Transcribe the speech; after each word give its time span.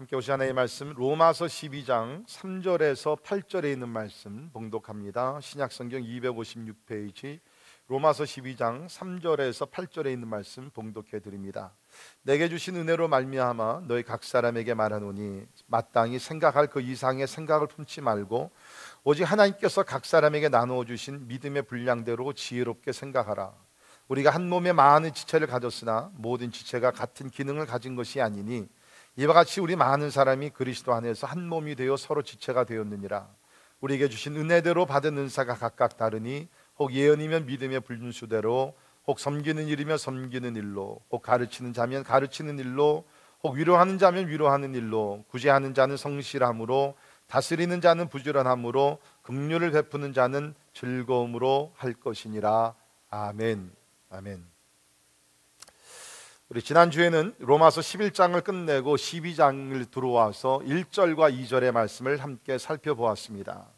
함께 0.00 0.16
오시 0.16 0.30
하나의 0.30 0.54
말씀 0.54 0.94
로마서 0.94 1.44
12장 1.44 2.26
3절에서 2.26 3.22
8절에 3.22 3.70
있는 3.70 3.90
말씀 3.90 4.48
봉독합니다. 4.50 5.40
신약 5.42 5.70
성경 5.72 6.00
256페이지 6.00 7.38
로마서 7.86 8.24
12장 8.24 8.88
3절에서 8.88 9.70
8절에 9.70 10.10
있는 10.10 10.26
말씀 10.26 10.70
봉독해 10.70 11.20
드립니다. 11.20 11.74
내게 12.22 12.48
주신 12.48 12.76
은혜로 12.76 13.08
말미암아 13.08 13.82
너희 13.88 14.02
각 14.02 14.24
사람에게 14.24 14.72
말하노니 14.72 15.44
마땅히 15.66 16.18
생각할 16.18 16.68
그 16.68 16.80
이상의 16.80 17.26
생각을 17.26 17.66
품지 17.66 18.00
말고 18.00 18.50
오직 19.04 19.24
하나님께서 19.24 19.82
각 19.82 20.06
사람에게 20.06 20.48
나누어 20.48 20.86
주신 20.86 21.28
믿음의 21.28 21.64
분량대로 21.64 22.32
지혜롭게 22.32 22.92
생각하라. 22.92 23.52
우리가 24.08 24.30
한 24.30 24.48
몸에 24.48 24.72
많은 24.72 25.12
지체를 25.12 25.46
가졌으나 25.46 26.10
모든 26.14 26.50
지체가 26.50 26.90
같은 26.90 27.28
기능을 27.28 27.66
가진 27.66 27.96
것이 27.96 28.22
아니니 28.22 28.66
이와 29.20 29.34
같이 29.34 29.60
우리 29.60 29.76
많은 29.76 30.08
사람이 30.08 30.48
그리스도 30.48 30.94
안에서 30.94 31.26
한 31.26 31.46
몸이 31.46 31.74
되어 31.74 31.98
서로 31.98 32.22
지체가 32.22 32.64
되었느니라. 32.64 33.28
우리에게 33.82 34.08
주신 34.08 34.34
은혜대로 34.34 34.86
받은 34.86 35.18
은사가 35.18 35.56
각각 35.56 35.98
다르니 35.98 36.48
혹 36.78 36.94
예언이면 36.94 37.44
믿음의 37.44 37.80
불순수대로 37.80 38.74
혹 39.06 39.20
섬기는 39.20 39.68
일이면 39.68 39.98
섬기는 39.98 40.56
일로 40.56 41.00
혹 41.10 41.20
가르치는 41.20 41.74
자면 41.74 42.02
가르치는 42.02 42.58
일로 42.60 43.04
혹 43.42 43.56
위로하는 43.56 43.98
자면 43.98 44.26
위로하는 44.26 44.74
일로 44.74 45.22
구제하는 45.28 45.74
자는 45.74 45.98
성실함으로 45.98 46.94
다스리는 47.26 47.78
자는 47.82 48.08
부지런함으로 48.08 49.00
긍휼을 49.20 49.70
베푸는 49.72 50.14
자는 50.14 50.54
즐거움으로 50.72 51.74
할 51.76 51.92
것이니라. 51.92 52.74
아멘. 53.10 53.70
아멘 54.08 54.59
우리 56.52 56.62
지난주에는 56.62 57.36
로마서 57.38 57.80
11장을 57.80 58.42
끝내고 58.42 58.96
12장을 58.96 59.88
들어와서 59.88 60.60
1절과 60.64 61.32
2절의 61.32 61.70
말씀을 61.70 62.20
함께 62.20 62.58
살펴보았습니다 62.58 63.68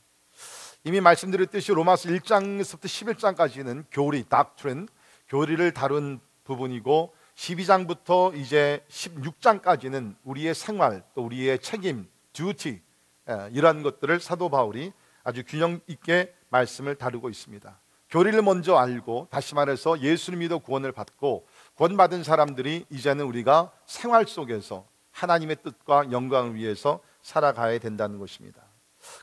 이미 0.83 1.03
말씀드렸듯이 1.03 1.73
로마서 1.73 2.09
1장에서부터 2.09 2.85
11장까지는 2.85 3.85
교리, 3.91 4.25
닥트린, 4.27 4.89
교리를 5.29 5.71
다룬 5.75 6.19
부분이고 6.45 7.15
12장부터 7.35 8.35
이제 8.39 8.83
16장까지는 8.89 10.17
우리의 10.25 10.55
생활, 10.55 11.05
또 11.15 11.27
우리의 11.27 11.59
책임, 11.59 12.09
듀티 12.33 12.81
예, 13.29 13.51
이러한 13.53 13.83
것들을 13.83 14.19
사도 14.19 14.49
바울이 14.49 14.93
아주 15.25 15.45
균형 15.47 15.79
있게 15.89 16.35
말씀을 16.49 16.95
다루고 16.95 17.29
있습니다. 17.29 17.79
교리를 18.09 18.41
먼저 18.41 18.77
알고 18.77 19.29
다시 19.31 19.55
말해서 19.55 20.01
예수를 20.01 20.39
믿어 20.39 20.59
구원을 20.59 20.93
받고 20.93 21.47
구원받은 21.75 22.23
사람들이 22.23 22.87
이제는 22.91 23.25
우리가 23.25 23.73
생활 23.87 24.27
속에서 24.27 24.87
하나님의 25.11 25.57
뜻과 25.63 26.11
영광을 26.13 26.55
위해서 26.55 27.01
살아가야 27.23 27.79
된다는 27.79 28.19
것입니다. 28.19 28.63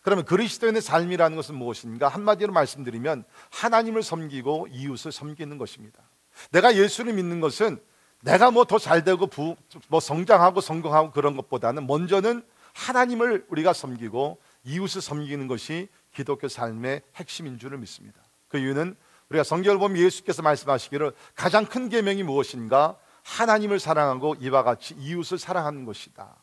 그러면 0.04 0.26
그리스도인의 0.26 0.82
삶이라는 0.82 1.36
것은 1.38 1.56
무엇인가? 1.56 2.08
한마디로 2.10 2.52
말씀드리면 2.52 3.24
하나님을 3.52 4.04
섬기고 4.04 4.68
이웃을 4.72 5.12
섬기는 5.12 5.58
것입니다. 5.58 6.00
내가 6.52 6.76
예수를 6.76 7.14
믿는 7.14 7.40
것은 7.40 7.80
내가 8.22 8.52
뭐 8.52 8.66
더 8.66 8.78
잘되고 8.78 9.28
부, 9.28 9.56
뭐 9.88 10.00
성장하고 10.00 10.60
성공하고 10.62 11.12
그런 11.12 11.38
것보다는 11.38 11.88
먼저는 11.88 12.44
하나님을 12.74 13.46
우리가 13.50 13.74
섬기고 13.74 14.40
이웃을 14.66 15.02
섬기는 15.02 15.48
것이 15.48 15.88
기독교 16.14 16.48
삶의 16.48 17.02
핵심인 17.16 17.58
줄을 17.58 17.78
믿습니다. 17.78 18.22
그 18.48 18.58
이유는 18.58 18.96
우리가 19.30 19.44
성경을 19.44 19.80
보면 19.80 19.98
예수께서 19.98 20.42
말씀하시기를 20.42 21.14
가장 21.36 21.66
큰 21.66 21.90
계명이 21.90 22.24
무엇인가? 22.24 22.98
하나님을 23.24 23.80
사랑하고 23.80 24.36
이와 24.40 24.64
같이 24.64 24.96
이웃을 24.98 25.38
사랑하는 25.38 25.86
것이다. 25.86 26.36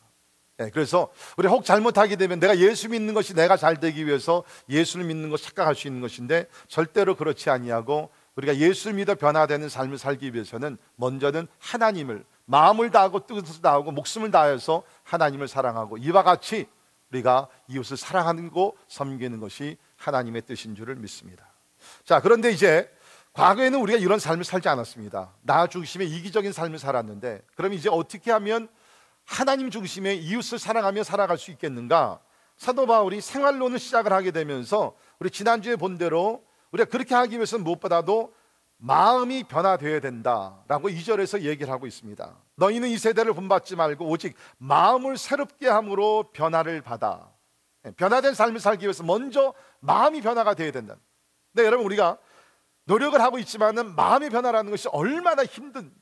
네, 0.57 0.71
그래서 0.71 1.11
우리 1.37 1.47
혹 1.47 1.63
잘못하게 1.63 2.15
되면 2.15 2.39
내가 2.39 2.57
예수 2.57 2.89
믿는 2.89 3.13
것이 3.13 3.35
내가 3.35 3.57
잘 3.57 3.79
되기 3.79 4.07
위해서 4.07 4.43
예수를 4.69 5.05
믿는 5.05 5.29
것 5.29 5.41
착각할 5.41 5.75
수 5.75 5.87
있는 5.87 6.01
것인데 6.01 6.47
절대로 6.67 7.15
그렇지 7.15 7.49
아니하고 7.49 8.09
우리가 8.35 8.57
예수를 8.57 8.95
믿어 8.95 9.15
변화되는 9.15 9.69
삶을 9.69 9.97
살기 9.97 10.33
위해서는 10.33 10.77
먼저는 10.95 11.47
하나님을 11.59 12.25
마음을 12.45 12.89
다하고 12.89 13.27
뜻을 13.27 13.61
다하고 13.61 13.91
목숨을 13.91 14.31
다해서 14.31 14.83
하나님을 15.03 15.47
사랑하고 15.47 15.97
이와 15.97 16.23
같이 16.23 16.67
우리가 17.11 17.47
이웃을 17.67 17.97
사랑하는 17.97 18.49
거 18.49 18.73
섬기는 18.87 19.39
것이 19.39 19.77
하나님의 19.97 20.43
뜻인 20.43 20.75
줄을 20.75 20.95
믿습니다. 20.95 21.46
자, 22.07 22.21
그런데 22.21 22.51
이제 22.51 22.89
과거에는 23.33 23.81
우리가 23.81 23.99
이런 23.99 24.17
삶을 24.17 24.45
살지 24.45 24.69
않았습니다. 24.69 25.33
나 25.41 25.67
중심의 25.67 26.09
이기적인 26.09 26.53
삶을 26.53 26.79
살았는데 26.79 27.41
그럼 27.55 27.73
이제 27.73 27.89
어떻게 27.91 28.31
하면 28.31 28.69
하나님 29.25 29.69
중심의 29.69 30.23
이웃을 30.23 30.57
사랑하며 30.57 31.03
살아갈 31.03 31.37
수 31.37 31.51
있겠는가? 31.51 32.21
사도 32.55 32.87
바울이 32.87 33.19
생활론을 33.19 33.77
시작을 33.77 34.13
하게 34.13 34.31
되면서 34.31 34.95
우리 35.19 35.29
지난주에 35.29 35.75
본 35.75 35.97
대로 35.97 36.45
우리가 36.71 36.89
그렇게 36.89 37.13
하기 37.13 37.35
위해서는 37.35 37.65
무엇보다도 37.65 38.33
마음이 38.77 39.43
변화되어야 39.43 39.99
된다라고 39.99 40.87
2절에서 40.87 41.41
얘기를 41.41 41.73
하고 41.73 41.87
있습니다. 41.87 42.37
너희는 42.55 42.87
이 42.87 42.97
세대를 42.97 43.33
본받지 43.33 43.75
말고 43.75 44.07
오직 44.07 44.33
마음을 44.59 45.17
새롭게 45.17 45.67
함으로 45.67 46.29
변화를 46.31 46.79
받아. 46.79 47.29
예, 47.85 47.91
변화된 47.91 48.33
삶을 48.33 48.61
살기 48.61 48.85
위해서 48.85 49.03
먼저 49.03 49.53
마음이 49.81 50.21
변화가 50.21 50.53
되어야 50.53 50.71
된다. 50.71 50.95
네, 51.53 51.63
여러분 51.63 51.85
우리가 51.85 52.17
노력을 52.85 53.19
하고 53.19 53.37
있지만은 53.39 53.95
마음의 53.95 54.29
변화라는 54.29 54.71
것이 54.71 54.87
얼마나 54.89 55.43
힘든 55.43 55.93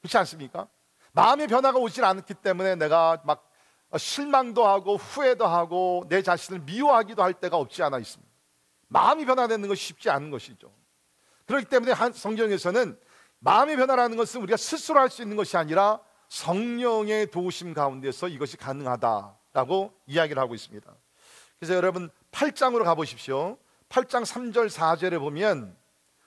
그렇지 0.00 0.16
않습니까? 0.18 0.68
마음의 1.12 1.48
변화가 1.48 1.78
오질 1.78 2.04
않기 2.04 2.34
때문에 2.34 2.76
내가 2.76 3.22
막 3.24 3.50
실망도 3.96 4.66
하고 4.66 4.96
후회도 4.96 5.46
하고 5.46 6.04
내 6.08 6.22
자신을 6.22 6.60
미워하기도 6.60 7.22
할 7.22 7.34
때가 7.34 7.56
없지 7.56 7.82
않아 7.82 7.98
있습니다. 7.98 8.32
마음이 8.88 9.24
변화되는 9.24 9.68
것이 9.68 9.84
쉽지 9.84 10.10
않은 10.10 10.30
것이죠. 10.30 10.72
그렇기 11.46 11.66
때문에 11.66 11.94
성경에서는 12.12 12.98
마음의 13.38 13.76
변화라는 13.76 14.16
것은 14.16 14.40
우리가 14.42 14.56
스스로 14.56 14.98
할 15.00 15.10
수 15.10 15.22
있는 15.22 15.36
것이 15.36 15.56
아니라 15.56 16.00
성령의 16.28 17.30
도우심 17.30 17.74
가운데서 17.74 18.28
이것이 18.28 18.56
가능하다라고 18.56 19.92
이야기를 20.06 20.40
하고 20.42 20.54
있습니다. 20.54 20.92
그래서 21.58 21.74
여러분 21.74 22.10
8장으로 22.32 22.84
가보십시오. 22.84 23.58
8장 23.94 24.24
3절 24.24 24.68
4절에 24.68 25.20
보면 25.20 25.76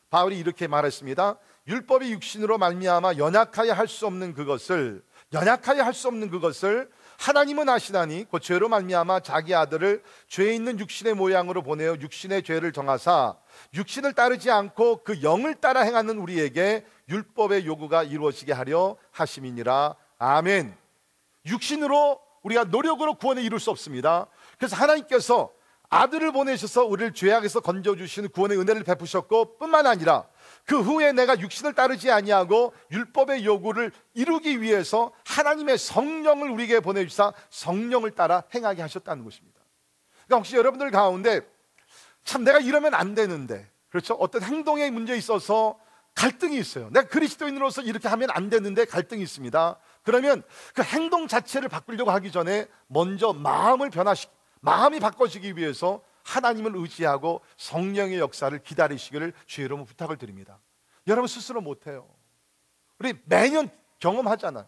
바울이 0.10 0.40
이렇게 0.40 0.68
말했습니다. 0.68 1.38
율법이 1.68 2.14
육신으로 2.14 2.58
말미암아 2.58 3.16
연약하여 3.18 3.74
할 3.74 3.88
수 3.90 4.08
없는 4.08 4.34
그것을 4.34 5.04
연약하여 5.34 5.84
할 5.84 5.94
수 5.94 6.08
없는 6.08 6.30
그것을 6.30 6.90
하나님은 7.20 7.68
아시나니 7.68 8.26
그 8.32 8.40
죄로 8.40 8.70
말미암아 8.70 9.20
자기 9.20 9.54
아들을 9.54 10.02
죄 10.30 10.54
있는 10.56 10.80
육신의 10.80 11.16
모양으로 11.16 11.62
보내어 11.62 11.98
육신의 12.00 12.44
죄를 12.44 12.72
정하사 12.72 13.36
육신을 13.74 14.14
따르지 14.14 14.50
않고 14.50 15.04
그 15.04 15.22
영을 15.22 15.54
따라 15.56 15.82
행하는 15.82 16.20
우리에게 16.20 16.86
율법의 17.10 17.66
요구가 17.66 18.04
이루어지게 18.04 18.54
하려 18.54 18.96
하심이니라 19.12 19.96
아멘. 20.20 20.74
육신으로 21.46 22.22
우리가 22.44 22.64
노력으로 22.64 23.16
구원을 23.16 23.44
이룰 23.44 23.60
수 23.60 23.72
없습니다. 23.72 24.28
그래서 24.58 24.78
하나님께서 24.78 25.57
아들을 25.90 26.34
보내셔서 26.34 26.86
우리를 26.86 27.14
죄악에서 27.14 27.62
건져 27.62 27.96
주시는 27.96 28.30
구원의 28.30 28.60
은혜를 28.60 28.84
베푸셨고 28.84 29.58
뿐만 29.58 29.88
아니라 29.88 30.26
그 30.66 30.82
후에 30.82 31.14
내가 31.14 31.40
육신을 31.40 31.74
따르지 31.74 32.12
아니하고 32.12 32.74
율법의 32.92 33.46
요구를 33.46 33.92
이루기 34.14 34.62
위해서 34.62 35.14
하나님의 35.26 35.78
성령을 35.78 36.50
우리에게 36.50 36.82
보내주사 36.82 37.34
성령을 37.50 38.12
따라 38.12 38.44
행하게 38.54 38.82
하셨다는 38.82 39.24
것입니다. 39.24 39.62
그러니까 40.26 40.38
혹시 40.38 40.58
여러분들 40.58 40.92
가운데 40.92 41.42
참 42.26 42.44
내가 42.44 42.60
이러면 42.60 42.94
안 42.94 43.16
되는데 43.16 43.70
그렇죠? 43.90 44.14
어떤 44.16 44.44
행동에 44.44 44.90
문제 44.90 45.16
있어서 45.16 45.80
갈등이 46.16 46.58
있어요. 46.58 46.90
내가 46.90 47.08
그리스도인으로서 47.08 47.84
이렇게 47.84 48.10
하면 48.10 48.30
안 48.32 48.50
되는데 48.50 48.84
갈등이 48.84 49.22
있습니다. 49.22 49.78
그러면 50.04 50.44
그 50.74 50.82
행동 50.82 51.28
자체를 51.28 51.70
바꾸려고 51.70 52.12
하기 52.12 52.32
전에 52.32 52.66
먼저 52.88 53.32
마음을 53.32 53.90
변화시 53.90 54.28
마음이 54.62 55.00
바꿔지기 55.00 55.58
위해서 55.58 56.02
하나님을 56.24 56.74
의지하고 56.76 57.42
성령의 57.58 58.20
역사를 58.20 58.58
기다리시기를 58.58 59.34
주의 59.46 59.66
여러분 59.66 59.86
부탁을 59.86 60.18
드립니다. 60.18 60.60
여러분 61.08 61.28
스스로 61.28 61.62
못해요. 61.62 62.08
우리 63.00 63.14
매년 63.26 63.70
경험하잖아요. 64.00 64.68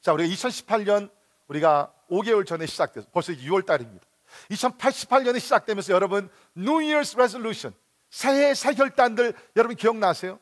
자, 0.00 0.12
우리가 0.12 0.32
2018년 0.34 1.10
우리가 1.48 1.92
5개월 2.10 2.46
전에 2.46 2.66
시작돼서 2.66 3.08
벌써 3.12 3.32
6월 3.32 3.66
달입니다. 3.66 4.06
2088년에 4.50 5.40
시작되면서 5.40 5.92
여러분 5.92 6.30
New 6.56 6.78
Year's 6.78 7.14
Resolution 7.14 7.74
새해 8.10 8.54
새 8.54 8.74
결단들 8.74 9.34
여러분 9.56 9.76
기억나세요? 9.76 10.38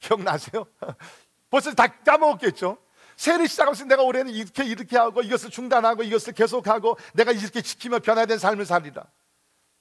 기억나세요? 0.00 0.66
벌써 1.50 1.72
다 1.74 1.86
까먹었겠죠? 1.86 2.78
새해를 3.16 3.48
시작하면서 3.48 3.84
내가 3.86 4.02
올해는 4.02 4.32
이렇게 4.32 4.64
이렇게 4.64 4.96
하고 4.96 5.22
이것을 5.22 5.50
중단하고 5.50 6.02
이것을 6.02 6.32
계속하고 6.32 6.96
내가 7.14 7.32
이렇게 7.32 7.62
지키며 7.62 8.00
변화된 8.00 8.38
삶을 8.38 8.66
살리라. 8.66 9.04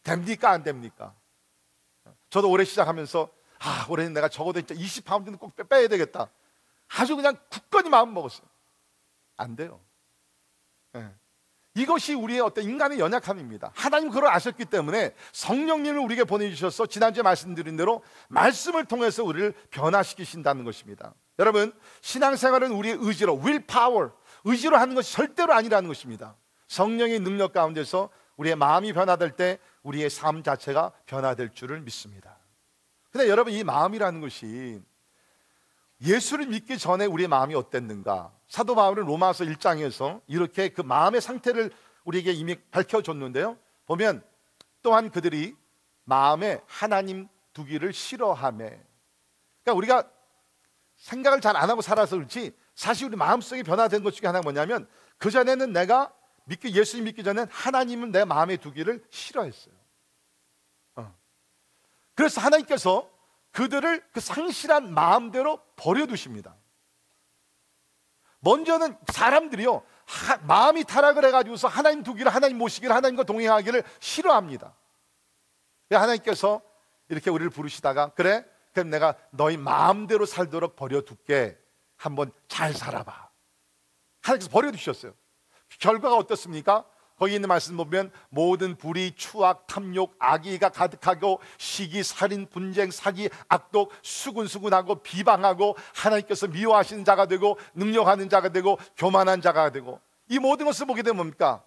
됩니까 0.03 0.51
안 0.51 0.63
됩니까? 0.63 1.13
저도 2.29 2.49
올해 2.49 2.65
시작하면서 2.65 3.29
아 3.59 3.85
올해는 3.89 4.13
내가 4.13 4.27
적어도 4.27 4.61
진짜 4.61 4.75
20파운드는 4.75 5.39
꼭 5.39 5.55
빼야 5.69 5.87
되겠다. 5.87 6.29
아주 6.97 7.15
그냥 7.15 7.37
굳건히 7.49 7.89
마음 7.89 8.13
먹었어요. 8.13 8.47
안 9.37 9.55
돼요. 9.55 9.79
예. 10.95 11.09
이것이 11.75 12.13
우리의 12.13 12.41
어떤 12.41 12.65
인간의 12.65 12.99
연약함입니다. 12.99 13.71
하나님 13.73 14.09
그걸 14.09 14.29
아셨기 14.29 14.65
때문에 14.65 15.15
성령님을 15.31 15.99
우리에게 15.99 16.23
보내주셔서 16.23 16.85
지난주에 16.85 17.23
말씀드린 17.23 17.75
대로 17.75 18.03
말씀을 18.27 18.85
통해서 18.85 19.23
우리를 19.23 19.53
변화시키신다는 19.71 20.65
것입니다. 20.65 21.15
여러분 21.39 21.73
신앙생활은 22.01 22.71
우리의 22.71 22.97
의지로 22.99 23.35
will 23.37 23.65
power 23.65 24.11
의지로 24.43 24.77
하는 24.77 24.95
것이 24.95 25.13
절대로 25.13 25.53
아니라는 25.53 25.87
것입니다. 25.87 26.35
성령의 26.67 27.19
능력 27.19 27.53
가운데서 27.53 28.09
우리의 28.37 28.55
마음이 28.55 28.93
변화될 28.93 29.31
때 29.31 29.59
우리의 29.83 30.09
삶 30.09 30.43
자체가 30.43 30.91
변화될 31.05 31.53
줄을 31.53 31.81
믿습니다. 31.81 32.37
근데 33.11 33.29
여러분 33.29 33.53
이 33.53 33.63
마음이라는 33.63 34.21
것이 34.21 34.81
예수를 36.01 36.47
믿기 36.47 36.77
전에 36.77 37.05
우리의 37.05 37.27
마음이 37.27 37.55
어땠는가? 37.55 38.31
사도 38.47 38.75
바울은 38.75 39.05
로마서 39.05 39.45
1장에서 39.45 40.21
이렇게 40.27 40.69
그 40.69 40.81
마음의 40.81 41.21
상태를 41.21 41.71
우리에게 42.03 42.31
이미 42.33 42.55
밝혀줬는데요. 42.71 43.57
보면 43.85 44.23
또한 44.81 45.09
그들이 45.09 45.55
마음에 46.03 46.59
하나님 46.67 47.27
두기를 47.53 47.93
싫어함에 47.93 48.83
그러니까 49.63 49.73
우리가 49.77 50.09
생각을 51.03 51.41
잘 51.41 51.57
안 51.57 51.69
하고 51.69 51.81
살아서 51.81 52.15
그렇지 52.15 52.55
사실 52.75 53.07
우리 53.07 53.17
마음속에 53.17 53.61
변화된 53.61 54.03
것 54.03 54.13
중에 54.13 54.27
하나가 54.27 54.41
뭐냐면 54.41 54.87
그 55.17 55.29
전에는 55.29 55.73
내가 55.73 56.13
믿기 56.45 56.73
예수님 56.73 57.05
믿기 57.05 57.23
전에 57.23 57.45
하나님은 57.49 58.11
내 58.11 58.23
마음에 58.23 58.57
두기를 58.57 59.05
싫어했어요. 59.09 59.75
어. 60.95 61.13
그래서 62.15 62.39
하나님께서 62.41 63.09
그들을 63.51 64.03
그 64.13 64.21
상실한 64.21 64.93
마음대로 64.93 65.61
버려두십니다. 65.75 66.55
먼저는 68.39 68.97
사람들이요 69.11 69.83
하, 70.05 70.37
마음이 70.37 70.85
타락을 70.85 71.25
해가지고서 71.25 71.67
하나님 71.67 72.03
두기를 72.03 72.33
하나님 72.33 72.57
모시기를 72.57 72.95
하나님과 72.95 73.23
동행하기를 73.23 73.83
싫어합니다. 73.99 74.73
하나님께서 75.91 76.61
이렇게 77.09 77.29
우리를 77.29 77.49
부르시다가 77.51 78.09
그래 78.09 78.45
그럼 78.73 78.89
내가 78.89 79.15
너희 79.31 79.55
마음대로 79.55 80.25
살도록 80.25 80.75
버려둘게 80.75 81.57
한번 81.95 82.31
잘 82.47 82.73
살아봐. 82.73 83.29
하나님께서 84.21 84.51
버려두셨어요. 84.51 85.13
결과가 85.79 86.15
어떻습니까? 86.17 86.85
거기 87.17 87.35
있는 87.35 87.47
말씀 87.47 87.77
보면 87.77 88.11
모든 88.29 88.75
불의, 88.75 89.15
추악, 89.15 89.67
탐욕, 89.67 90.15
악의가 90.19 90.69
가득하고 90.69 91.39
시기, 91.57 92.03
살인, 92.03 92.47
분쟁, 92.49 92.91
사기, 92.91 93.29
악독, 93.47 93.93
수군수군하고 94.01 94.95
비방하고 94.95 95.77
하나님께서 95.93 96.47
미워하시는 96.47 97.05
자가 97.05 97.27
되고 97.27 97.57
능력하는 97.75 98.29
자가 98.29 98.49
되고 98.49 98.77
교만한 98.97 99.41
자가 99.41 99.71
되고 99.71 100.01
이 100.29 100.39
모든 100.39 100.65
것을 100.65 100.87
보게 100.87 101.03
되면 101.03 101.17
뭡니까? 101.17 101.63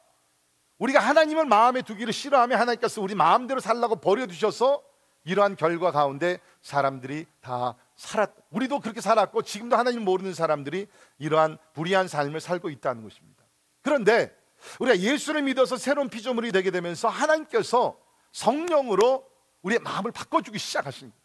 우리가 0.78 1.00
하나님을 1.00 1.46
마음에 1.46 1.80
두기를 1.80 2.12
싫어하며 2.12 2.56
하나님께서 2.56 3.00
우리 3.00 3.14
마음대로 3.14 3.60
살라고 3.60 3.96
버려두셔서 3.96 4.82
이러한 5.26 5.56
결과 5.56 5.90
가운데 5.90 6.38
사람들이 6.62 7.26
다 7.40 7.74
살았, 7.96 8.30
우리도 8.50 8.78
그렇게 8.80 9.00
살았고 9.00 9.42
지금도 9.42 9.76
하나님 9.76 10.04
모르는 10.04 10.32
사람들이 10.32 10.86
이러한 11.18 11.58
불의한 11.74 12.06
삶을 12.06 12.40
살고 12.40 12.70
있다는 12.70 13.02
것입니다. 13.02 13.44
그런데 13.82 14.34
우리가 14.78 14.98
예수를 14.98 15.42
믿어서 15.42 15.76
새로운 15.76 16.08
피조물이 16.08 16.52
되게 16.52 16.70
되면서 16.70 17.08
하나님께서 17.08 17.98
성령으로 18.32 19.28
우리의 19.62 19.80
마음을 19.80 20.12
바꿔주기 20.12 20.58
시작하신 20.58 21.10
거예요. 21.10 21.22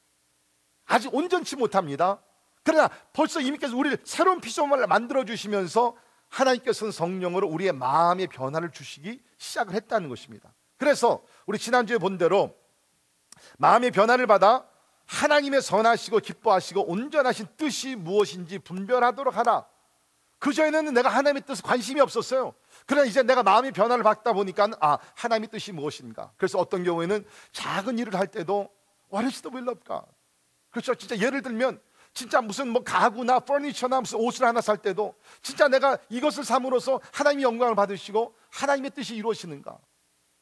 아직 0.86 1.13
온전치 1.13 1.56
못합니다. 1.56 2.21
그러나 2.63 2.89
벌써 3.13 3.39
이미께서 3.39 3.77
우리를 3.77 4.00
새로운 4.04 4.42
피조물을 4.42 4.88
만들어 4.88 5.25
주시면서 5.25 5.95
하나님께서는 6.27 6.92
성령으로 6.92 7.47
우리의 7.47 7.71
마음의 7.74 8.27
변화를 8.27 8.71
주시기 8.71 9.21
시작을 9.38 9.75
했다는 9.75 10.09
것입니다. 10.09 10.54
그래서 10.77 11.24
우리 11.45 11.59
지난주에 11.59 12.00
본 12.00 12.18
대로 12.18 12.56
마음의 13.57 13.91
변화를 13.91 14.27
받아 14.27 14.65
하나님의 15.05 15.61
선하시고 15.61 16.19
기뻐하시고 16.19 16.89
온전하신 16.89 17.47
뜻이 17.57 17.95
무엇인지 17.95 18.59
분별하도록 18.59 19.35
하라. 19.35 19.65
그전에는 20.39 20.93
내가 20.93 21.09
하나님의 21.09 21.43
뜻에 21.45 21.61
관심이 21.63 22.01
없었어요. 22.01 22.53
그러나 22.88 23.05
이제 23.05 23.21
내가 23.21 23.43
마음의 23.43 23.73
변화를 23.73 24.03
받다 24.03 24.33
보니까 24.33 24.69
아 24.79 24.97
하나님의 25.15 25.49
뜻이 25.49 25.71
무엇인가. 25.71 26.31
그래서 26.38 26.57
어떤 26.57 26.83
경우에는 26.83 27.25
작은 27.51 27.99
일을 27.99 28.15
할 28.15 28.27
때도 28.27 28.69
What 29.13 29.25
is 29.27 29.41
the 29.41 29.53
will 29.53 29.69
of 29.69 29.83
God? 29.85 30.05
그렇죠. 30.71 30.95
진짜 30.95 31.17
예를 31.17 31.41
들면 31.41 31.79
진짜 32.13 32.41
무슨 32.41 32.69
뭐 32.69 32.83
가구나 32.83 33.39
퍼니처나 33.39 34.01
무슨 34.01 34.19
옷을 34.19 34.45
하나 34.45 34.61
살 34.61 34.77
때도 34.77 35.13
진짜 35.41 35.67
내가 35.67 35.97
이것을 36.09 36.44
삼으로써 36.44 36.99
하나님의 37.13 37.44
영광을 37.44 37.75
받으시고 37.75 38.35
하나님의 38.49 38.91
뜻이 38.91 39.15
이루어지는가. 39.15 39.77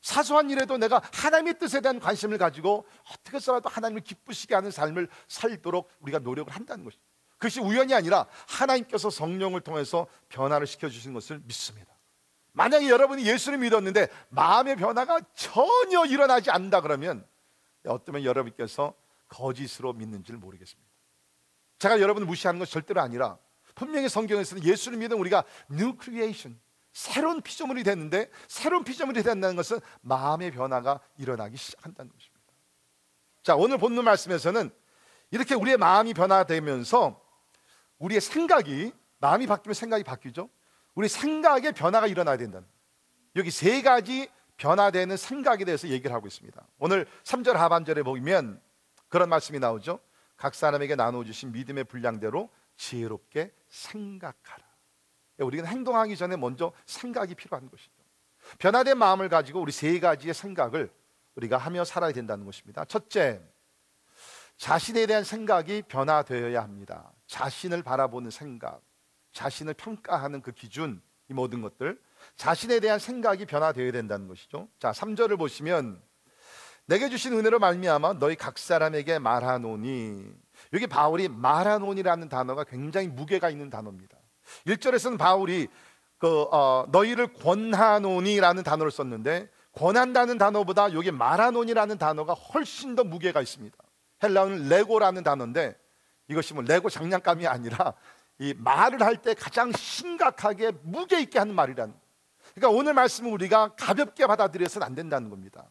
사소한 0.01 0.50
일에도 0.50 0.78
내가 0.78 1.01
하나님의 1.13 1.60
뜻에 1.60 1.81
대한 1.81 2.00
관심을 2.00 2.38
가지고 2.38 2.86
어떻게 3.12 3.38
해서라도 3.38 3.69
하나님을 3.69 4.01
기쁘시게 4.04 4.56
하는 4.56 4.72
삶을 4.72 5.10
살도록 5.28 5.90
우리가 6.00 6.19
노력을 6.19 6.54
한다는 6.54 6.84
것입니다. 6.84 7.10
그것이 7.38 7.60
우연이 7.62 7.94
아니라 7.94 8.28
하나님께서 8.48 9.10
성령을 9.10 9.62
통해서 9.62 10.07
변화를 10.28 10.68
시켜주신 10.68 11.13
것을 11.13 11.42
믿습니다. 11.46 11.90
만약에 12.51 12.90
여러분이 12.90 13.25
예수를 13.25 13.60
믿었는데 13.60 14.07
마음의 14.30 14.75
변화가 14.75 15.22
전혀 15.34 16.06
일어나지 16.06 16.52
않는다 16.52 16.81
그러면 16.81 17.25
어쩌면 17.86 18.24
여러분께서 18.25 18.94
거짓으로 19.30 19.94
믿는지를 19.94 20.40
모르겠습니다. 20.40 20.90
제가 21.78 22.02
여러분을 22.02 22.28
무시하는 22.28 22.60
것이 22.60 22.74
절대로 22.74 23.02
아니라 23.02 23.38
분명히 23.75 24.10
성경에서는 24.10 24.63
예수를 24.63 24.98
믿은 24.98 25.18
우리가 25.18 25.45
new 25.72 25.95
creation, 26.02 26.60
새로운 26.92 27.42
피조물이 27.42 27.84
됐는데 27.84 28.30
새로운 28.48 28.84
피조물이 28.84 29.24
된다는 29.24 29.56
것은 29.56 29.80
마음의 30.02 30.52
변화가 30.52 31.00
일어나기 31.18 31.58
시작한다는 31.58 32.12
것입니다. 32.12 32.40
자, 33.44 33.56
오늘 33.56 33.78
본문 33.78 34.04
말씀에서는 34.06 34.70
이렇게 35.32 35.56
우리의 35.56 35.78
마음이 35.78 36.14
변화되면서 36.14 37.22
우리의 38.00 38.22
생각이 38.22 38.92
마음이 39.20 39.48
바뀌면 39.48 39.74
생각이 39.74 40.04
바뀌죠. 40.04 40.50
우리 40.96 41.08
생각의 41.08 41.74
변화가 41.74 42.08
일어나야 42.08 42.38
된다는 42.38 42.68
여기 43.36 43.52
세 43.52 43.82
가지 43.82 44.30
변화되는 44.58 45.16
생각에 45.16 45.64
대해서 45.64 45.88
얘기를 45.88 46.14
하고 46.14 46.28
있습니다. 46.28 46.62
오늘 46.80 47.06
3절 47.24 47.54
하반절에 47.54 48.04
보면 48.04 48.62
그런 49.08 49.30
말씀이 49.30 49.60
나오죠. 49.60 50.00
각 50.36 50.56
사람에게 50.56 50.96
나눠 50.96 51.24
주신 51.24 51.52
믿음의 51.52 51.86
분량대로 51.86 52.50
지혜롭게 52.78 53.54
생각하라. 53.68 54.69
우리는 55.44 55.66
행동하기 55.66 56.16
전에 56.18 56.36
먼저 56.36 56.72
생각이 56.86 57.36
필요한 57.36 57.69
것이죠. 57.69 57.92
변화된 58.58 58.98
마음을 58.98 59.30
가지고 59.30 59.62
우리 59.62 59.72
세 59.72 60.00
가지의 60.00 60.34
생각을 60.34 60.92
우리가 61.36 61.58
하며 61.58 61.84
살아야 61.84 62.12
된다는 62.12 62.46
것입니다. 62.46 62.86
첫째, 62.86 63.42
자신에 64.58 65.06
대한 65.06 65.24
생각이 65.24 65.84
변화되어야 65.84 66.62
합니다. 66.62 67.12
자신을 67.28 67.81
바라보는 67.84 68.30
생각, 68.30 68.81
자신을 69.31 69.74
평가하는 69.76 70.42
그 70.42 70.52
기준, 70.52 71.02
이 71.30 71.34
모든 71.34 71.62
것들, 71.62 72.02
자신에 72.36 72.80
대한 72.80 73.00
생각이 73.00 73.46
변화되어야 73.46 73.92
된다는 73.92 74.28
것이죠. 74.28 74.68
자, 74.80 74.92
3절을 74.92 75.38
보시면 75.38 76.02
내게 76.86 77.08
주신 77.08 77.34
은혜로 77.34 77.60
말미암아 77.60 78.14
너희 78.14 78.36
각 78.36 78.58
사람에게 78.58 79.19
말하노니 79.19 80.26
여기 80.74 80.88
바울이 80.88 81.30
말하노니라는 81.30 82.30
단어가 82.30 82.64
굉장히 82.64 83.08
무게가 83.08 83.50
있는 83.50 83.69
단어입니다. 83.69 84.19
1절에서는 84.68 85.18
바울이 85.18 85.68
그 86.18 86.44
어, 86.52 86.86
너희를 86.92 87.34
권하노니라는 87.34 88.64
단어를 88.64 88.92
썼는데 88.92 89.50
권한다는 89.72 90.38
단어보다 90.38 90.94
여기 90.94 91.12
말하노니라는 91.12 91.98
단어가 91.98 92.34
훨씬 92.34 92.96
더 92.96 93.04
무게가 93.04 93.42
있습니다. 93.42 93.76
헬라어는 94.24 94.68
레고라는 94.68 95.24
단어인데 95.24 95.78
이것이 96.28 96.54
뭐 96.54 96.64
레고 96.64 96.90
장난감이 96.90 97.48
아니라 97.48 97.94
이 98.40 98.54
말을 98.58 99.02
할 99.04 99.18
때 99.18 99.34
가장 99.34 99.72
심각하게 99.72 100.72
무게 100.84 101.22
있게 101.22 101.40
하는 101.40 101.56
말이라는. 101.56 101.94
그러니까 102.56 102.78
오늘 102.78 102.94
말씀은 102.94 103.32
우리가 103.32 103.76
가볍게 103.76 104.26
받아들여서는 104.28 104.86
안 104.86 104.96
된다는 104.96 105.30
겁니다. 105.30 105.70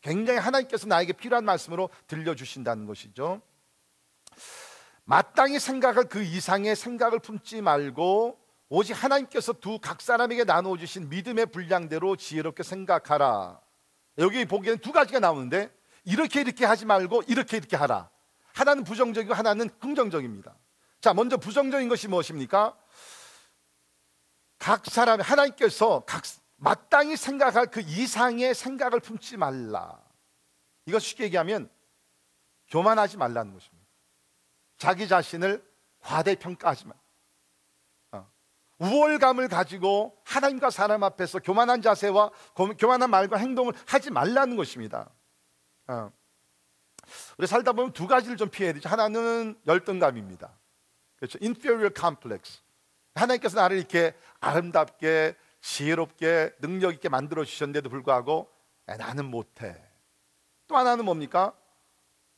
굉장히 0.00 0.38
하나님께서 0.38 0.86
나에게 0.86 1.12
필요한 1.12 1.44
말씀으로 1.44 1.90
들려주신다는 2.06 2.86
것이죠. 2.86 3.42
마땅히 5.10 5.58
생각할 5.58 6.04
그 6.04 6.22
이상의 6.22 6.76
생각을 6.76 7.18
품지 7.18 7.60
말고 7.60 8.38
오직 8.68 8.92
하나님께서 8.92 9.52
두 9.54 9.80
각 9.80 10.00
사람에게 10.00 10.44
나누어 10.44 10.76
주신 10.76 11.08
믿음의 11.08 11.46
분량대로 11.46 12.14
지혜롭게 12.14 12.62
생각하라. 12.62 13.60
여기 14.18 14.44
보기에는 14.44 14.78
두 14.78 14.92
가지가 14.92 15.18
나오는데 15.18 15.68
이렇게 16.04 16.42
이렇게 16.42 16.64
하지 16.64 16.86
말고 16.86 17.24
이렇게 17.26 17.56
이렇게 17.56 17.76
하라. 17.76 18.08
하나는 18.52 18.84
부정적이고 18.84 19.34
하나는 19.34 19.68
긍정적입니다. 19.80 20.54
자, 21.00 21.12
먼저 21.12 21.38
부정적인 21.38 21.88
것이 21.88 22.06
무엇입니까? 22.06 22.78
각 24.60 24.86
사람 24.86 25.20
하나님께서 25.20 26.04
각 26.06 26.22
마땅히 26.54 27.16
생각할 27.16 27.66
그 27.66 27.80
이상의 27.80 28.54
생각을 28.54 29.00
품지 29.00 29.36
말라. 29.36 29.98
이것 30.86 31.02
쉽게 31.02 31.24
얘기하면 31.24 31.68
교만하지 32.68 33.16
말라는 33.16 33.54
것입니다. 33.54 33.79
자기 34.80 35.06
자신을 35.06 35.62
과대평가하지 36.00 36.86
말. 36.86 36.96
어. 38.12 38.26
우월감을 38.78 39.48
가지고 39.48 40.16
하나님과 40.24 40.70
사람 40.70 41.04
앞에서 41.04 41.38
교만한 41.38 41.82
자세와 41.82 42.30
교만한 42.78 43.10
말과 43.10 43.36
행동을 43.36 43.74
하지 43.86 44.10
말라는 44.10 44.56
것입니다. 44.56 45.10
어. 45.86 46.10
우리 47.36 47.46
살다 47.46 47.72
보면 47.72 47.92
두 47.92 48.06
가지를 48.06 48.38
좀 48.38 48.48
피해야 48.48 48.72
되죠. 48.72 48.88
하나는 48.88 49.60
열등감입니다. 49.66 50.58
그렇죠. 51.16 51.38
inferior 51.42 51.92
complex. 51.94 52.62
하나님께서 53.14 53.60
나를 53.60 53.76
이렇게 53.76 54.14
아름답게 54.40 55.36
지혜롭게 55.60 56.54
능력 56.60 56.94
있게 56.94 57.10
만들어 57.10 57.44
주셨는데도 57.44 57.90
불구하고 57.90 58.50
나는 58.86 59.26
못해. 59.26 59.76
또 60.68 60.78
하나는 60.78 61.04
뭡니까? 61.04 61.52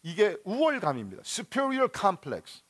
이게 0.02 0.36
우월감입니다. 0.44 1.22
superior 1.24 1.88
complex. 1.94 2.62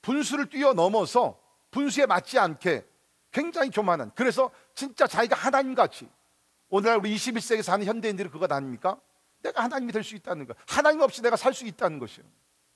분수를 0.00 0.48
뛰어넘어서 0.48 1.40
분수에 1.70 2.06
맞지 2.06 2.38
않게 2.38 2.86
굉장히 3.32 3.68
교만한 3.70 4.12
그래서 4.14 4.50
진짜 4.74 5.06
자기가 5.06 5.34
하나님 5.36 5.74
같이 5.74 6.08
오늘날 6.68 6.98
우리 6.98 7.14
21세기 7.14 7.62
사는 7.62 7.84
현대인들이 7.84 8.28
그거 8.30 8.46
아닙니까? 8.48 9.00
내가 9.42 9.64
하나님이 9.64 9.92
될 9.92 10.04
수 10.04 10.14
있다는 10.14 10.46
거 10.46 10.54
하나님 10.68 11.00
없이 11.00 11.20
내가 11.20 11.36
살 11.36 11.52
수 11.52 11.66
있다는 11.66 11.98
것이에요 11.98 12.26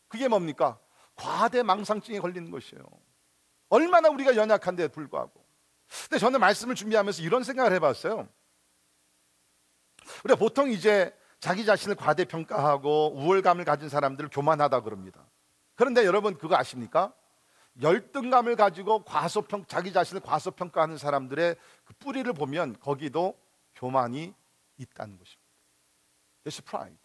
그게 0.08 0.26
뭡니까? 0.28 0.78
과대 1.14 1.62
망상증에 1.62 2.18
걸리는 2.18 2.50
것이에요 2.50 2.84
얼마나 3.68 4.08
우리가 4.08 4.34
연약한데 4.34 4.88
불구하고 4.88 5.32
근데 6.08 6.18
저는 6.18 6.40
말씀을 6.40 6.74
준비하면서 6.74 7.22
이런 7.22 7.44
생각을 7.44 7.72
해봤어요 7.74 8.28
우리가 10.24 10.36
보통 10.38 10.70
이제 10.70 11.16
자기 11.42 11.64
자신을 11.64 11.96
과대평가하고 11.96 13.14
우월감을 13.16 13.64
가진 13.64 13.88
사람들을 13.88 14.30
교만하다 14.30 14.82
그럽니다 14.82 15.26
그런데 15.74 16.04
여러분 16.04 16.38
그거 16.38 16.54
아십니까? 16.54 17.12
열등감을 17.82 18.54
가지고 18.54 19.02
과소평 19.02 19.64
자기 19.66 19.92
자신을 19.92 20.20
과소평가하는 20.20 20.98
사람들의 20.98 21.56
그 21.84 21.94
뿌리를 21.94 22.32
보면 22.32 22.78
거기도 22.78 23.36
교만이 23.74 24.32
있다는 24.76 25.18
것입니다. 25.18 25.42
It's 26.44 26.64
pride. 26.64 26.96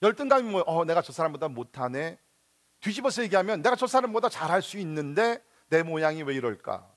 열등감이 0.00 0.48
뭐 0.48 0.60
어, 0.60 0.84
내가 0.84 1.02
저 1.02 1.12
사람보다 1.12 1.48
못하네. 1.48 2.18
뒤집어서 2.78 3.24
얘기하면 3.24 3.62
내가 3.62 3.74
저 3.74 3.88
사람보다 3.88 4.28
잘할 4.28 4.62
수 4.62 4.78
있는데 4.78 5.42
내 5.70 5.82
모양이 5.82 6.22
왜 6.22 6.36
이럴까? 6.36 6.88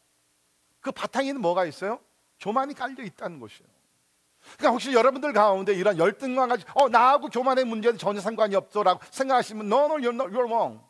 그 0.82 0.92
바탕에는 0.92 1.42
뭐가 1.42 1.66
있어요? 1.66 2.00
교만이 2.40 2.76
깔려 2.76 3.04
있다는 3.04 3.40
것이에요. 3.40 3.79
그러니까 4.58 4.72
혹시 4.72 4.94
여러분들 4.94 5.34
가운데 5.34 5.74
이런 5.74 5.98
열등감 5.98 6.50
가지고 6.50 6.72
어 6.82 6.90
나하고 6.90 7.28
교만의 7.30 7.66
문제는 7.66 7.98
전혀 7.98 8.20
상관이 8.20 8.56
없어라고 8.56 9.02
생각하시면 9.12 9.66
no 9.66 9.86
no 9.86 9.96
you're, 9.96 10.18
you're 10.32 10.46
wrong. 10.46 10.82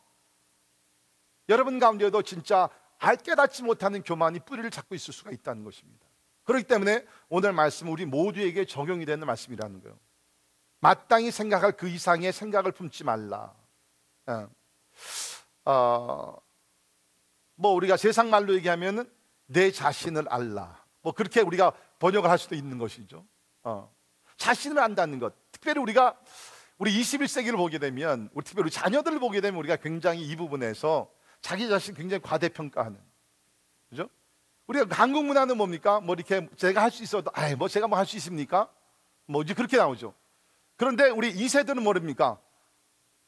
여러분 1.50 1.80
가운데도 1.80 2.22
진짜 2.22 2.70
알 3.00 3.16
깨닫지 3.16 3.64
못하는 3.64 4.04
교만이 4.04 4.40
뿌리를 4.42 4.70
잡고 4.70 4.94
있을 4.96 5.14
수가 5.14 5.32
있다는 5.32 5.64
것입니다. 5.64 6.06
그렇기 6.44 6.66
때문에 6.66 7.06
오늘 7.30 7.54
말씀은 7.54 7.92
우리 7.92 8.06
모두에게 8.06 8.66
적용이 8.66 9.06
되는 9.06 9.26
말씀이라는 9.26 9.82
거예요. 9.82 9.98
마땅히 10.80 11.32
생각할 11.32 11.74
그 11.74 11.88
이상의 11.88 12.32
생각을 12.32 12.72
품지 12.72 13.04
말라. 13.04 13.54
어, 14.28 14.50
어, 15.66 16.38
뭐 17.56 17.72
우리가 17.74 17.98
세상 17.98 18.30
말로 18.30 18.54
얘기하면은 18.56 19.10
내 19.46 19.72
자신을 19.72 20.28
알라. 20.30 20.84
뭐 21.02 21.14
그렇게 21.14 21.42
우리가 21.42 21.74
번역을 22.00 22.30
할 22.30 22.38
수도 22.38 22.56
있는 22.56 22.78
것이죠. 22.78 23.26
어, 23.70 23.92
자신을 24.38 24.80
안다는 24.80 25.20
것. 25.20 25.34
특별히 25.52 25.80
우리가 25.82 26.18
우리 26.78 27.00
21세기를 27.00 27.58
보게 27.58 27.78
되면, 27.78 28.30
우리 28.34 28.44
특별히 28.44 28.72
자녀들을 28.72 29.20
보게 29.20 29.42
되면 29.42 29.60
우리가 29.60 29.76
굉장히 29.76 30.22
이 30.24 30.36
부분에서 30.36 31.10
자기 31.42 31.68
자신 31.70 31.94
굉장히 31.94 32.22
과대평가하는. 32.24 33.00
그죠? 33.90 34.10
우리가 34.68 34.88
한국 34.96 35.26
문화는 35.26 35.58
뭡니까? 35.58 36.00
뭐 36.00 36.16
이렇게 36.16 36.48
제가 36.56 36.82
할 36.84 36.92
수 36.92 37.04
있어도, 37.04 37.30
아이, 37.34 37.56
뭐 37.56 37.68
제가 37.68 37.88
뭐 37.88 37.98
할 38.00 38.06
수 38.06 38.16
있습니까? 38.18 38.70
뭐 39.26 39.42
이제 39.44 39.54
그렇게 39.54 39.78
나오죠. 39.78 40.14
그런데 40.78 41.10
우리 41.10 41.34
2세들은 41.34 41.82
모릅니까? 41.82 42.40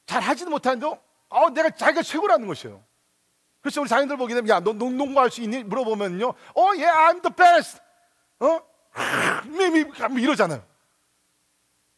잘 0.05 0.21
하지도 0.21 0.49
못하는데, 0.49 0.87
어, 1.29 1.49
내가 1.49 1.69
자기가 1.71 2.01
최고라는 2.01 2.47
것이에요. 2.47 2.83
그래서 3.61 3.81
우리 3.81 3.89
자녀들 3.89 4.17
보게 4.17 4.33
되면, 4.33 4.49
야, 4.49 4.59
너 4.59 4.73
농구할 4.73 5.29
수 5.29 5.41
있니? 5.41 5.63
물어보면요, 5.63 6.27
어, 6.27 6.71
예, 6.77 6.85
yeah, 6.85 7.13
I'm 7.13 7.21
the 7.21 7.35
best. 7.35 7.79
어? 8.39 8.70
이러잖아요. 10.19 10.65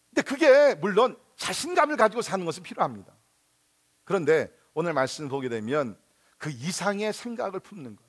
근데 0.10 0.22
그게 0.22 0.76
물론 0.76 1.18
자신감을 1.38 1.98
가지고 1.98 2.22
사는 2.22 2.46
것은 2.46 2.64
필요합니다. 2.64 3.14
그런데 4.04 4.52
오늘 4.74 4.94
말씀 4.94 5.28
보게 5.28 5.50
되면 5.50 5.98
그 6.38 6.50
이상의 6.50 7.14
생각을 7.14 7.60
품는 7.60 7.96
것, 7.96 8.04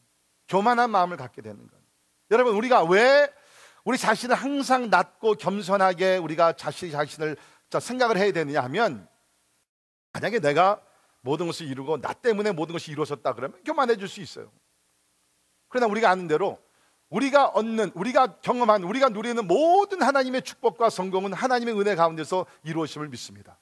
교만한 0.49 0.91
마음을 0.91 1.17
갖게 1.17 1.41
되는 1.43 1.67
것. 1.67 1.77
여러분 2.31 2.55
우리가 2.57 2.85
왜 2.85 3.33
우리 3.85 3.99
자신을 3.99 4.35
항상 4.35 4.91
낮고 4.91 5.35
겸손하게 5.35 6.17
우리가 6.17 6.55
자신 6.55 6.91
자신을 6.91 7.37
생각을 7.81 8.17
해야 8.17 8.33
되느냐 8.33 8.63
하면 8.65 9.09
만약에 10.13 10.39
내가 10.39 10.81
모든 11.21 11.47
것을 11.47 11.67
이루고 11.67 12.01
나 12.01 12.13
때문에 12.13 12.53
모든 12.53 12.73
것이 12.73 12.93
이루어졌다 12.93 13.35
그러면 13.35 13.63
교만해질 13.65 14.09
수 14.09 14.21
있어요. 14.21 14.51
그러나 15.69 15.87
우리가 15.87 16.11
아는 16.11 16.29
대로 16.29 16.64
우리가 17.15 17.47
얻는 17.47 17.93
우리가 17.95 18.39
경험한 18.41 18.83
우리가 18.83 19.09
누리는 19.09 19.47
모든 19.47 20.03
하나님의 20.03 20.43
축복과 20.43 20.91
성공은 20.91 21.33
하나님의 21.33 21.79
은혜 21.81 21.95
가운데서 21.95 22.45
이루어짐을 22.65 23.09
믿습니다. 23.09 23.57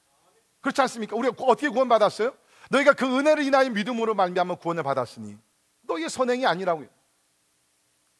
그렇지 0.61 0.81
않습니까? 0.81 1.15
우리가 1.15 1.35
어떻게 1.43 1.69
구원받았어요? 1.69 2.33
너희가 2.71 2.93
그 2.93 3.05
은혜를 3.05 3.43
인하여 3.43 3.69
믿음으로 3.69 4.15
말미암아 4.15 4.55
구원을 4.55 4.81
받았으니 4.81 5.37
너희의 5.83 6.09
선행이 6.09 6.47
아니라고요. 6.47 6.87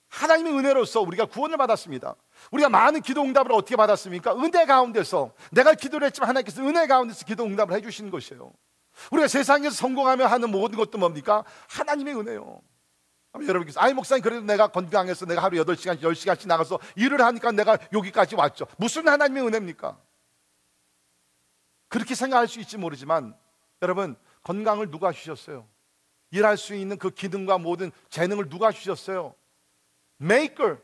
하나님의 0.10 0.54
은혜로서 0.54 1.02
우리가 1.02 1.25
구원을 1.25 1.58
받았습니다. 1.58 2.13
우리가 2.52 2.70
많은 2.70 3.02
기도 3.02 3.24
응답을 3.24 3.54
어떻게 3.54 3.75
받았습니까? 3.75 4.36
은혜 4.36 4.66
가운데서 4.66 5.32
내가 5.52 5.74
기도를 5.74 6.06
했지만 6.06 6.30
하나님께서 6.30 6.62
은혜 6.62 6.86
가운데서 6.86 7.25
기도 7.25 7.44
응답을 7.46 7.75
해주시는 7.78 8.12
것이에요. 8.12 8.54
우리가 9.10 9.28
세상에서 9.28 9.74
성공하며 9.75 10.28
하는 10.28 10.52
모든 10.52 10.78
것도 10.78 11.00
뭡니까? 11.00 11.44
하나님의 11.70 12.20
은혜요. 12.20 12.62
여러분께서 13.42 13.80
아이 13.80 13.94
목사님 13.94 14.22
그래도 14.22 14.42
내가 14.46 14.68
건강해서 14.68 15.25
내가 15.25 15.42
하루 15.42 15.58
8시간 15.63 16.00
10시간씩 16.00 16.48
나가서 16.48 16.80
일을 16.96 17.22
하니까 17.22 17.52
내가 17.52 17.78
여기까지 17.92 18.36
왔죠. 18.36 18.68
무슨 18.78 19.08
하나님의 19.08 19.48
은혜입니까? 19.48 19.98
그렇게 21.90 22.16
생각할 22.16 22.48
수 22.48 22.60
있지 22.60 22.78
모르지만 22.78 23.36
여러분 23.82 24.16
건강을 24.44 24.92
누가 24.92 25.12
주셨어요? 25.12 25.68
일할 26.32 26.58
수 26.58 26.74
있는 26.75 26.98
그 26.98 27.10
기능과 27.10 27.58
모든 27.58 27.92
재능을 28.10 28.50
누가 28.50 28.72
주셨어요? 28.72 29.36
메이커. 30.18 30.78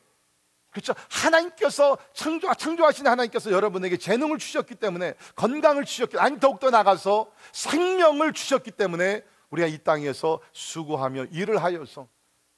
그렇죠. 0.72 0.94
하나님께서 1.10 1.98
창조, 2.14 2.54
창조하신 2.54 3.08
하나님께서 3.08 3.52
여러분에게 3.52 3.98
재능을 3.98 4.38
주셨기 4.38 4.76
때문에 4.76 5.16
건강을 5.36 5.86
주셨기 5.86 6.20
아니 6.20 6.40
더욱더 6.40 6.70
나가서 6.70 7.32
생명을 7.54 8.34
주셨기 8.34 8.72
때문에 8.72 9.24
우리가 9.50 9.68
이 9.68 9.80
땅에서 9.80 10.40
수고하며 10.54 11.26
일을 11.32 11.64
하여서 11.64 12.08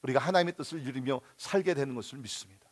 우리가 0.02 0.20
하나님의 0.20 0.54
뜻을 0.56 0.86
이루며 0.86 1.20
살게 1.36 1.74
되는 1.74 1.94
것을 1.94 2.18
믿습니다. 2.18 2.66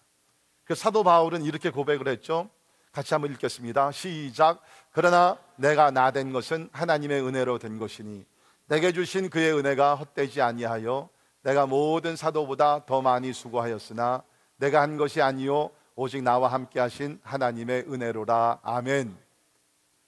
그 0.65 0.75
사도 0.75 1.03
바울은 1.03 1.43
이렇게 1.43 1.71
고백을 1.71 2.09
했죠. 2.09 2.49
같이 2.93 3.15
한번 3.15 3.33
읽겠습니다. 3.33 3.93
시작. 3.93 4.61
그러나 4.93 5.39
내가 5.57 5.91
나 5.91 6.11
된 6.11 6.33
것은 6.33 6.69
하나님의 6.73 7.23
은혜로 7.27 7.59
된 7.59 7.79
것이니 7.79 8.27
내게 8.67 8.93
주신 8.93 9.31
그의 9.31 9.57
은혜가 9.57 9.95
헛되지 9.95 10.43
아니하여 10.43 11.09
내가 11.43 11.67
모든 11.67 12.17
사도보다 12.17 12.85
더 12.87 13.01
많이 13.01 13.33
수고하였으나 13.33 14.23
내가 14.57 14.83
한 14.83 14.97
것이 14.97 15.23
아니요 15.23 15.71
오직 15.95 16.23
나와 16.23 16.49
함께 16.49 16.81
하신 16.81 17.21
하나님의 17.23 17.85
은혜로라. 17.89 18.61
아멘. 18.63 19.17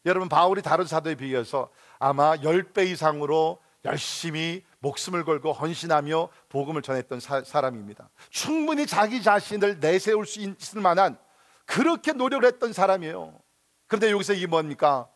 여러분 0.07 0.29
바울이 0.29 0.63
다른 0.63 0.85
사도에 0.85 1.15
비해서 1.15 1.71
아마 1.99 2.37
10배 2.37 2.87
이상으로 2.89 3.59
열심히 3.85 4.65
목숨을 4.83 5.25
걸고 5.25 5.53
헌신하며 5.53 6.29
복음을 6.49 6.83
전했던 6.83 7.21
사, 7.21 7.61
람입니다 7.61 8.11
충분히 8.31 8.87
자기 8.87 9.23
자신을 9.23 9.79
내세울 9.81 10.27
수 10.27 10.41
있을 10.41 10.81
만한 10.81 11.17
그렇게 11.65 12.13
노력을 12.13 12.45
했던 12.45 12.73
사람이에요. 12.73 13.41
그런데 13.87 14.11
여기서 14.11 14.35
이게 14.35 14.47
뭡니까? 14.47 15.09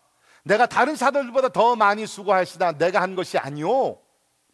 내가 0.45 0.67
다른 0.67 0.95
사도들보다 0.95 1.49
더 1.49 1.75
많이 1.75 2.07
수고하시다 2.07 2.79
내가 2.79 3.03
한 3.03 3.17
것이 3.17 3.37
아니요. 3.37 3.99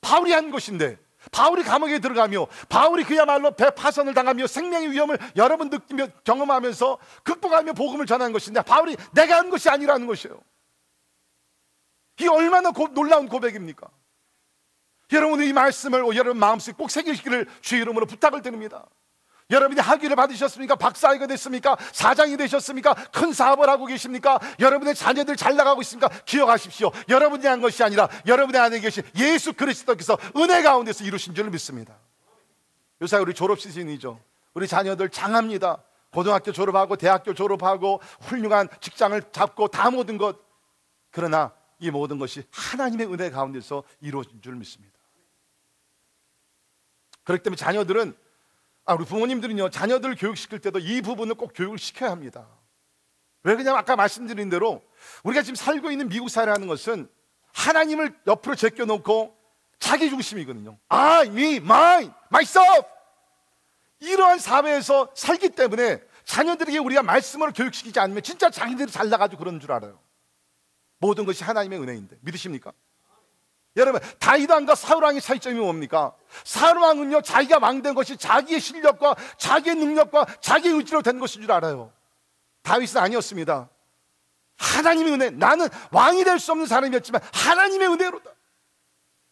바울이 0.01 0.33
한 0.33 0.51
것인데 0.51 0.99
바울이 1.31 1.63
감옥에 1.63 1.99
들어가며 1.99 2.47
바울이 2.69 3.05
그야말로 3.05 3.53
배 3.53 3.71
파선을 3.71 4.15
당하며 4.15 4.47
생명의 4.47 4.91
위험을 4.91 5.19
여러 5.37 5.57
번 5.59 5.69
느끼며 5.69 6.09
경험하면서 6.25 6.99
극복하며 7.23 7.75
복음을 7.75 8.07
전한 8.07 8.33
것인데 8.33 8.63
바울이 8.63 8.97
내가 9.13 9.37
한 9.37 9.51
것이 9.51 9.69
아니라는 9.69 10.07
것이에요. 10.07 10.41
이게 12.19 12.29
얼마나 12.29 12.71
고, 12.71 12.89
놀라운 12.89 13.29
고백입니까? 13.29 13.89
여러분 15.13 15.43
이 15.43 15.53
말씀을 15.53 16.05
여러분 16.17 16.39
마음속에 16.39 16.75
꼭 16.77 16.91
새기시기를 16.91 17.47
주의 17.61 17.83
이름으로 17.83 18.07
부탁을 18.07 18.43
드립니다. 18.43 18.87
여러분이 19.51 19.81
학위를 19.81 20.17
받으셨습니까? 20.17 20.77
박사학위가 20.77 21.27
됐습니까? 21.27 21.77
사장이 21.93 22.37
되셨습니까? 22.39 22.95
큰 23.13 23.33
사업을 23.33 23.69
하고 23.69 23.85
계십니까? 23.87 24.41
여러분의 24.59 24.95
자녀들 24.95 25.37
잘 25.37 25.57
나가고 25.57 25.83
있습니까? 25.83 26.09
기억하십시오. 26.25 26.91
여러분이 27.09 27.47
한 27.47 27.61
것이 27.61 27.83
아니라 27.85 28.09
여러분의 28.27 28.61
안에 28.61 28.81
계신 28.81 29.03
예수 29.17 29.53
그리스도께서 29.53 30.17
은혜 30.37 30.63
가운데서 30.63 31.05
이루신 31.05 31.35
줄을 31.35 31.51
믿습니다. 31.51 31.95
요새 33.03 33.19
우리 33.19 33.35
졸업 33.35 33.61
시즌이죠. 33.61 34.19
우리 34.55 34.67
자녀들 34.67 35.11
장합니다. 35.11 35.83
고등학교 36.13 36.53
졸업하고 36.53 36.97
대학교 36.97 37.35
졸업하고 37.35 38.01
훌륭한 38.21 38.69
직장을 38.81 39.21
잡고 39.33 39.69
다 39.69 39.91
모든 39.91 40.19
것. 40.19 40.39
그러나 41.11 41.53
이 41.79 41.91
모든 41.91 42.19
것이 42.19 42.45
하나님의 42.51 43.13
은혜 43.13 43.31
가운데서 43.31 43.83
이루어진 44.01 44.41
줄 44.41 44.55
믿습니다. 44.55 44.92
그렇기 47.25 47.43
때문에 47.43 47.57
자녀들은 47.57 48.15
아, 48.85 48.95
우리 48.95 49.05
부모님들은요 49.05 49.71
자녀들 49.71 50.17
교육시킬 50.17 50.59
때도 50.59 50.79
이 50.81 51.03
부분을 51.03 51.35
꼭 51.35 51.53
교육을 51.55 51.79
시켜야 51.79 52.11
합니다. 52.11 52.49
왜 53.45 53.57
그냥 53.57 53.77
아까 53.77 53.97
말씀드린 53.97 54.49
대로 54.49 54.83
우리가 55.25 55.43
지금 55.43 55.55
살고 55.55 55.91
있는 55.91 56.09
미국 56.09 56.29
사회라는 56.29 56.67
것은 56.67 57.09
하나님을 57.53 58.15
옆으로 58.27 58.55
제껴놓고 58.55 59.37
자기 59.79 60.09
중심이거든요. 60.11 60.79
I, 60.89 61.27
me, 61.29 61.57
mine, 61.57 62.13
myself. 62.33 62.89
이러한 64.01 64.39
사회에서 64.39 65.11
살기 65.15 65.51
때문에 65.51 66.01
자녀들에게 66.25 66.79
우리가 66.79 67.03
말씀을 67.03 67.53
교육시키지 67.53 67.99
않으면 68.01 68.23
진짜 68.23 68.51
자기들이 68.51 68.91
잘 68.91 69.09
나가지고 69.09 69.41
그런 69.41 69.61
줄 69.61 69.73
알아요. 69.73 70.01
모든 70.99 71.25
것이 71.25 71.43
하나님의 71.43 71.81
은혜인데 71.81 72.17
믿으십니까? 72.21 72.73
여러분 73.77 74.01
다윗 74.19 74.51
왕과 74.51 74.75
사울 74.75 75.05
왕의 75.05 75.21
차이점이 75.21 75.59
뭡니까? 75.59 76.15
사울 76.45 76.79
왕은요 76.79 77.23
자기가 77.23 77.59
왕된 77.59 77.95
것이 77.95 78.17
자기의 78.17 78.61
실력과 78.61 79.17
자기의 79.39 79.77
능력과 79.77 80.27
자기의 80.41 80.75
의지로 80.77 81.03
된 81.03 81.19
것인 81.19 81.41
줄 81.43 81.51
알아요. 81.53 81.93
다윗은 82.63 83.01
아니었습니다. 83.01 83.71
하나님의 84.59 85.13
은혜. 85.15 85.31
나는 85.31 85.69
왕이 85.91 86.25
될 86.25 86.39
수 86.39 86.53
없는 86.53 86.67
사람이었지만 86.67 87.21
하나님의 87.33 87.89
은혜로다. 87.89 88.31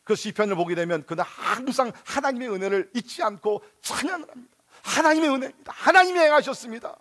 그 0.04 0.16
시편을 0.16 0.56
보게 0.56 0.74
되면 0.74 1.04
그는 1.06 1.22
항상 1.24 1.92
하나님의 2.04 2.48
은혜를 2.50 2.90
잊지 2.94 3.22
않고 3.22 3.62
찬양을 3.82 4.28
합니다. 4.28 4.56
하나님의 4.82 5.28
은혜입니다. 5.30 5.72
하나님이 5.72 6.18
행하셨습니다. 6.18 6.96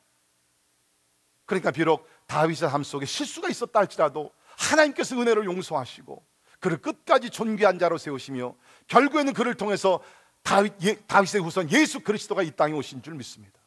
그러니까 1.45 1.71
비록 1.71 2.07
다윗의 2.27 2.69
삶 2.69 2.83
속에 2.83 3.05
실수가 3.05 3.49
있었다 3.49 3.79
할지라도 3.79 4.31
하나님께서 4.57 5.19
은혜를 5.19 5.45
용서하시고 5.45 6.23
그를 6.59 6.77
끝까지 6.77 7.29
존귀한 7.29 7.79
자로 7.79 7.97
세우시며 7.97 8.55
결국에는 8.87 9.33
그를 9.33 9.55
통해서 9.55 10.01
다윗, 10.43 10.73
예, 10.83 10.95
다윗의 10.95 11.41
후손 11.41 11.69
예수 11.71 12.01
그리스도가 12.01 12.43
이 12.43 12.51
땅에 12.51 12.73
오신 12.73 13.01
줄 13.01 13.15
믿습니다. 13.15 13.59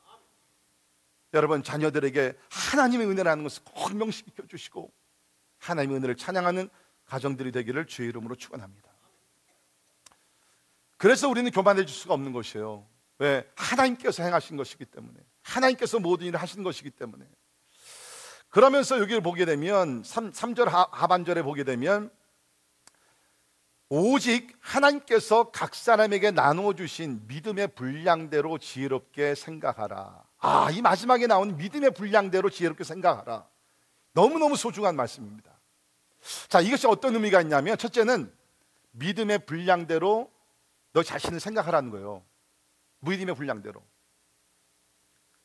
여러분 1.34 1.62
자녀들에게 1.62 2.34
하나님의 2.50 3.06
은혜라는 3.06 3.44
것을 3.44 3.62
꼭 3.64 3.94
명시켜 3.96 4.46
주시고 4.46 4.92
하나님의 5.58 5.98
은혜를 5.98 6.16
찬양하는 6.16 6.68
가정들이 7.06 7.52
되기를 7.52 7.86
주의 7.86 8.08
이름으로 8.08 8.34
축원합니다. 8.34 8.90
그래서 10.98 11.28
우리는 11.28 11.50
교만해질 11.50 11.88
수가 11.88 12.14
없는 12.14 12.32
것이에요. 12.32 12.86
왜? 13.18 13.48
하나님께서 13.56 14.22
행하신 14.22 14.56
것이기 14.56 14.84
때문에 14.84 15.18
하나님께서 15.42 15.98
모든 15.98 16.26
일을 16.26 16.40
하신 16.40 16.62
것이기 16.62 16.90
때문에 16.90 17.24
그러면서 18.50 18.98
여기를 19.00 19.22
보게 19.22 19.44
되면 19.44 20.02
3, 20.04 20.32
3절 20.32 20.66
하 20.66 21.06
반절에 21.06 21.42
보게 21.42 21.64
되면 21.64 22.10
오직 23.94 24.56
하나님께서 24.60 25.50
각 25.50 25.74
사람에게 25.74 26.30
나누어 26.30 26.72
주신 26.72 27.20
믿음의 27.26 27.74
분량대로 27.74 28.56
지혜롭게 28.56 29.34
생각하라. 29.34 30.24
아, 30.38 30.70
이 30.70 30.80
마지막에 30.80 31.26
나온 31.26 31.58
믿음의 31.58 31.90
분량대로 31.90 32.48
지혜롭게 32.48 32.84
생각하라. 32.84 33.46
너무너무 34.14 34.56
소중한 34.56 34.96
말씀입니다. 34.96 35.52
자, 36.48 36.62
이것이 36.62 36.86
어떤 36.86 37.16
의미가 37.16 37.42
있냐면 37.42 37.76
첫째는 37.76 38.34
믿음의 38.92 39.44
분량대로 39.44 40.32
너 40.94 41.02
자신을 41.02 41.38
생각하라는 41.38 41.90
거예요. 41.90 42.24
믿음의 43.00 43.34
분량대로. 43.34 43.82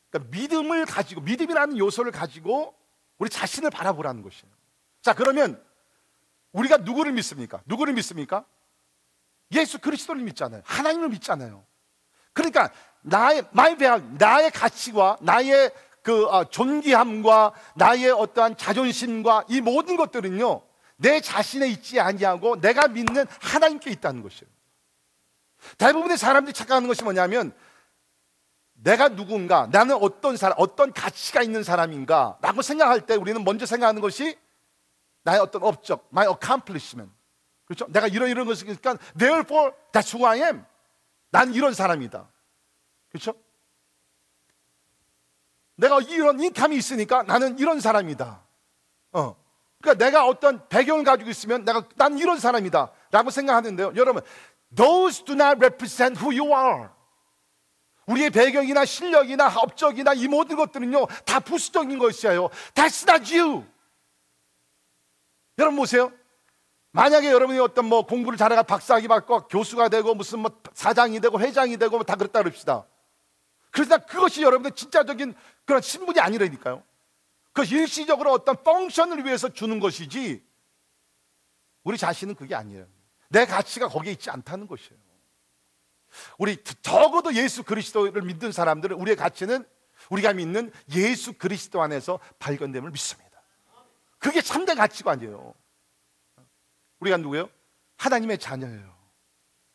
그러니까 0.10 0.32
믿음을 0.32 0.86
가지고 0.86 1.20
믿음이라는 1.20 1.78
요소를 1.78 2.14
가지고 2.14 2.76
우리 3.18 3.30
자신을 3.30 3.72
바라보라는 3.72 4.22
것이에요. 4.22 4.54
자, 5.02 5.14
그러면 5.14 5.62
우리가 6.52 6.78
누구를 6.78 7.12
믿습니까? 7.14 7.62
누구를 7.66 7.94
믿습니까? 7.94 8.46
예수 9.52 9.80
그리스도를 9.80 10.22
믿잖아요. 10.24 10.62
하나님을 10.66 11.10
믿잖아요. 11.10 11.66
그러니까 12.34 12.72
나의 13.02 13.44
my 13.52 13.78
value 13.78 14.04
나의 14.18 14.52
가치와 14.52 15.18
나의 15.22 15.72
그 16.04 16.26
어, 16.28 16.46
존귀함과 16.46 17.54
나의 17.76 18.12
어떠한 18.12 18.58
자존심과 18.58 19.46
이 19.50 19.62
모든 19.62 19.98
것들은요 19.98 20.62
내 20.98 21.22
자신에 21.22 21.68
있지 21.68 22.00
아니하고 22.00 22.60
내가 22.60 22.88
믿는 22.88 23.26
하나님께 23.42 23.92
있다는 23.92 24.22
것이에요. 24.22 24.50
대부분의 25.78 26.18
사람들이 26.18 26.54
착각하는 26.54 26.88
것이 26.88 27.04
뭐냐면 27.04 27.54
내가 28.74 29.10
누군가, 29.10 29.68
나는 29.72 29.96
어떤 29.96 30.38
사람, 30.38 30.56
어떤 30.60 30.94
가치가 30.94 31.42
있는 31.42 31.64
사람인가 31.64 32.38
라고 32.42 32.62
생각할 32.62 33.02
때 33.02 33.16
우리는 33.16 33.44
먼저 33.44 33.66
생각하는 33.66 34.02
것이 34.02 34.38
나의 35.28 35.42
어떤 35.42 35.62
업적, 35.64 36.08
my 36.14 36.26
accomplishment. 36.26 37.14
그렇죠? 37.66 37.86
내가 37.90 38.08
이런 38.08 38.30
이런 38.30 38.48
것을 38.48 38.66
그러니까 38.66 38.98
therefore 39.18 39.74
that's 39.92 40.16
who 40.16 40.26
I 40.26 40.40
am. 40.40 40.64
난 41.32 41.54
이런 41.54 41.74
사람이다. 41.74 42.30
그렇죠? 43.10 43.34
내가 45.76 46.00
이런 46.00 46.40
인감이 46.40 46.78
있으니까 46.78 47.24
나는 47.24 47.60
이런 47.60 47.82
사람이다. 47.82 48.42
어. 49.12 49.36
그러니까 49.82 50.06
내가 50.06 50.26
어떤 50.26 50.66
배경을 50.70 51.04
가지고 51.04 51.30
있으면 51.30 51.66
내가 51.66 51.84
난 51.98 52.18
이런 52.18 52.40
사람이다라고 52.40 53.30
생각하는데요. 53.30 53.94
여러분, 53.98 54.22
those 54.74 55.26
do 55.26 55.34
not 55.34 55.58
represent 55.60 56.18
who 56.18 56.32
you 56.32 56.58
are. 56.58 56.90
우리의 58.06 58.30
배경이나 58.30 58.86
실력이나 58.86 59.54
업적이나 59.58 60.14
이 60.14 60.30
모든 60.30 60.56
것들은요 60.56 61.08
다 61.26 61.42
부수적인 61.42 62.00
것이에요. 62.00 62.48
That's 62.74 63.06
not 63.10 63.38
you. 63.38 63.66
여러분 65.58 65.78
보세요. 65.78 66.12
만약에 66.92 67.32
여러분이 67.32 67.60
어떤 67.60 67.86
뭐 67.86 68.06
공부를 68.06 68.38
잘해가 68.38 68.64
박사학위 68.64 69.08
받고 69.08 69.48
교수가 69.48 69.90
되고 69.90 70.16
무슨 70.16 70.40
뭐 70.40 70.52
사장이 70.74 71.20
되고 71.20 71.40
회장이 71.40 71.78
되고 71.78 72.02
다 72.04 72.16
그랬다 72.16 72.42
그럽시다. 72.42 72.86
그러나 73.72 73.98
그것이 73.98 74.42
여러분의 74.42 74.72
진짜적인 74.74 75.36
그런 75.66 75.82
신분이 75.82 76.20
아니라니까요. 76.20 76.84
그 77.54 77.64
일시적으로 77.64 78.32
어떤 78.32 78.64
펑션을 78.64 79.26
위해서 79.26 79.50
주는 79.50 79.80
것이지 79.80 80.44
우리 81.84 81.98
자신은 81.98 82.36
그게 82.36 82.56
아니에요. 82.56 82.88
내 83.30 83.46
가치가 83.46 83.88
거기에 83.88 84.14
있지 84.14 84.30
않다는 84.30 84.68
것이에요. 84.68 85.00
우리 86.38 86.58
적어도 86.82 87.34
예수 87.36 87.64
그리스도를 87.64 88.22
믿는 88.22 88.52
사람들은 88.52 88.98
우리의 88.98 89.16
가치는 89.18 89.66
우리가 90.10 90.34
믿는 90.34 90.72
예수 90.96 91.34
그리스도 91.34 91.82
안에서 91.82 92.20
발견됨을 92.40 92.92
믿습니다. 92.92 93.27
그게 94.20 94.42
참된 94.42 94.78
가치관이에요. 94.78 95.54
우리가 97.00 97.18
누구예요? 97.18 97.50
하나님의 97.98 98.38
자녀예요. 98.38 98.96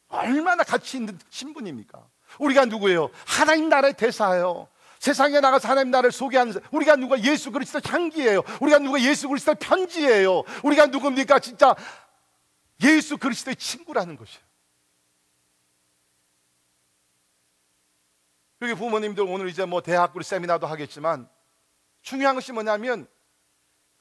얼마나 0.08 0.62
가치 0.62 0.98
있는 0.98 1.18
신분입니까? 1.30 2.06
우리가 2.38 2.66
누구예요? 2.66 3.10
하나님 3.26 3.68
나라의 3.68 3.94
대사예요. 3.94 4.68
세상에 4.98 5.40
나가서 5.40 5.68
하나님 5.68 5.90
나라를 5.90 6.12
소개하는 6.12 6.54
우리가 6.70 6.96
누가 6.96 7.20
예수 7.20 7.50
그리스도 7.50 7.80
향기예요. 7.84 8.42
우리가 8.60 8.78
누가 8.78 9.00
예수 9.00 9.28
그리스도 9.28 9.54
편지예요. 9.54 10.42
우리가 10.62 10.86
누굽니까? 10.86 11.40
진짜 11.40 11.74
예수 12.82 13.18
그리스도의 13.18 13.56
친구라는 13.56 14.16
것이에요. 14.16 14.44
여기 18.62 18.74
부모님들 18.74 19.24
오늘 19.24 19.48
이제 19.48 19.64
뭐 19.64 19.82
대학 19.82 20.14
우리 20.14 20.22
세미나도 20.22 20.68
하겠지만 20.68 21.28
중요한 22.02 22.36
것이 22.36 22.52
뭐냐면 22.52 23.08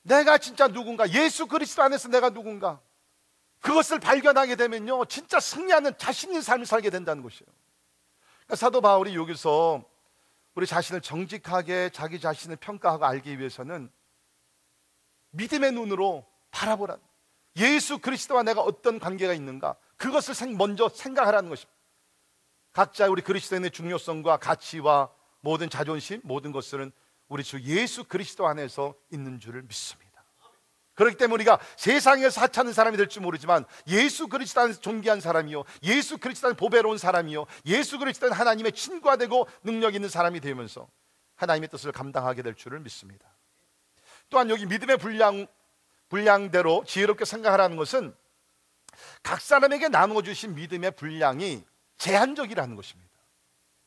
내가 0.03 0.37
진짜 0.37 0.67
누군가 0.67 1.09
예수 1.11 1.47
그리스도 1.47 1.83
안에서 1.83 2.09
내가 2.09 2.29
누군가 2.29 2.79
그것을 3.59 3.99
발견하게 3.99 4.55
되면요 4.55 5.05
진짜 5.05 5.39
승리하는 5.39 5.97
자신 5.97 6.29
있는 6.29 6.41
삶을 6.41 6.65
살게 6.65 6.89
된다는 6.89 7.21
것이에요. 7.23 7.45
그러니까 8.39 8.55
사도 8.55 8.81
바울이 8.81 9.15
여기서 9.15 9.83
우리 10.55 10.65
자신을 10.65 11.01
정직하게 11.01 11.91
자기 11.93 12.19
자신을 12.19 12.57
평가하고 12.57 13.05
알기 13.05 13.39
위해서는 13.39 13.91
믿음의 15.31 15.71
눈으로 15.71 16.25
바라보라. 16.51 16.97
예수 17.57 17.99
그리스도와 17.99 18.43
내가 18.43 18.61
어떤 18.61 18.99
관계가 18.99 19.33
있는가 19.33 19.75
그것을 19.97 20.53
먼저 20.55 20.89
생각하라는 20.89 21.49
것입니다. 21.49 21.79
각자 22.73 23.07
우리 23.07 23.21
그리스도인의 23.21 23.71
중요성과 23.71 24.37
가치와 24.37 25.09
모든 25.41 25.69
자존심, 25.69 26.21
모든 26.23 26.51
것들은 26.51 26.91
우리 27.31 27.45
주 27.45 27.61
예수 27.61 28.03
그리스도 28.03 28.45
안에서 28.45 28.93
있는 29.09 29.39
줄을 29.39 29.61
믿습니다. 29.61 30.11
그렇기 30.95 31.15
때문에 31.15 31.35
우리가 31.35 31.61
세상에서 31.77 32.41
하찮은 32.41 32.73
사람이 32.73 32.97
될지 32.97 33.21
모르지만 33.21 33.63
예수 33.87 34.27
그리스도 34.27 34.59
안에서 34.59 34.81
존귀한 34.81 35.21
사람이요. 35.21 35.63
예수 35.83 36.17
그리스도 36.17 36.49
안에서 36.49 36.57
보배로운 36.57 36.97
사람이요. 36.97 37.45
예수 37.67 37.97
그리스도 37.99 38.27
는 38.27 38.33
하나님의 38.33 38.73
친구가 38.73 39.15
되고 39.15 39.47
능력 39.63 39.95
있는 39.95 40.09
사람이 40.09 40.41
되면서 40.41 40.89
하나님의 41.35 41.69
뜻을 41.69 41.93
감당하게 41.93 42.41
될 42.41 42.53
줄을 42.53 42.81
믿습니다. 42.81 43.25
또한 44.29 44.49
여기 44.49 44.65
믿음의 44.65 44.97
분량, 44.97 45.47
분량대로 46.09 46.83
지혜롭게 46.85 47.23
생각하라는 47.23 47.77
것은 47.77 48.13
각 49.23 49.39
사람에게 49.39 49.87
나누어 49.87 50.21
주신 50.21 50.53
믿음의 50.53 50.91
분량이 50.97 51.63
제한적이라는 51.97 52.75
것입니다. 52.75 53.09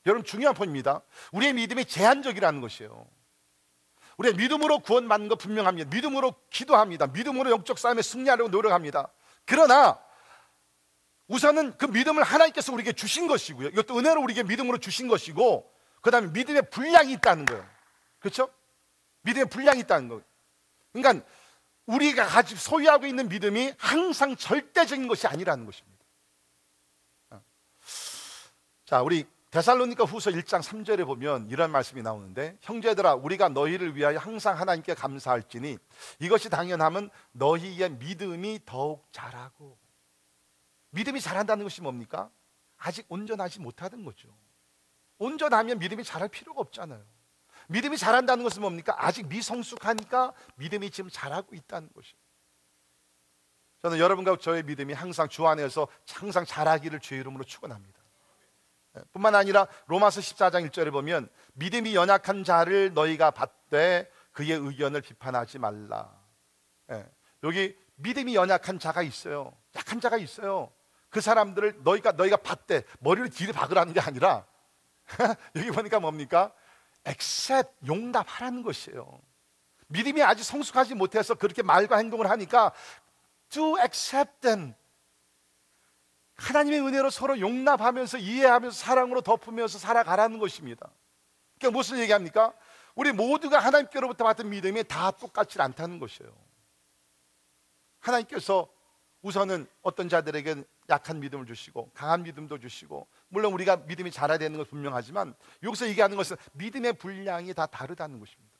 여러분 0.06 0.24
중요한 0.24 0.54
포인트입니다. 0.54 1.02
우리의 1.32 1.52
믿음이 1.52 1.84
제한적이라는 1.84 2.62
것이에요. 2.62 3.06
우리의 4.18 4.34
믿음으로 4.34 4.80
구원받는 4.80 5.28
거 5.28 5.34
분명합니다. 5.36 5.90
믿음으로 5.94 6.34
기도합니다. 6.50 7.06
믿음으로 7.08 7.50
영적 7.50 7.78
싸움에 7.78 8.02
승리하려고 8.02 8.50
노력합니다. 8.50 9.08
그러나 9.44 9.98
우선은 11.26 11.76
그 11.78 11.86
믿음을 11.86 12.22
하나님께서 12.22 12.72
우리에게 12.72 12.92
주신 12.92 13.26
것이고요. 13.26 13.68
이것도 13.68 13.98
은혜로 13.98 14.22
우리에게 14.22 14.42
믿음으로 14.42 14.78
주신 14.78 15.08
것이고, 15.08 15.70
그 16.02 16.10
다음에 16.10 16.28
믿음의 16.28 16.70
분량이 16.70 17.12
있다는 17.12 17.46
거예요. 17.46 17.66
그렇죠? 18.18 18.50
믿음의 19.22 19.48
분량이 19.48 19.80
있다는 19.80 20.08
거예요. 20.08 20.22
그러니까 20.92 21.26
우리가 21.86 22.26
가지고 22.26 22.60
소유하고 22.60 23.06
있는 23.06 23.28
믿음이 23.28 23.72
항상 23.78 24.36
절대적인 24.36 25.08
것이 25.08 25.26
아니라는 25.26 25.66
것입니다. 25.66 26.04
어. 27.30 27.42
자, 28.84 29.02
우리 29.02 29.26
데살로니가 29.54 30.02
후서 30.02 30.32
1장 30.32 30.60
3절에 30.60 31.06
보면 31.06 31.48
이런 31.48 31.70
말씀이 31.70 32.02
나오는데 32.02 32.58
형제들아 32.60 33.14
우리가 33.14 33.50
너희를 33.50 33.94
위하여 33.94 34.18
항상 34.18 34.58
하나님께 34.58 34.94
감사할지니 34.94 35.78
이것이 36.18 36.50
당연함은 36.50 37.08
너희의 37.30 37.90
믿음이 37.92 38.62
더욱 38.66 39.06
자라고 39.12 39.78
믿음이 40.90 41.20
자란다는 41.20 41.62
것이 41.62 41.82
뭡니까? 41.82 42.30
아직 42.78 43.06
온전하지 43.08 43.60
못하는 43.60 44.04
거죠. 44.04 44.28
온전하면 45.18 45.78
믿음이 45.78 46.02
자랄 46.02 46.28
필요가 46.30 46.60
없잖아요. 46.60 47.04
믿음이 47.68 47.96
자란다는 47.96 48.42
것은 48.42 48.60
뭡니까? 48.60 48.96
아직 48.98 49.28
미성숙하니까 49.28 50.32
믿음이 50.56 50.90
지금 50.90 51.10
자라고 51.12 51.54
있다는 51.54 51.90
것이에요. 51.94 52.18
저는 53.82 53.98
여러분과 54.00 54.36
저의 54.36 54.64
믿음이 54.64 54.94
항상 54.94 55.28
주 55.28 55.46
안에서 55.46 55.86
항상 56.12 56.44
자라기를 56.44 56.98
주의 56.98 57.20
이름으로 57.20 57.44
축원합니다. 57.44 58.03
예, 58.96 59.02
뿐만 59.12 59.34
아니라 59.34 59.66
로마서 59.86 60.20
14장 60.20 60.68
1절에 60.68 60.92
보면 60.92 61.28
믿음이 61.54 61.94
연약한 61.94 62.44
자를 62.44 62.92
너희가 62.94 63.30
받되 63.30 64.10
그의 64.32 64.52
의견을 64.52 65.00
비판하지 65.00 65.58
말라. 65.58 66.10
예, 66.90 67.06
여기 67.42 67.76
믿음이 67.96 68.34
연약한 68.34 68.78
자가 68.78 69.02
있어요. 69.02 69.52
약한 69.76 70.00
자가 70.00 70.16
있어요. 70.16 70.72
그 71.10 71.20
사람들을 71.20 71.82
너희가 71.84 72.12
너희가 72.12 72.36
봤대 72.38 72.82
머리를 72.98 73.30
뒤로 73.30 73.52
박으라는 73.52 73.92
게 73.92 74.00
아니라 74.00 74.44
여기 75.54 75.70
보니까 75.70 76.00
뭡니까? 76.00 76.52
accept 77.06 77.70
용납하라는 77.86 78.62
것이에요. 78.62 79.20
믿음이 79.88 80.22
아직 80.22 80.42
성숙하지 80.42 80.94
못해서 80.94 81.34
그렇게 81.34 81.62
말과 81.62 81.98
행동을 81.98 82.28
하니까 82.30 82.72
to 83.50 83.78
accept 83.78 84.40
them. 84.40 84.74
하나님의 86.54 86.80
은혜로 86.86 87.10
서로 87.10 87.40
용납하면서 87.40 88.18
이해하면서 88.18 88.76
사랑으로 88.76 89.20
덮으면서 89.22 89.78
살아가라는 89.78 90.38
것입니다. 90.38 90.88
그러니까 91.58 91.76
무슨 91.76 91.98
얘기합니까? 91.98 92.52
우리 92.94 93.10
모두가 93.12 93.58
하나님께로부터 93.58 94.22
받은 94.22 94.48
믿음이 94.48 94.84
다 94.84 95.10
똑같지 95.10 95.60
않다는 95.60 95.98
것이에요. 95.98 96.32
하나님께서 97.98 98.68
우선은 99.22 99.66
어떤 99.82 100.08
자들에게 100.08 100.62
약한 100.90 101.18
믿음을 101.18 101.46
주시고 101.46 101.90
강한 101.94 102.22
믿음도 102.22 102.58
주시고 102.58 103.08
물론 103.28 103.52
우리가 103.54 103.76
믿음이 103.76 104.10
자라야 104.10 104.38
되는 104.38 104.58
건 104.58 104.66
분명하지만 104.66 105.34
여기서 105.62 105.88
얘기하는 105.88 106.16
것은 106.16 106.36
믿음의 106.52 106.94
분량이 106.94 107.52
다 107.54 107.66
다르다는 107.66 108.20
것입니다. 108.20 108.54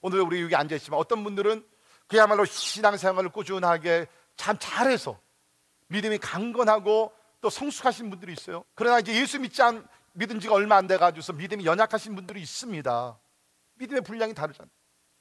오늘 0.00 0.22
우리 0.22 0.40
여기 0.42 0.56
앉아 0.56 0.74
있지만 0.76 0.98
어떤 0.98 1.22
분들은 1.22 1.64
그야말로 2.08 2.44
신앙생활을 2.44 3.30
꾸준하게 3.30 4.06
참 4.36 4.56
잘해서 4.58 5.20
믿음이 5.88 6.18
강건하고 6.18 7.12
또 7.40 7.50
성숙하신 7.50 8.10
분들이 8.10 8.32
있어요. 8.32 8.64
그러나 8.74 8.98
이제 8.98 9.14
예수 9.14 9.38
믿지 9.38 9.62
않 9.62 9.86
믿은 10.12 10.40
지가 10.40 10.54
얼마 10.54 10.76
안 10.76 10.86
돼 10.86 10.96
가지고서 10.96 11.32
믿음이 11.34 11.66
연약하신 11.66 12.14
분들이 12.14 12.40
있습니다. 12.40 13.18
믿음의 13.74 14.02
분량이 14.02 14.34
다르잖아요. 14.34 14.70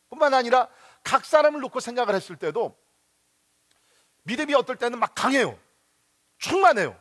뿐만 0.10 0.34
아니라 0.34 0.70
각 1.04 1.26
사람을 1.26 1.60
놓고 1.62 1.80
생각을 1.80 2.16
했을 2.16 2.38
때도 2.38 2.78
믿음이 4.24 4.54
어떨 4.56 4.78
때는 4.78 4.98
막 5.00 5.14
강해요. 5.14 5.60
충만해요. 6.38 7.00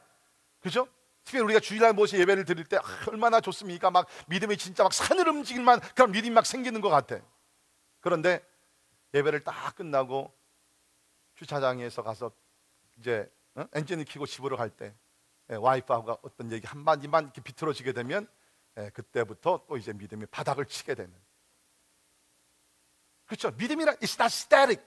그죠? 0.60 0.88
특히 1.24 1.38
우리가 1.38 1.60
주일날 1.60 1.92
모시 1.92 2.18
예배를 2.18 2.44
드릴 2.44 2.64
때 2.64 2.76
아, 2.76 2.82
얼마나 3.08 3.40
좋습니까? 3.40 3.90
막 3.90 4.06
믿음이 4.26 4.56
진짜 4.58 4.82
막 4.82 4.92
산을 4.92 5.28
움직일만 5.28 5.80
그런 5.94 6.10
믿음이 6.10 6.34
막 6.34 6.44
생기는 6.44 6.80
것 6.80 6.90
같아. 6.90 7.18
그런데 8.00 8.44
예배를 9.14 9.44
딱 9.44 9.74
끝나고 9.76 10.34
주차장에서 11.36 12.02
가서 12.02 12.32
이제 12.98 13.30
어? 13.56 13.66
엔진을 13.72 14.04
켜고 14.04 14.26
집으로 14.26 14.56
갈때 14.56 14.94
예, 15.50 15.54
와이프하고 15.54 16.18
어떤 16.22 16.50
얘기 16.52 16.66
한 16.66 16.80
마디만 16.80 17.24
이렇게 17.24 17.40
비틀어지게 17.40 17.92
되면 17.92 18.28
예, 18.78 18.90
그때부터 18.90 19.64
또 19.68 19.76
이제 19.76 19.92
믿음이 19.92 20.26
바닥을 20.26 20.66
치게 20.66 20.94
되는. 20.94 21.14
그렇죠? 23.26 23.50
믿음이란 23.52 23.96
it's 23.96 24.20
not 24.20 24.26
static. 24.26 24.82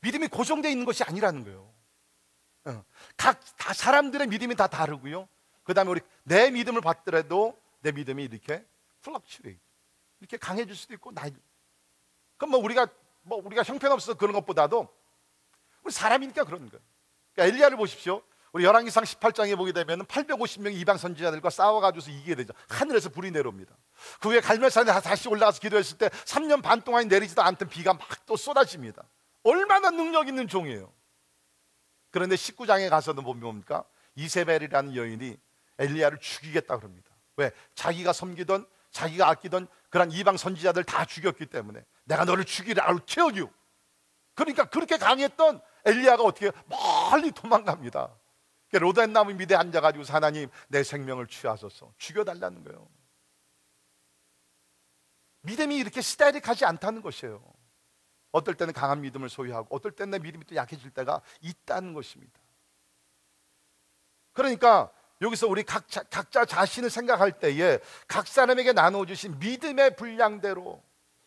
믿음이 0.00 0.28
고정되어 0.28 0.70
있는 0.70 0.84
것이 0.84 1.02
아니라는 1.04 1.44
거예요. 1.44 1.72
어. 2.64 2.84
각 3.16 3.40
다 3.58 3.74
사람들의 3.74 4.28
믿음이 4.28 4.54
다 4.54 4.66
다르고요. 4.66 5.28
그 5.62 5.74
다음에 5.74 5.90
우리 5.90 6.00
내 6.22 6.50
믿음을 6.50 6.80
받더라도 6.80 7.60
내 7.80 7.92
믿음이 7.92 8.24
이렇게 8.24 8.66
플럭츄레이 9.02 9.58
이렇게 10.20 10.36
강해질 10.38 10.74
수도 10.74 10.94
있고 10.94 11.12
나 11.12 11.28
그럼 12.38 12.52
뭐 12.52 12.60
우리가 12.60 12.86
뭐 13.22 13.42
우리가 13.44 13.62
형편없어서 13.62 14.14
그런 14.16 14.32
것보다도 14.32 14.88
우리 15.82 15.92
사람이니까 15.92 16.44
그런 16.44 16.70
거예요. 16.70 16.82
그러니까 17.38 17.44
엘리야를 17.44 17.76
보십시오. 17.76 18.22
우리 18.52 18.64
열왕기상 18.64 19.04
18장에 19.04 19.56
보게 19.56 19.72
되면 19.72 20.04
850명의 20.06 20.74
이방 20.80 20.98
선지자들과 20.98 21.50
싸워가지고서 21.50 22.10
이기게 22.10 22.34
되죠. 22.34 22.52
하늘에서 22.68 23.10
불이 23.10 23.30
내려옵니다. 23.30 23.76
그 24.20 24.30
후에 24.30 24.40
갈멜산에 24.40 24.90
다시 25.00 25.28
올라가서 25.28 25.60
기도했을 25.60 25.98
때 25.98 26.08
3년 26.08 26.62
반 26.62 26.82
동안 26.82 27.06
내리지도 27.06 27.42
않던 27.42 27.68
비가 27.68 27.94
막 27.94 28.26
또 28.26 28.36
쏟아집니다. 28.36 29.04
얼마나 29.44 29.90
능력 29.90 30.28
있는 30.28 30.48
종이에요. 30.48 30.92
그런데 32.10 32.34
19장에 32.34 32.90
가서는 32.90 33.22
보면 33.22 33.40
뭡니까? 33.40 33.84
이세벨이라는 34.16 34.96
여인이 34.96 35.38
엘리야를 35.78 36.18
죽이겠다 36.18 36.76
그럽니다. 36.76 37.10
왜? 37.36 37.52
자기가 37.74 38.12
섬기던 38.12 38.66
자기가 38.90 39.28
아끼던 39.28 39.68
그런 39.88 40.10
이방 40.10 40.36
선지자들 40.36 40.84
다 40.84 41.04
죽였기 41.04 41.46
때문에 41.46 41.82
내가 42.04 42.24
너를 42.24 42.44
죽이라 42.44 42.84
you. 42.84 43.48
그러니까 44.34 44.64
그렇게 44.64 44.98
강했던 44.98 45.60
엘리야가 45.84 46.22
어떻게 46.22 46.50
멀리 46.66 47.30
도망갑니다. 47.32 48.14
로덴 48.72 49.12
나무 49.12 49.32
밑에 49.32 49.54
앉아가지고 49.54 50.04
하나님 50.08 50.50
내 50.68 50.82
생명을 50.82 51.26
취하소서 51.26 51.92
죽여달라는 51.96 52.64
거예요. 52.64 52.88
믿음이 55.42 55.76
이렇게 55.76 56.02
스타일릭하지 56.02 56.64
않다는 56.64 57.00
것이에요. 57.00 57.42
어떨 58.32 58.54
때는 58.54 58.74
강한 58.74 59.00
믿음을 59.00 59.28
소유하고 59.28 59.74
어떨 59.74 59.92
때는 59.92 60.10
내 60.10 60.18
믿음이 60.18 60.44
또 60.44 60.54
약해질 60.54 60.90
때가 60.90 61.22
있다는 61.40 61.94
것입니다. 61.94 62.38
그러니까 64.32 64.92
여기서 65.20 65.48
우리 65.48 65.62
각자, 65.62 66.02
각자 66.04 66.44
자신을 66.44 66.90
생각할 66.90 67.38
때에 67.38 67.78
각 68.06 68.26
사람에게 68.26 68.72
나눠주신 68.72 69.38
믿음의 69.38 69.96
분량대로 69.96 70.82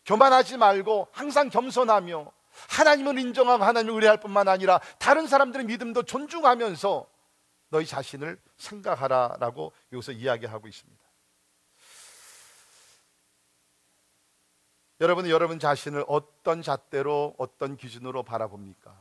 교만하지 0.06 0.58
말고 0.58 1.08
항상 1.12 1.50
겸손하며 1.50 2.32
하나님을 2.70 3.18
인정하고 3.20 3.64
하나님을 3.64 3.96
의뢰할 3.96 4.20
뿐만 4.20 4.48
아니라 4.48 4.80
다른 5.00 5.28
사람들의 5.28 5.66
믿음도 5.66 6.04
존중하면서 6.04 7.08
너희 7.70 7.86
자신을 7.86 8.40
생각하라라고 8.58 9.72
여기서 9.94 10.12
이야기하고 10.12 10.68
있습니다. 10.68 11.02
여러분은 15.00 15.32
여러분 15.32 15.58
자신을 15.58 16.06
어떤 16.08 16.62
잣대로 16.62 17.34
어떤 17.40 17.76
기준으로 17.76 18.22
바라봅니까? 18.22 18.96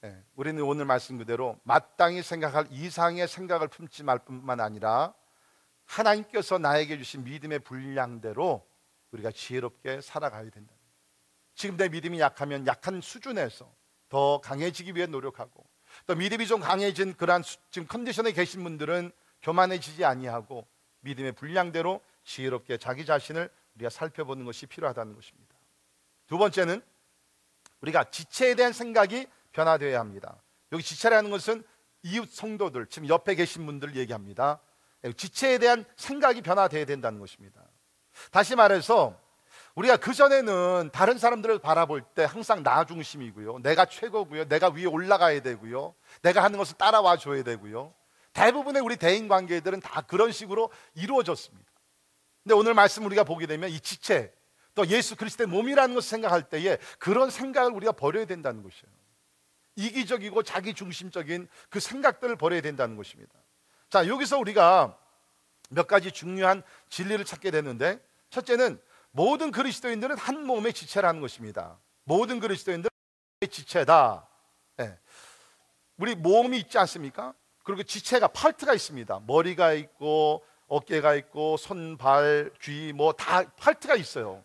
네, 0.00 0.24
우리는 0.34 0.62
오늘 0.62 0.86
말씀 0.86 1.18
그대로 1.18 1.58
마땅히 1.62 2.22
생각할 2.22 2.66
이상의 2.70 3.28
생각을 3.28 3.68
품지 3.68 4.02
말 4.02 4.18
뿐만 4.18 4.60
아니라 4.60 5.14
하나님께서 5.84 6.58
나에게 6.58 6.96
주신 6.96 7.22
믿음의 7.24 7.60
분량대로 7.60 8.66
우리가 9.10 9.30
지혜롭게 9.30 10.00
살아가야 10.00 10.48
된다. 10.50 10.74
지금 11.54 11.76
내 11.76 11.88
믿음이 11.88 12.20
약하면 12.20 12.66
약한 12.66 13.00
수준에서 13.00 13.72
더 14.08 14.40
강해지기 14.40 14.94
위해 14.94 15.06
노력하고 15.06 15.66
또 16.06 16.14
믿음이 16.14 16.46
좀 16.46 16.60
강해진 16.60 17.14
그러한 17.14 17.42
지금 17.70 17.86
컨디션에 17.86 18.32
계신 18.32 18.62
분들은 18.62 19.12
교만해지지 19.42 20.04
아니하고 20.04 20.66
믿음의 21.00 21.32
분량대로 21.32 22.00
지혜롭게 22.24 22.78
자기 22.78 23.04
자신을 23.04 23.50
우리가 23.74 23.90
살펴보는 23.90 24.44
것이 24.44 24.66
필요하다는 24.66 25.14
것입니다. 25.14 25.54
두 26.26 26.38
번째는 26.38 26.82
우리가 27.80 28.10
지체에 28.10 28.54
대한 28.54 28.72
생각이 28.72 29.26
변화되어야 29.52 29.98
합니다. 29.98 30.40
여기 30.70 30.82
지체라는 30.82 31.30
것은 31.30 31.64
이웃 32.04 32.30
성도들, 32.30 32.86
지금 32.86 33.08
옆에 33.08 33.34
계신 33.34 33.66
분들을 33.66 33.96
얘기합니다. 33.96 34.60
지체에 35.16 35.58
대한 35.58 35.84
생각이 35.96 36.42
변화되어야 36.42 36.84
된다는 36.84 37.18
것입니다. 37.18 37.60
다시 38.30 38.54
말해서 38.56 39.20
우리가 39.74 39.96
그전에는 39.96 40.90
다른 40.92 41.18
사람들을 41.18 41.58
바라볼 41.58 42.02
때 42.14 42.24
항상 42.24 42.62
나 42.62 42.84
중심이고요. 42.84 43.60
내가 43.60 43.86
최고고요. 43.86 44.46
내가 44.48 44.68
위에 44.68 44.84
올라가야 44.84 45.40
되고요. 45.40 45.94
내가 46.20 46.42
하는 46.42 46.58
것을 46.58 46.76
따라와 46.76 47.16
줘야 47.16 47.42
되고요. 47.42 47.94
대부분의 48.34 48.82
우리 48.82 48.96
대인 48.96 49.28
관계들은 49.28 49.80
다 49.80 50.02
그런 50.02 50.32
식으로 50.32 50.70
이루어졌습니다. 50.94 51.70
근데 52.42 52.54
오늘 52.54 52.74
말씀 52.74 53.04
우리가 53.06 53.24
보게 53.24 53.46
되면 53.46 53.70
이 53.70 53.80
지체 53.80 54.32
또 54.74 54.86
예수 54.88 55.16
그리스도의 55.16 55.48
몸이라는 55.48 55.94
것을 55.94 56.08
생각할 56.08 56.42
때에 56.48 56.78
그런 56.98 57.30
생각을 57.30 57.72
우리가 57.72 57.92
버려야 57.92 58.24
된다는 58.24 58.62
것이에요. 58.62 58.92
이기적이고 59.76 60.42
자기 60.42 60.74
중심적인 60.74 61.48
그 61.70 61.80
생각들을 61.80 62.36
버려야 62.36 62.60
된다는 62.60 62.96
것입니다. 62.96 63.32
자, 63.88 64.06
여기서 64.06 64.38
우리가 64.38 64.98
몇 65.70 65.86
가지 65.86 66.10
중요한 66.10 66.62
진리를 66.90 67.24
찾게 67.24 67.50
되는데 67.50 67.98
첫째는 68.30 68.80
모든 69.12 69.50
그리스도인들은 69.50 70.16
한 70.18 70.44
몸의 70.46 70.72
지체라는 70.72 71.20
것입니다. 71.20 71.78
모든 72.04 72.40
그리스도인들은 72.40 72.90
지체다. 73.50 74.26
네. 74.78 74.98
우리 75.98 76.14
몸이 76.14 76.58
있지 76.58 76.78
않습니까? 76.78 77.34
그리고 77.62 77.82
지체가 77.82 78.28
팔트가 78.28 78.74
있습니다. 78.74 79.20
머리가 79.26 79.72
있고 79.74 80.44
어깨가 80.66 81.14
있고 81.14 81.56
손, 81.58 81.96
발, 81.98 82.50
귀 82.62 82.92
뭐 82.94 83.12
다 83.12 83.44
팔트가 83.56 83.94
있어요. 83.96 84.42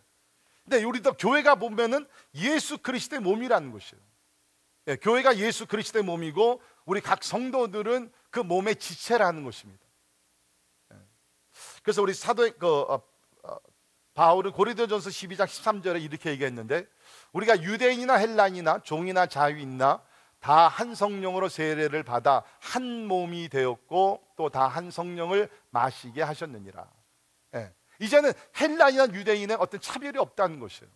근데 0.64 0.84
우리도 0.84 1.14
교회가 1.14 1.56
보면은 1.56 2.06
예수 2.36 2.78
그리스도의 2.78 3.22
몸이라는 3.22 3.72
것이에요. 3.72 4.02
예, 4.90 4.96
교회가 4.98 5.38
예수 5.38 5.66
그리스도의 5.66 6.04
몸이고 6.04 6.62
우리 6.86 7.00
각 7.00 7.24
성도들은 7.24 8.12
그 8.30 8.40
몸의 8.42 8.76
지체라는 8.76 9.46
것입니다. 9.46 9.84
예. 10.94 10.98
그래서 11.84 12.02
우리 12.02 12.14
사도 12.14 12.50
그 12.60 12.68
어, 12.68 12.96
어, 12.96 13.02
바울은 14.18 14.52
고린도전서 14.52 15.12
12장 15.12 15.46
13절에 15.46 16.02
이렇게 16.02 16.32
얘기했는데 16.32 16.88
우리가 17.34 17.62
유대인이나 17.62 18.16
헬란이나 18.16 18.80
종이나 18.80 19.28
자유인나 19.28 20.02
다 20.40 20.68
한 20.68 20.96
성령으로 20.96 21.50
세례를 21.50 22.02
받아 22.02 22.42
한 22.60 23.06
몸이 23.06 23.48
되었고 23.50 24.24
또 24.36 24.50
다 24.50 24.68
한 24.68 24.90
성령을 24.90 25.50
마시게 25.70 26.24
하셨느니라. 26.24 26.88
예. 27.56 27.72
이제는 28.00 28.34
헬란이나 28.60 29.06
유대인의 29.14 29.58
어떤 29.60 29.80
차별이 29.80 30.18
없다는 30.18 30.60
것이에요. 30.60 30.90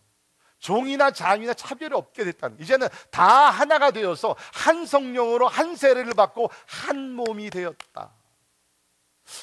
종이나 0.58 1.12
자유나 1.12 1.54
차별이 1.54 1.94
없게 1.94 2.24
됐다는 2.24 2.58
이제는 2.60 2.88
다 3.10 3.50
하나가 3.50 3.92
되어서 3.92 4.34
한 4.52 4.84
성령으로 4.84 5.46
한 5.46 5.76
세례를 5.76 6.14
받고 6.14 6.50
한 6.66 7.12
몸이 7.12 7.50
되었다. 7.50 8.10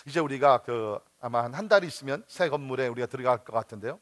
이제 0.07 0.19
우리가 0.19 0.59
그 0.63 0.99
아마 1.19 1.43
한 1.43 1.53
한 1.53 1.67
달 1.67 1.83
있으면 1.83 2.23
새 2.27 2.49
건물에 2.49 2.87
우리가 2.87 3.07
들어갈 3.07 3.43
것 3.43 3.53
같은데요. 3.53 3.99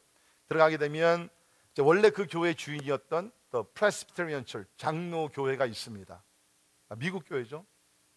들어가게 0.48 0.76
되면 0.78 1.28
이제 1.72 1.82
원래 1.82 2.10
그 2.10 2.26
교회 2.28 2.54
주인이었던 2.54 3.32
또 3.50 3.64
프레스비테리언 3.74 4.44
철 4.46 4.66
장로 4.76 5.28
교회가 5.28 5.66
있습니다. 5.66 6.22
아, 6.88 6.94
미국 6.96 7.24
교회죠. 7.26 7.64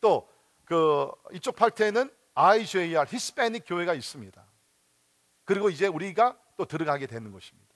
또 0.02 0.28
그 0.66 1.12
이쪽 1.34 1.58
팔테에는 1.58 2.10
IJR 2.34 3.04
히스패닉 3.10 3.64
교회가 3.68 3.94
있습니다. 3.94 4.46
그리고 5.44 5.70
이제 5.70 5.88
우리가 5.88 6.40
또 6.56 6.64
들어가게 6.64 7.08
되는 7.08 7.30
것입니다. 7.34 7.76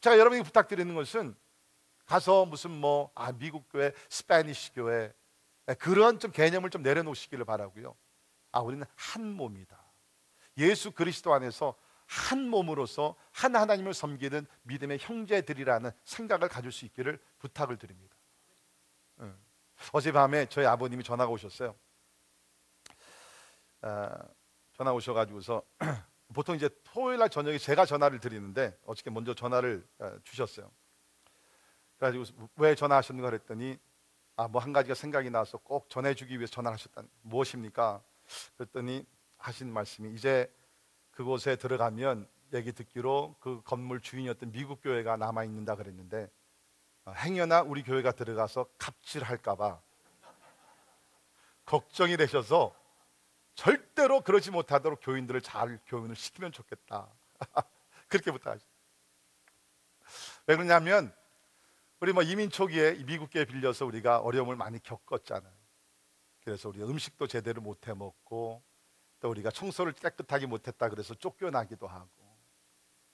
제가 0.00 0.18
여러분에게 0.18 0.44
부탁드리는 0.44 0.92
것은 0.92 1.36
가서 2.06 2.46
무슨 2.46 2.72
뭐 2.72 3.12
아, 3.14 3.30
미국 3.30 3.68
교회, 3.70 3.92
스페니시 4.08 4.72
교회 4.72 5.12
예, 5.68 5.74
그런 5.74 6.18
좀 6.18 6.32
개념을 6.32 6.70
좀 6.70 6.82
내려놓으시기를 6.82 7.44
바라고요. 7.44 7.94
아 8.54 8.60
우리는 8.60 8.86
한 8.94 9.32
몸이다. 9.32 9.76
예수 10.58 10.92
그리스도 10.92 11.34
안에서 11.34 11.74
한 12.06 12.48
몸으로서 12.48 13.16
한 13.32 13.56
하나님을 13.56 13.92
섬기는 13.94 14.46
믿음의 14.62 14.98
형제들이라는 15.00 15.90
생각을 16.04 16.48
가질 16.48 16.70
수 16.70 16.84
있기를 16.84 17.20
부탁을 17.38 17.76
드립니다. 17.78 18.16
응. 19.20 19.36
예. 19.36 19.84
어젯밤에 19.92 20.46
저희 20.46 20.66
아버님이 20.66 21.02
전화가 21.02 21.32
오셨어요. 21.32 21.74
아, 23.82 24.22
전화 24.74 24.92
오셔가지고서 24.92 25.62
보통 26.32 26.54
이제 26.54 26.70
토요일 26.84 27.18
날 27.18 27.28
저녁에 27.30 27.58
제가 27.58 27.84
전화를 27.84 28.20
드리는데 28.20 28.78
어저께 28.86 29.10
먼저 29.10 29.34
전화를 29.34 29.84
어, 29.98 30.16
주셨어요. 30.22 30.70
그래가지고 31.98 32.48
왜 32.56 32.76
전화하셨는가 32.76 33.30
그랬더니 33.30 33.78
아 34.36 34.48
뭐 34.48 34.60
한 34.60 34.72
가지가 34.72 34.94
생각이 34.94 35.30
나서 35.30 35.58
꼭 35.58 35.90
전해주기 35.90 36.36
위해서 36.38 36.52
전화하셨다. 36.52 37.02
무엇입니까? 37.22 38.02
그랬더니 38.56 39.06
하신 39.38 39.72
말씀이 39.72 40.12
이제 40.14 40.52
그곳에 41.10 41.56
들어가면 41.56 42.28
얘기 42.54 42.72
듣기로 42.72 43.36
그 43.40 43.62
건물 43.64 44.00
주인이었던 44.00 44.52
미국 44.52 44.80
교회가 44.82 45.16
남아 45.16 45.44
있는다 45.44 45.76
그랬는데 45.76 46.30
어, 47.04 47.12
행여나 47.12 47.62
우리 47.62 47.82
교회가 47.82 48.12
들어가서 48.12 48.66
갑질할까봐 48.78 49.80
걱정이 51.64 52.16
되셔서 52.16 52.74
절대로 53.54 54.20
그러지 54.20 54.50
못하도록 54.50 55.00
교인들을 55.02 55.40
잘 55.40 55.78
교훈을 55.86 56.16
시키면 56.16 56.52
좋겠다. 56.52 57.08
그렇게 58.08 58.30
부탁하죠. 58.30 58.66
왜 60.46 60.56
그러냐면 60.56 61.14
우리 62.00 62.12
뭐 62.12 62.22
이민 62.22 62.50
초기에 62.50 62.92
미국계 63.04 63.44
빌려서 63.46 63.86
우리가 63.86 64.18
어려움을 64.18 64.56
많이 64.56 64.82
겪었잖아요. 64.82 65.63
그래서 66.44 66.68
우리 66.68 66.82
음식도 66.82 67.26
제대로 67.26 67.60
못 67.62 67.88
해 67.88 67.94
먹고 67.94 68.62
또 69.20 69.30
우리가 69.30 69.50
청소를 69.50 69.92
깨끗하게 69.94 70.46
못했다 70.46 70.88
그래서 70.88 71.14
쫓겨나기도 71.14 71.86
하고. 71.86 72.10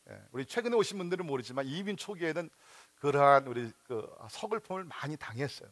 예, 0.08 0.20
우리 0.32 0.44
최근에 0.46 0.74
오신 0.76 0.98
분들은 0.98 1.26
모르지만 1.26 1.66
이민 1.66 1.96
초기에는 1.96 2.50
그러한 2.96 3.46
우리 3.46 3.72
그 3.86 4.08
서글픔을 4.30 4.84
많이 4.84 5.16
당했어요. 5.16 5.70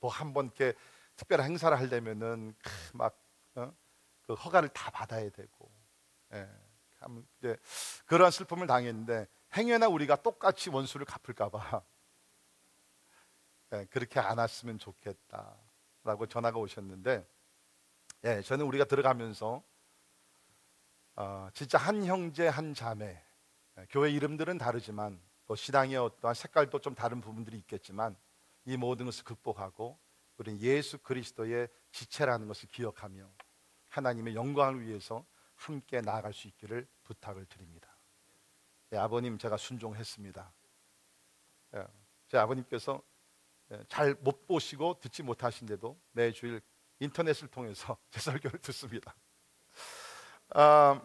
뭐 0.00 0.10
한 0.10 0.32
번 0.32 0.46
이렇게 0.46 0.74
특별한 1.16 1.50
행사를 1.50 1.76
하려면은 1.76 2.54
막 2.94 3.18
어? 3.56 3.74
그 4.26 4.34
허가를 4.34 4.68
다 4.68 4.90
받아야 4.90 5.28
되고 5.30 5.70
예, 6.34 6.48
이제 7.38 7.56
그러한 8.06 8.30
슬픔을 8.30 8.66
당했는데 8.68 9.26
행여나 9.56 9.88
우리가 9.88 10.16
똑같이 10.22 10.70
원수를 10.70 11.06
갚을까봐 11.06 11.82
예, 13.72 13.86
그렇게 13.86 14.20
안 14.20 14.38
왔으면 14.38 14.78
좋겠다 14.78 15.56
라고 16.04 16.26
전화가 16.26 16.58
오셨는데 16.58 17.26
예, 18.24 18.42
저는 18.42 18.64
우리가 18.66 18.84
들어가면서 18.84 19.62
어, 21.16 21.48
진짜 21.52 21.78
한 21.78 22.04
형제 22.04 22.46
한 22.46 22.74
자매 22.74 23.22
예, 23.78 23.86
교회 23.90 24.10
이름들은 24.10 24.58
다르지만 24.58 25.20
또 25.46 25.54
신앙의 25.54 25.96
어떠한 25.96 26.34
색깔도 26.34 26.80
좀 26.80 26.94
다른 26.94 27.20
부분들이 27.20 27.56
있겠지만 27.58 28.16
이 28.64 28.76
모든 28.76 29.06
것을 29.06 29.24
극복하고 29.24 29.98
우리는 30.36 30.60
예수 30.60 30.98
그리스도의 30.98 31.68
지체라는 31.90 32.46
것을 32.48 32.68
기억하며 32.68 33.28
하나님의 33.88 34.34
영광을 34.34 34.82
위해서 34.82 35.24
함께 35.54 36.00
나아갈 36.00 36.32
수 36.32 36.46
있기를 36.48 36.86
부탁을 37.04 37.46
드립니다. 37.46 37.96
예, 38.92 38.96
아버님 38.96 39.38
제가 39.38 39.56
순종했습니다. 39.56 40.52
예, 41.74 41.86
제 42.28 42.38
아버님께서 42.38 43.02
예, 43.02 43.07
잘 43.88 44.16
못 44.20 44.46
보시고 44.46 44.98
듣지 45.00 45.22
못하신데도 45.22 45.98
매 46.12 46.32
주일 46.32 46.60
인터넷을 47.00 47.48
통해서 47.48 47.96
제 48.10 48.20
설교를 48.20 48.60
듣습니다. 48.60 49.14
아, 50.50 51.00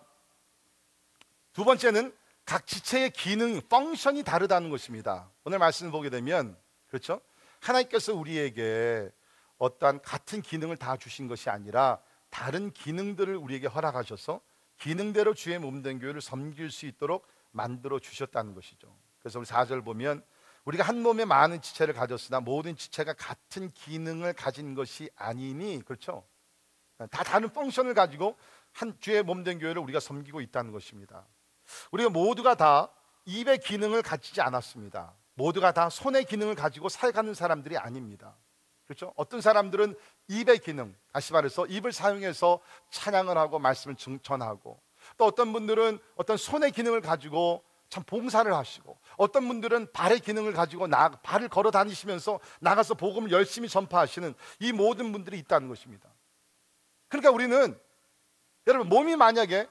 두 1.52 1.65
번째는 1.65 2.15
각 2.45 2.65
지체의 2.65 3.12
기능, 3.12 3.62
펑션이 3.62 4.23
다르다는 4.23 4.69
것입니다. 4.69 5.30
오늘 5.43 5.60
말씀을 5.60 5.91
보게 5.91 6.10
되면 6.10 6.58
그렇죠? 6.88 7.21
하나님께서 7.60 8.13
우리에게 8.13 9.12
어떠한 9.58 10.02
같은 10.02 10.41
기능을 10.41 10.78
다 10.78 10.97
주신 10.97 11.28
것이 11.28 11.49
아니라 11.49 12.02
다른 12.30 12.71
기능들을 12.71 13.36
우리에게 13.36 13.67
허락하셔서 13.67 14.41
기능대로 14.78 15.34
주의 15.34 15.58
몸된 15.60 15.99
교회를 15.99 16.19
섬길 16.19 16.71
수 16.71 16.86
있도록 16.86 17.28
만들어 17.52 17.99
주셨다는 17.99 18.56
것이죠. 18.56 18.93
그래서 19.19 19.39
우리 19.39 19.45
4절 19.47 19.86
보면 19.86 20.26
우리가 20.65 20.84
한 20.84 21.02
몸에 21.02 21.26
많은 21.26 21.62
지체를 21.62 21.93
가졌으나 21.93 22.39
모든 22.39 22.76
지체가 22.76 23.13
같은 23.13 23.69
기능을 23.71 24.34
가진 24.34 24.76
것이 24.76 25.10
아니니 25.15 25.82
그렇죠? 25.84 26.26
다 26.97 27.23
다른 27.23 27.49
펑션을 27.49 27.93
가지고 27.93 28.38
한 28.71 28.97
주의 28.99 29.21
몸된 29.21 29.60
교회를 29.60 29.82
우리가 29.82 29.99
섬기고 29.99 30.41
있다는 30.41 30.71
것입니다. 30.71 31.26
우리가 31.91 32.10
모두가 32.10 32.56
다 32.56 32.89
입의 33.26 33.60
기능을 33.60 34.02
가지지 34.02 34.41
않았습니다. 34.41 35.13
모두가 35.36 35.71
다 35.71 35.89
손의 35.89 36.26
기능을 36.26 36.56
가지고 36.56 36.89
살가는 36.89 37.34
사람들이 37.34 37.78
아닙니다. 37.78 38.36
그렇죠? 38.86 39.13
어떤 39.15 39.41
사람들은 39.41 39.95
입의 40.28 40.60
기능, 40.60 40.95
다시 41.12 41.34
말해서 41.34 41.65
입을 41.67 41.91
사용해서 41.91 42.60
찬양을 42.91 43.38
하고 43.38 43.60
말씀을 43.60 43.95
전하고 44.21 44.80
또 45.17 45.26
어떤 45.26 45.54
분들은 45.54 45.99
어떤 46.15 46.38
손의 46.38 46.71
기능을 46.71 47.02
가지고 47.02 47.63
참 47.93 48.03
봉사를 48.03 48.51
하시고 48.51 48.97
어떤 49.17 49.47
분들은 49.47 49.91
발의 49.91 50.19
기능을 50.19 50.53
가지고 50.53 50.88
나, 50.88 51.10
발을 51.10 51.47
걸어 51.47 51.69
다니시면서 51.69 52.39
나가서 52.60 52.95
복음을 52.95 53.32
열심히 53.32 53.69
전파하시는 53.69 54.34
이 54.62 54.71
모든 54.71 55.12
분들이 55.12 55.38
있다는 55.38 55.67
것입니다. 55.67 56.10
그러니까 57.08 57.29
우리는 57.29 57.79
여러분 58.65 58.89
몸이 58.89 59.15
만약에 59.15 59.67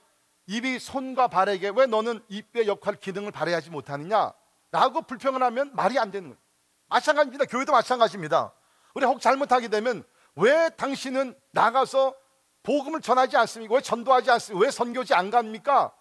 입이 0.46 0.78
손과 0.78 1.26
발에게 1.26 1.72
왜 1.74 1.86
너는 1.86 2.22
입의 2.28 2.68
역할 2.68 2.94
기능을 2.94 3.32
발휘하지 3.32 3.70
못하느냐 3.70 4.32
라고 4.70 5.02
불평을 5.02 5.42
하면 5.42 5.74
말이 5.74 5.98
안 5.98 6.12
되는 6.12 6.28
거예요. 6.28 6.40
마찬가지입니다. 6.88 7.46
교회도 7.46 7.72
마찬가지입니다. 7.72 8.52
우리 8.94 9.04
혹 9.04 9.20
잘못하게 9.20 9.66
되면 9.66 10.04
왜 10.36 10.70
당신은 10.76 11.34
나가서 11.50 12.14
복음을 12.62 13.00
전하지 13.00 13.36
않습니까? 13.36 13.74
왜 13.74 13.80
전도하지 13.80 14.30
않습니까? 14.30 14.64
왜 14.64 14.70
선교지 14.70 15.12
안 15.12 15.30
갑니까? 15.30 15.92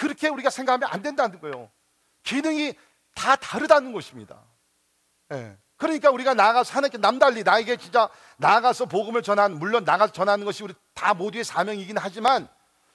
그렇게 0.00 0.28
우리가 0.28 0.48
생각하면 0.48 0.88
안 0.90 1.02
된다는 1.02 1.38
거예요. 1.40 1.70
기능이 2.22 2.72
다 3.14 3.36
다르다는 3.36 3.92
것입니다. 3.92 4.40
예. 5.34 5.58
그러니까 5.76 6.10
우리가 6.10 6.32
나가서 6.32 6.72
하나님께 6.72 6.96
남달리 6.98 7.42
나에게 7.42 7.76
진짜 7.76 8.08
나가서 8.38 8.86
복음을 8.86 9.22
전하는 9.22 9.58
물론 9.58 9.84
나가서 9.84 10.12
전하는 10.14 10.46
것이 10.46 10.64
우리 10.64 10.72
다 10.94 11.12
모두의 11.12 11.44
사명이긴 11.44 11.98
하지만 11.98 12.48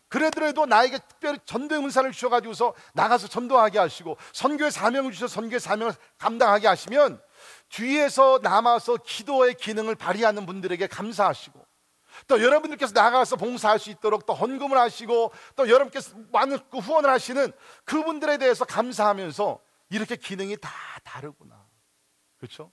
그래도 0.07 0.65
나에게 0.65 0.97
특별히 1.07 1.37
전도 1.45 1.75
은사를 1.75 2.11
주셔가지고서 2.11 2.73
나가서 2.93 3.27
전도하게 3.27 3.77
하시고 3.79 4.17
선교의 4.33 4.71
사명을 4.71 5.11
주셔서 5.11 5.33
선교의 5.33 5.59
사명을 5.59 5.93
감당하게 6.17 6.67
하시면 6.67 7.21
뒤에서 7.69 8.39
남아서 8.41 8.97
기도의 8.97 9.55
기능을 9.55 9.95
발휘하는 9.95 10.45
분들에게 10.47 10.87
감사하시고 10.87 11.64
또 12.27 12.41
여러분들께서 12.41 12.93
나가서 12.93 13.35
봉사할 13.35 13.79
수 13.79 13.89
있도록 13.89 14.25
또 14.25 14.33
헌금을 14.33 14.77
하시고 14.77 15.31
또 15.55 15.69
여러분께서 15.69 16.15
많은 16.31 16.59
그 16.69 16.79
후원을 16.79 17.09
하시는 17.09 17.51
그분들에 17.85 18.37
대해서 18.37 18.65
감사하면서 18.65 19.59
이렇게 19.89 20.15
기능이 20.15 20.57
다 20.57 20.69
다르구나. 21.03 21.65
그렇죠? 22.37 22.71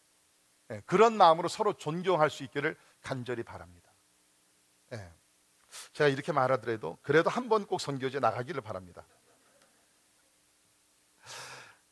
네, 0.69 0.81
그런 0.87 1.17
마음으로 1.17 1.49
서로 1.49 1.73
존경할 1.75 2.31
수 2.31 2.43
있기를 2.45 2.77
간절히 3.03 3.43
바랍니다. 3.43 3.93
네. 4.91 5.13
제가 5.93 6.09
이렇게 6.09 6.33
말하더라도 6.33 6.99
그래도 7.03 7.31
한 7.31 7.49
번 7.49 7.67
꼭 7.67 7.81
선교제 7.81 8.21
나가기를 8.21 8.61
바랍니다. 8.61 9.07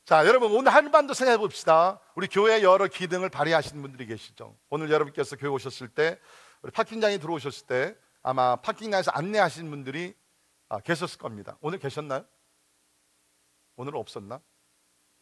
자, 0.05 0.27
여러분 0.27 0.51
오늘 0.53 0.75
한반도 0.75 1.15
생각해 1.15 1.39
봅시다. 1.39 2.01
우리 2.17 2.27
교회 2.27 2.63
여러 2.63 2.89
기능을 2.89 3.31
발휘하시는 3.31 3.81
분들이 3.81 4.07
계시죠. 4.07 4.57
오늘 4.69 4.91
여러분께서 4.91 5.37
교회 5.37 5.51
오셨을 5.51 5.89
때 5.89 6.19
우리 6.63 6.71
파킹장에 6.71 7.19
들어오셨을 7.19 7.67
때 7.67 7.97
아마 8.23 8.57
파킹장에서 8.57 9.13
안내하신 9.13 9.71
분들이 9.71 10.15
아, 10.69 10.79
계셨을 10.81 11.19
겁니다. 11.19 11.57
오늘 11.61 11.79
계셨나요? 11.79 12.25
오늘 13.77 13.97
없었나? 13.97 14.41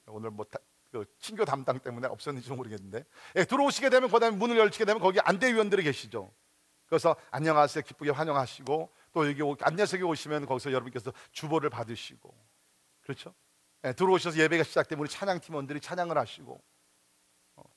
오늘 0.07 0.31
뭐 0.31 0.45
다, 0.45 0.59
그 0.91 1.05
친교 1.19 1.45
담당 1.45 1.79
때문에 1.79 2.09
없었는지 2.09 2.51
모르겠는데 2.51 3.05
예, 3.37 3.45
들어오시게 3.45 3.89
되면 3.91 4.11
그다음에 4.11 4.37
문을 4.37 4.57
열치게 4.59 4.85
되면 4.85 5.01
거기 5.01 5.21
안대위원들이 5.21 5.83
계시죠. 5.85 6.33
그래서 6.87 7.15
안녕하세요 7.31 7.85
기쁘게 7.85 8.11
환영하시고 8.11 8.91
또 9.13 9.29
여기 9.29 9.63
안내석에 9.63 10.03
오시면 10.03 10.47
거기서 10.47 10.73
여러분께서 10.73 11.13
주보를 11.33 11.71
받으시고 11.71 12.35
그렇죠? 13.03 13.35
예, 13.85 13.93
들어오셔서 13.93 14.39
예배가 14.39 14.65
시작되면 14.65 15.03
우리 15.03 15.09
찬양 15.09 15.41
팀원들이 15.41 15.81
찬양을 15.81 16.19
하시고 16.19 16.55
어, 16.55 16.61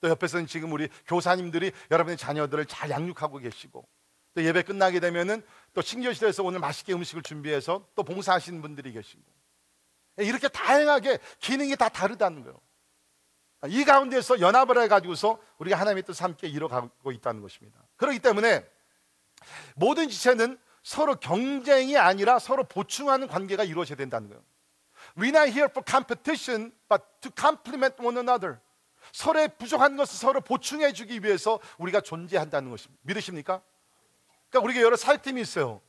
또 0.01 0.09
옆에서는 0.09 0.47
지금 0.47 0.71
우리 0.71 0.87
교사님들이 1.07 1.71
여러분의 1.89 2.17
자녀들을 2.17 2.65
잘 2.65 2.89
양육하고 2.89 3.37
계시고 3.39 3.87
또 4.33 4.43
예배 4.43 4.63
끝나게 4.63 4.99
되면은 4.99 5.43
또 5.73 5.81
신교실에서 5.81 6.43
오늘 6.43 6.59
맛있게 6.59 6.93
음식을 6.93 7.21
준비해서 7.23 7.85
또 7.95 8.03
봉사하시는 8.03 8.61
분들이 8.61 8.91
계시고 8.93 9.21
예, 10.19 10.25
이렇게 10.25 10.47
다양하게 10.47 11.19
기능이 11.39 11.75
다 11.75 11.89
다르다는 11.89 12.43
거예요. 12.43 12.59
이 13.67 13.85
가운데서 13.85 14.39
연합을 14.39 14.81
해가지고서 14.81 15.39
우리가 15.59 15.79
하나님의 15.79 16.03
뜻 16.03 16.21
함께 16.21 16.47
이뤄가고 16.47 17.11
있다는 17.11 17.41
것입니다. 17.41 17.79
그렇기 17.97 18.19
때문에 18.19 18.65
모든 19.75 20.09
지체는 20.09 20.57
서로 20.81 21.15
경쟁이 21.15 21.97
아니라 21.97 22.39
서로 22.39 22.63
보충하는 22.63 23.27
관계가 23.27 23.63
이루어져야 23.63 23.95
된다는 23.95 24.29
거예요. 24.29 24.43
We're 25.15 25.29
not 25.29 25.51
here 25.51 25.67
for 25.69 25.83
competition, 25.87 26.71
but 26.89 27.03
to 27.21 27.31
complement 27.37 28.01
one 28.01 28.17
another. 28.17 28.59
서로의 29.13 29.49
부족한 29.57 29.97
것을 29.97 30.17
서로 30.17 30.41
보충해 30.41 30.93
주기 30.93 31.23
위해서 31.23 31.59
우리가 31.77 32.01
존재한다는 32.01 32.69
것입니다. 32.69 32.99
믿으십니까? 33.03 33.61
그러니까 34.49 34.65
우리가 34.65 34.81
여러 34.81 34.95
살팀이 34.95 35.41
있어요. 35.41 35.81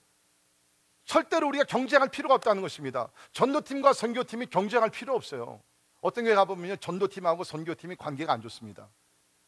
절대로 1.04 1.48
우리가 1.48 1.64
경쟁할 1.64 2.08
필요가 2.08 2.34
없다는 2.34 2.62
것입니다. 2.62 3.10
전도팀과 3.32 3.92
선교팀이 3.92 4.46
경쟁할 4.46 4.90
필요 4.90 5.14
없어요. 5.14 5.60
어떤 6.00 6.24
게 6.24 6.34
가보면 6.34 6.78
전도팀하고 6.80 7.44
선교팀이 7.44 7.96
관계가 7.96 8.32
안 8.32 8.40
좋습니다. 8.42 8.88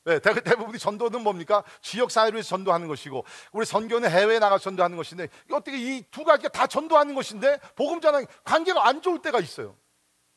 네, 0.04 0.18
대부분이 0.18 0.78
전도는 0.78 1.22
뭡니까? 1.22 1.64
지역 1.80 2.10
사회를 2.10 2.34
위해서 2.36 2.50
전도하는 2.50 2.88
것이고 2.88 3.24
우리 3.52 3.64
선교는 3.64 4.10
해외에 4.10 4.38
나가 4.38 4.58
전도하는 4.58 4.96
것인데 4.96 5.28
어떻게 5.50 5.78
이 5.78 6.04
두 6.10 6.24
가지가 6.24 6.50
다 6.50 6.66
전도하는 6.66 7.14
것인데 7.14 7.58
복음 7.74 8.00
전환 8.00 8.26
관계가 8.44 8.86
안 8.86 9.00
좋을 9.00 9.22
때가 9.22 9.40
있어요. 9.40 9.76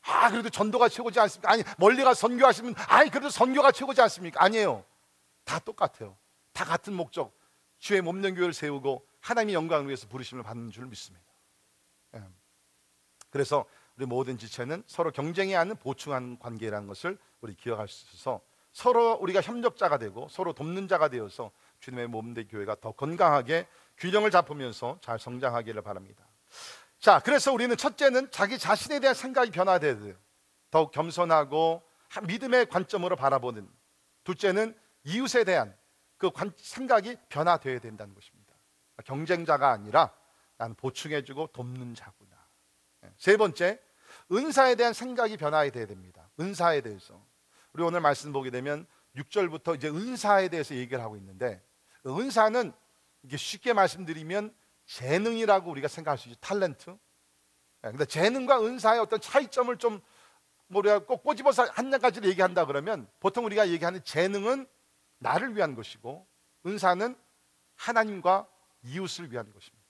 아 0.08 0.30
그래도 0.30 0.48
전도가 0.48 0.88
최고지 0.88 1.20
않습니까? 1.20 1.52
아니 1.52 1.62
멀리 1.76 2.02
가 2.02 2.14
선교하시면 2.14 2.74
아니 2.88 3.10
그래도 3.10 3.28
선교가 3.28 3.72
최고지 3.72 4.00
않습니까? 4.00 4.42
아니에요. 4.42 4.84
다 5.44 5.58
똑같아요. 5.58 6.16
다 6.52 6.64
같은 6.64 6.94
목적 6.94 7.36
주의 7.78 8.00
몸된 8.00 8.34
교회를 8.34 8.54
세우고 8.54 9.06
하나님의 9.20 9.54
영광을 9.54 9.86
위해서 9.86 10.08
부르심을 10.08 10.42
받는 10.42 10.70
줄 10.70 10.86
믿습니다. 10.86 11.26
예. 12.14 12.22
그래서 13.30 13.66
우리 13.96 14.06
모든 14.06 14.38
지체는 14.38 14.82
서로 14.86 15.10
경쟁이 15.10 15.56
않는 15.56 15.76
보충하는 15.76 16.38
관계라는 16.38 16.88
것을 16.88 17.18
우리 17.40 17.54
기억할 17.54 17.88
수 17.88 18.06
있어서 18.06 18.40
서로 18.72 19.14
우리가 19.14 19.40
협력자가 19.40 19.98
되고 19.98 20.28
서로 20.30 20.52
돕는 20.52 20.88
자가 20.88 21.08
되어서 21.08 21.50
주님의 21.80 22.08
몸된 22.08 22.48
교회가 22.48 22.76
더 22.80 22.92
건강하게 22.92 23.66
균형을 23.98 24.30
잡으면서 24.30 24.98
잘 25.02 25.18
성장하기를 25.18 25.82
바랍니다. 25.82 26.24
자, 26.98 27.20
그래서 27.20 27.52
우리는 27.52 27.76
첫째는 27.76 28.30
자기 28.30 28.58
자신에 28.58 28.98
대한 29.00 29.14
생각이 29.14 29.50
변화돼야 29.50 29.98
돼요. 29.98 30.14
더욱 30.70 30.90
겸손하고 30.90 31.82
믿음의 32.26 32.66
관점으로 32.66 33.16
바라보는. 33.16 33.68
둘째는 34.24 34.76
이웃에 35.04 35.44
대한 35.44 35.76
그 36.16 36.30
관, 36.30 36.52
생각이 36.56 37.16
변화되어야 37.28 37.78
된다는 37.78 38.14
것입니다. 38.14 38.54
경쟁자가 39.04 39.70
아니라 39.70 40.12
난 40.56 40.74
보충해주고 40.74 41.48
돕는 41.48 41.94
자구나. 41.94 42.36
세 43.16 43.36
번째, 43.36 43.80
은사에 44.32 44.74
대한 44.74 44.92
생각이 44.92 45.36
변화해야 45.36 45.70
됩니다. 45.70 46.28
은사에 46.40 46.80
대해서. 46.80 47.24
우리 47.72 47.84
오늘 47.84 48.00
말씀 48.00 48.32
보게 48.32 48.50
되면 48.50 48.86
6절부터 49.16 49.76
이제 49.76 49.88
은사에 49.88 50.48
대해서 50.48 50.74
얘기를 50.74 51.02
하고 51.02 51.16
있는데 51.16 51.62
그 52.02 52.18
은사는 52.20 52.72
이게 53.22 53.36
쉽게 53.36 53.72
말씀드리면 53.72 54.54
재능이라고 54.88 55.70
우리가 55.70 55.86
생각할 55.86 56.18
수 56.18 56.28
있죠. 56.28 56.40
탤런트. 56.40 56.98
예, 57.84 57.90
근데 57.90 58.04
재능과 58.04 58.64
은사의 58.64 59.00
어떤 59.00 59.20
차이점을 59.20 59.76
좀 59.76 60.00
우리가 60.70 61.00
꼭 61.00 61.22
꼬집어서 61.22 61.64
한 61.70 61.90
가지를 61.90 62.28
얘기한다 62.30 62.66
그러면 62.66 63.08
보통 63.20 63.44
우리가 63.44 63.68
얘기하는 63.68 64.02
재능은 64.02 64.66
나를 65.18 65.56
위한 65.56 65.74
것이고 65.74 66.26
은사는 66.66 67.16
하나님과 67.76 68.48
이웃을 68.82 69.30
위한 69.30 69.52
것입니다. 69.52 69.84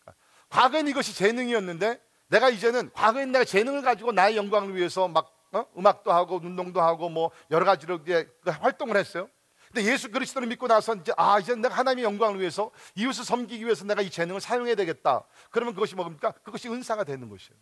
그러니까 0.00 0.24
과거엔 0.48 0.88
이것이 0.88 1.14
재능이었는데 1.14 2.00
내가 2.28 2.50
이제는 2.50 2.92
과거엔 2.92 3.32
내가 3.32 3.44
재능을 3.44 3.82
가지고 3.82 4.12
나의 4.12 4.36
영광을 4.36 4.74
위해서 4.76 5.08
막 5.08 5.32
어? 5.52 5.64
음악도 5.78 6.12
하고 6.12 6.36
운동도 6.36 6.80
하고 6.82 7.08
뭐 7.08 7.30
여러 7.50 7.64
가지로 7.64 8.02
그 8.02 8.28
활동을 8.44 8.96
했어요. 8.96 9.28
근데 9.76 9.92
예수 9.92 10.10
그리스도를 10.10 10.48
믿고 10.48 10.68
나서 10.68 10.94
이제 10.94 11.12
아 11.18 11.38
이제 11.38 11.54
내가 11.54 11.74
하나님의 11.74 12.02
영광을 12.04 12.40
위해서 12.40 12.70
이웃을 12.94 13.26
섬기기 13.26 13.62
위해서 13.62 13.84
내가 13.84 14.00
이 14.00 14.08
재능을 14.08 14.40
사용해야 14.40 14.74
되겠다. 14.74 15.26
그러면 15.50 15.74
그것이 15.74 15.94
뭡니까? 15.94 16.30
그것이 16.30 16.70
은사가 16.70 17.04
되는 17.04 17.28
것이에요. 17.28 17.60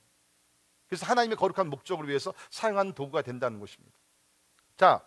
그래서 0.86 1.06
하나님의 1.06 1.36
거룩한 1.36 1.68
목적을 1.68 2.08
위해서 2.08 2.32
사용하는 2.50 2.92
도구가 2.92 3.22
된다는 3.22 3.58
것입니다. 3.58 3.96
자, 4.76 5.04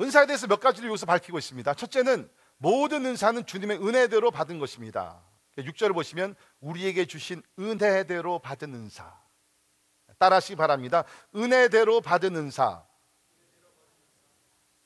은사에 0.00 0.26
대해서 0.26 0.48
몇 0.48 0.58
가지를 0.58 0.88
여기서 0.88 1.06
밝히고 1.06 1.38
있습니다. 1.38 1.74
첫째는 1.74 2.28
모든 2.56 3.06
은사는 3.06 3.46
주님의 3.46 3.78
은혜대로 3.78 4.32
받은 4.32 4.58
것입니다. 4.58 5.22
6절을 5.56 5.94
보시면 5.94 6.34
우리에게 6.58 7.04
주신 7.04 7.44
은혜대로 7.60 8.40
받은 8.40 8.74
은사. 8.74 9.22
따라하시기 10.18 10.56
바랍니다. 10.56 11.04
은혜대로 11.32 12.00
받은 12.00 12.34
은사. 12.34 12.84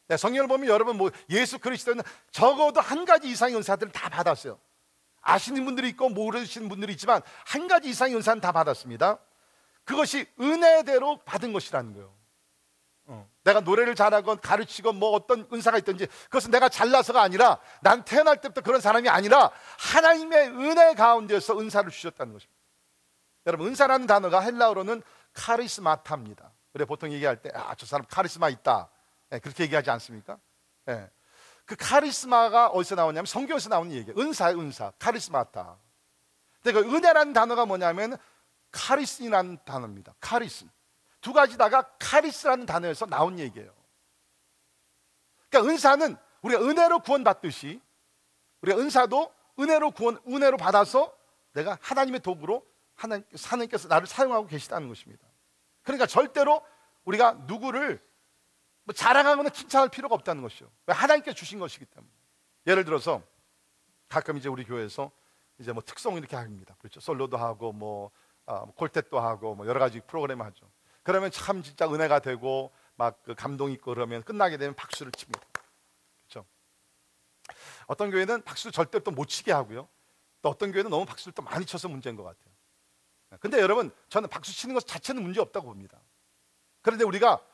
네, 0.09 0.17
성경을 0.17 0.49
보면 0.49 0.69
여러분 0.69 0.97
뭐 0.97 1.11
예수 1.31 1.59
그리스도는 1.59 2.03
적어도 2.31 2.81
한 2.81 3.05
가지 3.05 3.29
이상의 3.29 3.57
은사들을 3.57 3.93
다 3.93 4.09
받았어요. 4.09 4.59
아시는 5.21 5.65
분들이 5.65 5.89
있고 5.89 6.09
모르시는 6.09 6.69
분들이 6.69 6.93
있지만 6.93 7.21
한 7.45 7.67
가지 7.67 7.89
이상의 7.89 8.15
은사는 8.15 8.41
다 8.41 8.53
받았습니다. 8.53 9.19
그것이 9.85 10.27
은혜대로 10.41 11.19
받은 11.25 11.53
것이라는 11.53 11.93
거예요. 11.95 12.15
어. 13.09 13.29
내가 13.45 13.61
노래를 13.61 13.95
잘하건 13.97 14.41
가르치건 14.41 14.97
뭐 14.97 15.11
어떤 15.11 15.49
은사가 15.53 15.79
있든지 15.79 16.07
그것은 16.25 16.51
내가 16.53 16.69
잘나서가 16.69 17.23
아니라 17.23 17.59
난 17.81 18.05
태어날 18.05 18.41
때부터 18.41 18.61
그런 18.61 18.81
사람이 18.81 19.09
아니라 19.09 19.51
하나님의 19.79 20.49
은혜 20.51 20.95
가운데서 20.95 21.59
은사를 21.59 21.91
주셨다는 21.91 22.33
것입니다. 22.33 22.57
여러분 23.47 23.69
은사라는 23.69 24.07
단어가 24.07 24.41
헬라어로는 24.41 25.03
카리스마타입니다. 25.35 26.53
그래 26.73 26.85
보통 26.85 27.11
얘기할 27.13 27.41
때 27.43 27.51
아 27.55 27.75
저 27.77 27.87
사람 27.87 28.05
카리스마 28.09 28.49
있다 28.49 28.89
네, 29.31 29.39
그렇게 29.39 29.65
얘기하지 29.65 29.91
않습니까? 29.91 30.39
네. 30.85 31.11
그 31.65 31.75
카리스마가 31.77 32.69
어디서 32.69 32.95
나오냐면 32.95 33.27
성경에서 33.27 33.69
나오는 33.69 33.93
얘기예요. 33.93 34.19
은사의 34.19 34.59
은사, 34.59 34.93
카리스마타. 34.99 35.77
근데 36.63 36.81
그 36.81 36.95
은혜라는 36.95 37.33
단어가 37.33 37.67
뭐냐면 37.67 38.17
카리스라는 38.71 39.59
단어입니다. 39.65 40.15
카리스. 40.21 40.67
두 41.21 41.33
가지다가 41.33 41.83
카리스라는 41.99 42.67
단어에서 42.67 43.07
나온 43.07 43.39
얘기예요. 43.39 43.73
그러니까 45.49 45.73
은사는 45.73 46.17
우리가 46.43 46.63
은혜로 46.63 47.01
구원받듯이 47.01 47.81
우리가 48.63 48.79
은사도 48.79 49.35
은혜로 49.59 49.91
구원 49.93 50.19
은혜로 50.29 50.57
받아서 50.57 51.17
내가 51.53 51.79
하나님의 51.81 52.21
도구로 52.21 52.65
하나님 52.95 53.25
하나님께서 53.45 53.89
나를 53.89 54.07
사용하고 54.07 54.47
계시다는 54.47 54.89
것입니다. 54.89 55.27
그러니까 55.83 56.07
절대로 56.07 56.65
우리가 57.05 57.33
누구를 57.47 58.05
뭐 58.87 58.95
자랑하거나 58.95 59.51
칭찬할 59.51 59.89
필요가 59.91 60.15
없다는 60.15 60.43
것이요. 60.43 60.71
하나님께 60.87 61.35
주신 61.35 61.59
것이기 61.59 61.85
때문에. 61.87 62.11
예를 62.69 62.85
들어서 62.85 63.21
가끔 64.09 64.37
이제 64.37 64.49
우리 64.49 64.65
교회에서 64.65 65.11
이제 65.59 65.73
뭐 65.73 65.83
특송 65.85 66.17
이렇게 66.17 66.37
합니다. 66.37 66.77
그렇죠. 66.79 67.01
솔로도 67.01 67.37
하고 67.37 67.73
뭐 67.73 68.11
아, 68.47 68.61
뭐 68.61 68.75
콜텟도 68.77 69.17
하고 69.17 69.57
뭐 69.57 69.67
여러 69.67 69.81
가지 69.81 70.01
프로그램 70.01 70.41
하죠. 70.41 70.71
그러면 71.03 71.33
참 71.33 71.63
진짜 71.63 71.87
은혜가 71.93 72.21
되고 72.21 72.73
막 72.95 73.23
그 73.25 73.35
감동 73.35 73.73
있고 73.73 73.93
그러면 73.93 74.23
끝나게 74.23 74.57
되면 74.57 74.75
박수를 74.77 75.11
칩니다. 75.13 75.41
그렇죠. 76.29 76.47
어떤 77.89 78.11
교회는 78.13 78.43
박수를 78.43 78.73
절대 78.73 79.01
또 79.01 79.11
못 79.11 79.27
치게 79.27 79.51
하고요. 79.53 79.89
또 80.43 80.49
어떤 80.49 80.71
교회는 80.71 80.91
너무 80.91 81.05
박수를 81.05 81.35
또 81.35 81.43
많이 81.43 81.67
쳐서 81.67 81.89
문제인 81.89 82.15
것 82.15 82.23
같아요. 82.23 82.55
근데 83.41 83.61
여러분 83.61 83.91
저는 84.09 84.29
박수 84.29 84.53
치는 84.53 84.75
것 84.75 84.87
자체는 84.87 85.23
문제 85.23 85.41
없다고 85.41 85.67
봅니다. 85.67 86.01
그런데 86.83 87.05
우리가 87.05 87.45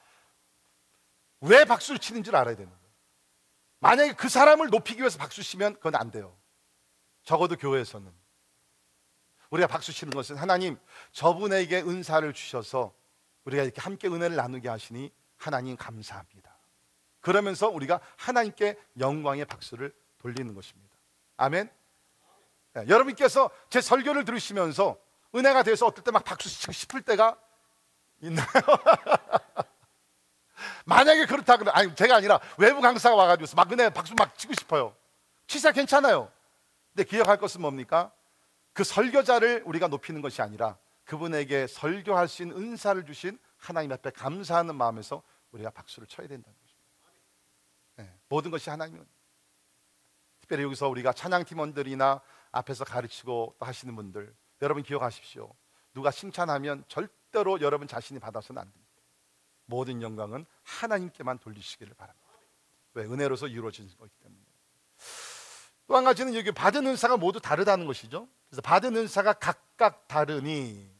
왜 1.42 1.64
박수를 1.64 1.98
치는지를 1.98 2.38
알아야 2.38 2.54
되는 2.56 2.70
거예요. 2.70 2.82
만약에 3.80 4.12
그 4.14 4.28
사람을 4.28 4.68
높이기 4.70 5.00
위해서 5.00 5.18
박수 5.18 5.42
치면 5.42 5.74
그건 5.74 5.96
안 5.96 6.10
돼요. 6.10 6.36
적어도 7.24 7.56
교회에서는 7.56 8.12
우리가 9.50 9.66
박수 9.66 9.92
치는 9.92 10.12
것은 10.12 10.36
하나님 10.36 10.78
저분에게 11.12 11.82
은사를 11.82 12.32
주셔서 12.32 12.94
우리가 13.44 13.64
이렇게 13.64 13.80
함께 13.80 14.08
은혜를 14.08 14.36
나누게 14.36 14.68
하시니 14.68 15.12
하나님 15.36 15.76
감사합니다. 15.76 16.56
그러면서 17.20 17.68
우리가 17.68 18.00
하나님께 18.16 18.78
영광의 18.98 19.44
박수를 19.44 19.94
돌리는 20.18 20.54
것입니다. 20.54 20.96
아멘. 21.36 21.70
네, 22.74 22.84
여러분께서 22.88 23.50
제 23.68 23.80
설교를 23.80 24.24
들으시면서 24.24 24.96
은혜가 25.34 25.64
돼서 25.64 25.86
어떨 25.86 26.04
때 26.04 26.10
막 26.12 26.24
박수 26.24 26.48
치고 26.48 26.72
싶을 26.72 27.02
때가 27.02 27.36
있나요? 28.20 28.46
만약에 30.86 31.26
그렇다 31.26 31.56
그러면 31.56 31.74
아니 31.74 31.94
제가 31.94 32.16
아니라 32.16 32.40
외부 32.58 32.80
강사가 32.80 33.14
와가지고 33.14 33.56
막 33.56 33.70
은혜 33.72 33.90
박수 33.90 34.14
막 34.14 34.36
치고 34.36 34.54
싶어요. 34.54 34.94
치사 35.46 35.72
괜찮아요. 35.72 36.30
근데 36.94 37.08
기억할 37.08 37.38
것은 37.38 37.60
뭡니까? 37.60 38.12
그 38.72 38.84
설교자를 38.84 39.62
우리가 39.66 39.88
높이는 39.88 40.20
것이 40.20 40.42
아니라 40.42 40.78
그분에게 41.04 41.66
설교할 41.66 42.28
수 42.28 42.42
있는 42.42 42.56
은사를 42.56 43.04
주신 43.04 43.38
하나님 43.56 43.92
앞에 43.92 44.10
감사하는 44.10 44.74
마음에서 44.74 45.22
우리가 45.52 45.70
박수를 45.70 46.08
쳐야 46.08 46.26
된다는 46.26 46.56
것입니다. 46.58 46.82
네, 47.96 48.18
모든 48.28 48.50
것이 48.50 48.70
하나님은 48.70 49.06
특별히 50.40 50.64
여기서 50.64 50.88
우리가 50.88 51.12
찬양 51.12 51.44
팀원들이나 51.44 52.20
앞에서 52.50 52.84
가르치고 52.84 53.56
하시는 53.60 53.94
분들 53.94 54.34
여러분 54.62 54.82
기억하십시오. 54.82 55.54
누가 55.94 56.10
칭찬하면 56.10 56.84
절대로 56.88 57.60
여러분 57.60 57.86
자신이 57.86 58.18
받아서는 58.18 58.60
안 58.60 58.72
됩니다. 58.72 58.81
모든 59.72 60.02
영광은 60.02 60.44
하나님께만 60.62 61.38
돌리시기를 61.38 61.94
바랍니다. 61.94 62.28
왜 62.94 63.04
은혜로서 63.04 63.46
이루어진 63.48 63.86
것이기 63.86 64.18
때문에. 64.22 64.40
또 65.86 65.96
한 65.96 66.04
가지는 66.04 66.34
여기 66.34 66.52
받은 66.52 66.86
은사가 66.86 67.16
모두 67.16 67.40
다르다는 67.40 67.86
것이죠. 67.86 68.28
그래서 68.48 68.60
받은 68.62 68.94
은사가 68.96 69.32
각각 69.34 70.06
다르니 70.08 70.90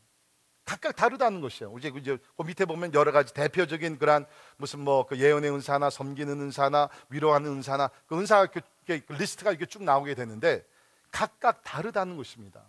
각각 0.64 0.96
다르다는 0.96 1.40
것이에요. 1.40 1.76
이제 1.78 1.92
이제 1.96 2.18
그 2.36 2.42
밑에 2.44 2.64
보면 2.64 2.94
여러 2.94 3.12
가지 3.12 3.34
대표적인 3.34 3.98
그런 3.98 4.26
무슨 4.56 4.80
뭐 4.80 5.04
그 5.04 5.18
예언의 5.18 5.50
은사나 5.52 5.90
섬기는 5.90 6.40
은사나 6.40 6.88
위로하는 7.10 7.50
은사나 7.50 7.90
그 8.06 8.18
은사 8.18 8.46
그, 8.46 8.60
그 8.86 9.12
리스트가 9.12 9.50
이렇게 9.50 9.66
쭉 9.66 9.82
나오게 9.82 10.14
되는데 10.14 10.64
각각 11.10 11.62
다르다는 11.62 12.16
것입니다. 12.16 12.64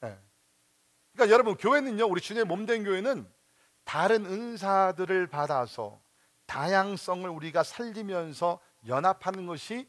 네. 0.00 0.18
그러니까 1.12 1.32
여러분 1.32 1.56
교회는요, 1.56 2.06
우리 2.06 2.20
주님의 2.20 2.44
몸된 2.44 2.84
교회는 2.84 3.30
다른 3.84 4.26
은사들을 4.26 5.26
받아서 5.28 6.00
다양성을 6.46 7.28
우리가 7.28 7.62
살리면서 7.62 8.60
연합하는 8.86 9.46
것이 9.46 9.88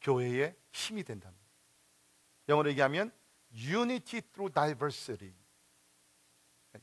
교회의 0.00 0.56
힘이 0.72 1.04
거예요. 1.04 1.46
영어로 2.48 2.70
얘기하면 2.70 3.12
unity 3.54 4.20
through 4.32 4.52
diversity. 4.52 5.34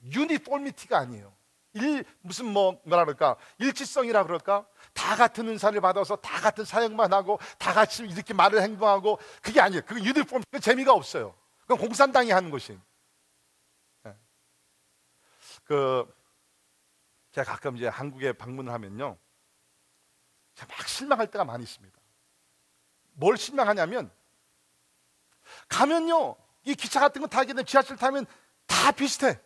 유니폼리티가 0.04 0.98
아니에요. 0.98 1.34
일 1.74 2.06
무슨 2.22 2.46
뭐 2.46 2.80
뭐라 2.86 3.04
그럴까 3.04 3.36
일치성이라 3.58 4.24
그럴까 4.24 4.68
다 4.94 5.16
같은 5.16 5.48
은사를 5.48 5.80
받아서 5.82 6.16
다 6.18 6.40
같은 6.40 6.66
사역만 6.66 7.12
하고 7.14 7.40
다 7.58 7.74
같이 7.74 8.04
이렇게 8.04 8.34
말을 8.34 8.62
행동하고 8.62 9.20
그게 9.42 9.60
아니에요. 9.60 9.82
그 9.86 10.00
유니폼 10.00 10.44
그 10.52 10.60
재미가 10.60 10.94
없어요. 10.94 11.36
그건 11.62 11.80
공산당이 11.80 12.30
하는 12.30 12.52
것이. 12.52 12.78
네. 14.04 14.16
그 15.64 16.06
제가 17.34 17.52
가끔 17.52 17.76
이제 17.78 17.88
한국에 17.88 18.34
방문을 18.34 18.72
하면요, 18.72 19.18
막 20.68 20.88
실망할 20.88 21.30
때가 21.30 21.44
많이 21.44 21.64
있습니다. 21.64 22.00
뭘 23.14 23.38
실망하냐면 23.38 24.12
가면요 25.68 26.36
이 26.64 26.76
기차 26.76 27.00
같은 27.00 27.22
거 27.22 27.28
타게 27.28 27.48
되면 27.48 27.66
지하철 27.66 27.98
타면 27.98 28.26
다 28.66 28.92
비슷해. 28.92 29.40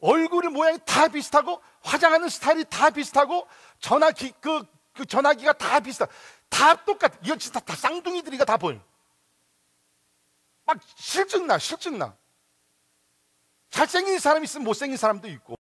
얼굴 0.00 0.50
모양이 0.50 0.78
다 0.84 1.08
비슷하고 1.08 1.62
화장하는 1.82 2.28
스타일이 2.28 2.64
다 2.64 2.90
비슷하고 2.90 3.48
전화기 3.80 4.32
그, 4.40 4.64
그 4.92 5.06
전화기가 5.06 5.54
다 5.54 5.80
비슷하. 5.80 6.06
다 6.48 6.84
똑같아. 6.84 7.16
이건 7.24 7.38
진짜 7.38 7.60
다 7.60 7.74
쌍둥이들이가 7.74 8.44
다 8.44 8.56
보여. 8.56 8.80
막 10.64 10.78
실증나, 10.96 11.58
실증나. 11.58 12.16
잘생긴 13.70 14.18
사람 14.18 14.44
있으면 14.44 14.64
못생긴 14.64 14.96
사람도 14.96 15.28
있고, 15.28 15.55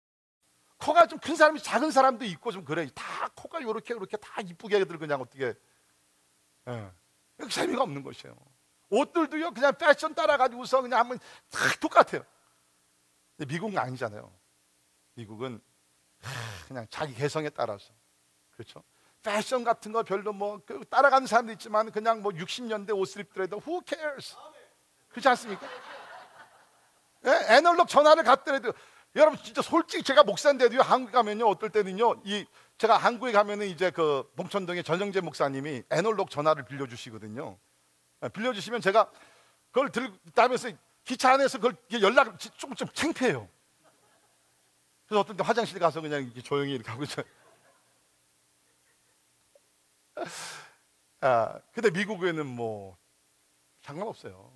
코가 0.83 1.07
좀 1.07 1.19
큰 1.19 1.35
사람이 1.35 1.61
작은 1.61 1.91
사람도 1.91 2.25
있고 2.25 2.51
좀 2.51 2.65
그래. 2.65 2.87
다 2.93 3.29
코가 3.35 3.59
이렇게 3.59 3.93
이렇게 3.93 4.17
다 4.17 4.41
이쁘게들 4.41 4.97
그냥 4.97 5.21
어떻게. 5.21 5.53
예. 6.67 6.91
재미가 7.49 7.83
없는 7.83 8.03
것이에요. 8.03 8.35
옷들도요 8.89 9.51
그냥 9.51 9.73
패션 9.77 10.13
따라가지고서 10.13 10.81
그냥 10.81 10.99
한번 10.99 11.19
다 11.49 11.59
똑같아요. 11.79 12.23
근데 13.37 13.51
미국은 13.51 13.77
아니잖아요. 13.77 14.31
미국은 15.15 15.61
그냥 16.67 16.85
자기 16.89 17.13
개성에 17.15 17.49
따라서 17.49 17.93
그렇죠. 18.51 18.83
패션 19.21 19.63
같은 19.63 19.93
거 19.93 20.03
별로 20.03 20.33
뭐그 20.33 20.85
따라가는 20.89 21.27
사람도 21.27 21.53
있지만 21.53 21.91
그냥 21.91 22.21
뭐 22.21 22.31
60년대 22.33 22.95
옷을 22.97 23.21
입더라도 23.21 23.61
who 23.65 23.81
cares? 23.85 24.35
그렇지 25.09 25.29
않습니까? 25.29 25.65
예? 27.25 27.55
애널록 27.55 27.87
전화를 27.87 28.23
갖더라도 28.23 28.73
여러분 29.15 29.37
진짜 29.43 29.61
솔직히 29.61 30.03
제가 30.03 30.23
목사인데도요 30.23 30.81
한국 30.81 31.11
가면요 31.11 31.47
어떨 31.47 31.69
때는요 31.69 32.21
이 32.25 32.45
제가 32.77 32.97
한국에 32.97 33.31
가면은 33.31 33.67
이제 33.67 33.91
그 33.91 34.29
봉천동의 34.35 34.83
전영재 34.83 35.21
목사님이 35.21 35.83
애널록 35.91 36.29
전화를 36.31 36.65
빌려주시거든요. 36.65 37.57
예, 38.23 38.29
빌려주시면 38.29 38.81
제가 38.81 39.11
그걸 39.71 39.91
들고 39.91 40.17
다면서 40.33 40.71
기차 41.03 41.33
안에서 41.33 41.59
그걸 41.59 41.75
연락을 41.91 42.37
조금 42.57 42.75
좀 42.75 42.87
창피해요. 42.93 43.47
그래서 45.05 45.19
어떤 45.21 45.37
때 45.37 45.43
화장실 45.43 45.77
가서 45.79 46.01
그냥 46.01 46.23
이렇게 46.23 46.41
조용히 46.41 46.73
이렇게 46.73 46.89
하고 46.89 47.03
있어요. 47.03 47.25
아, 51.21 51.59
근데 51.71 51.89
미국에는 51.91 52.45
뭐 52.45 52.97
상관없어요. 53.81 54.51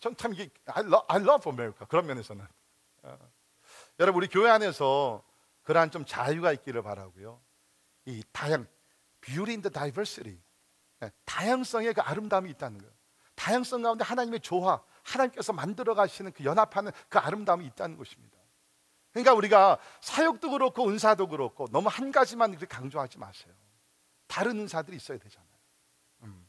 전 0.00 0.14
참 0.16 0.34
이게 0.34 0.50
I 0.66 0.82
love, 0.84 1.06
I 1.08 1.20
love 1.22 1.50
America 1.50 1.86
그런 1.88 2.06
면에서는 2.06 2.46
아, 3.02 3.18
여러분 4.02 4.20
우리 4.20 4.26
교회 4.26 4.50
안에서 4.50 5.22
그러한 5.62 5.92
좀 5.92 6.04
자유가 6.04 6.52
있기를 6.52 6.82
바라고요. 6.82 7.40
이 8.06 8.24
다양 8.32 8.66
beauty 9.20 9.52
in 9.52 9.62
the 9.62 9.72
diversity 9.72 10.40
네, 10.98 11.10
다양성의 11.24 11.94
그 11.94 12.00
아름다움이 12.00 12.50
있다는 12.50 12.78
거예요. 12.78 12.92
다양성 13.36 13.82
가운데 13.82 14.04
하나님의 14.04 14.40
조화, 14.40 14.82
하나님께서 15.04 15.52
만들어 15.52 15.94
가시는 15.94 16.32
그 16.32 16.42
연합하는 16.42 16.90
그 17.08 17.18
아름다움이 17.20 17.64
있다는 17.66 17.96
것입니다. 17.96 18.36
그러니까 19.12 19.34
우리가 19.34 19.78
사역도 20.00 20.50
그렇고 20.50 20.88
은사도 20.88 21.28
그렇고 21.28 21.68
너무 21.68 21.88
한 21.88 22.10
가지만 22.10 22.50
그렇게 22.50 22.66
강조하지 22.66 23.18
마세요. 23.18 23.54
다른 24.26 24.58
은사들이 24.58 24.96
있어야 24.96 25.18
되잖아요. 25.18 25.48
음. 26.22 26.48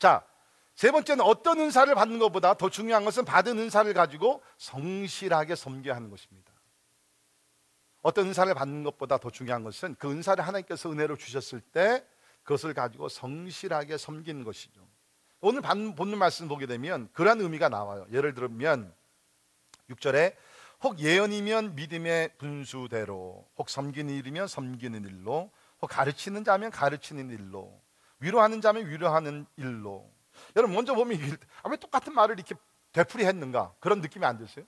자, 0.00 0.26
세 0.82 0.90
번째는 0.90 1.24
어떤 1.24 1.60
은사를 1.60 1.94
받는 1.94 2.18
것보다 2.18 2.54
더 2.54 2.68
중요한 2.68 3.04
것은 3.04 3.24
받은 3.24 3.56
은사를 3.56 3.94
가지고 3.94 4.42
성실하게 4.58 5.54
섬겨야 5.54 5.94
하는 5.94 6.10
것입니다. 6.10 6.52
어떤 8.00 8.26
은사를 8.26 8.52
받는 8.52 8.82
것보다 8.82 9.18
더 9.18 9.30
중요한 9.30 9.62
것은 9.62 9.94
그 9.96 10.10
은사를 10.10 10.44
하나님께서 10.44 10.90
은혜로 10.90 11.18
주셨을 11.18 11.60
때 11.60 12.04
그것을 12.42 12.74
가지고 12.74 13.08
성실하게 13.08 13.96
섬기는 13.96 14.42
것이죠. 14.42 14.80
오늘 15.40 15.60
본문 15.60 16.18
말씀 16.18 16.48
보게 16.48 16.66
되면 16.66 17.08
그러한 17.12 17.40
의미가 17.40 17.68
나와요. 17.68 18.04
예를 18.10 18.34
들면 18.34 18.92
6절에 19.88 20.34
혹 20.82 20.98
예언이면 20.98 21.76
믿음의 21.76 22.38
분수대로 22.38 23.48
혹 23.56 23.70
섬기는 23.70 24.12
일이면 24.12 24.48
섬기는 24.48 25.04
일로 25.04 25.48
뭐 25.78 25.88
가르치는 25.88 26.42
자면 26.42 26.72
가르치는 26.72 27.30
일로, 27.30 27.80
위로하는 28.18 28.60
자면 28.60 28.88
위로하는 28.88 29.46
일로. 29.56 30.10
여러분 30.56 30.74
먼저 30.74 30.94
보면 30.94 31.18
아, 31.62 31.68
왜 31.68 31.76
똑같은 31.76 32.14
말을 32.14 32.36
이렇게 32.36 32.54
되풀이했는가 32.92 33.74
그런 33.80 34.00
느낌이 34.00 34.24
안 34.24 34.38
드세요? 34.38 34.64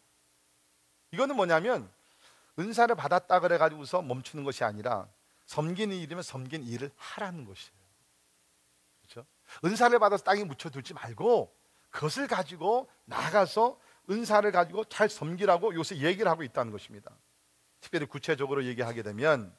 이거는 1.13 1.37
뭐냐면 1.37 1.91
은사를 2.59 2.95
받았다 2.95 3.41
그래 3.41 3.59
가지고서 3.59 4.03
멈추는 4.03 4.45
것이 4.45 4.65
아니라 4.65 5.09
섬기는 5.47 5.95
일이면 5.97 6.23
섬기는 6.23 6.67
일을 6.67 6.91
하라는 6.97 7.45
것이에요. 7.45 7.77
그렇죠? 9.03 9.27
은사를 9.65 9.99
받아서 9.99 10.25
땅에 10.25 10.45
묻혀두지 10.45 10.95
말고 10.95 11.55
그것을 11.91 12.27
가지고 12.27 12.91
나가서 13.05 13.79
은사를 14.11 14.51
가지고 14.53 14.85
잘 14.85 15.09
섬기라고 15.09 15.75
요새 15.75 15.97
얘기를 15.97 16.31
하고 16.31 16.43
있다는 16.43 16.73
것입니다. 16.73 17.11
특별히 17.81 18.07
구체적으로 18.07 18.65
얘기하게 18.65 19.03
되면 19.03 19.55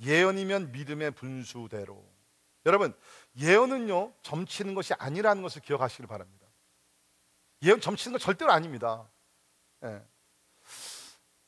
예언이면 0.00 0.72
믿음의 0.72 1.12
분수대로 1.12 2.04
여러분 2.68 2.94
예언은요 3.36 4.12
점치는 4.22 4.74
것이 4.74 4.94
아니라는 4.94 5.42
것을 5.42 5.62
기억하시길 5.62 6.06
바랍니다. 6.06 6.46
예언 7.62 7.80
점치는 7.80 8.12
건 8.12 8.20
절대로 8.20 8.52
아닙니다. 8.52 9.10
예. 9.84 10.02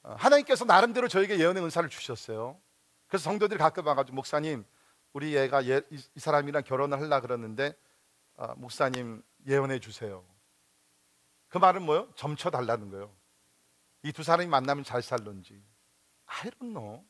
어, 0.03 0.15
하나님께서 0.15 0.65
나름대로 0.65 1.09
저에게 1.09 1.39
예언의 1.39 1.63
은사를 1.63 1.89
주셨어요. 1.91 2.59
그래서 3.07 3.25
성도들이 3.25 3.59
가끔 3.59 3.87
와가지고 3.87 4.17
목사님 4.17 4.65
우리 5.13 5.37
애가 5.37 5.67
예, 5.67 5.83
이, 5.91 6.03
이, 6.15 6.21
사람이랑 6.21 6.65
결혼을 6.65 6.99
하려 6.99 7.21
그러는데 7.21 7.75
어, 8.37 8.55
목사님 8.57 9.23
예언해 9.47 9.79
주세요. 9.79 10.25
그 11.49 11.59
말은 11.59 11.83
뭐요? 11.83 12.11
점쳐 12.15 12.51
달라는 12.51 12.91
거예요. 12.91 13.15
이 14.03 14.13
두 14.13 14.23
사람이 14.23 14.49
만나면 14.49 14.85
잘 14.85 15.03
살런지. 15.03 15.63
I 16.25 16.51
don't 16.51 16.73
know. 16.73 17.05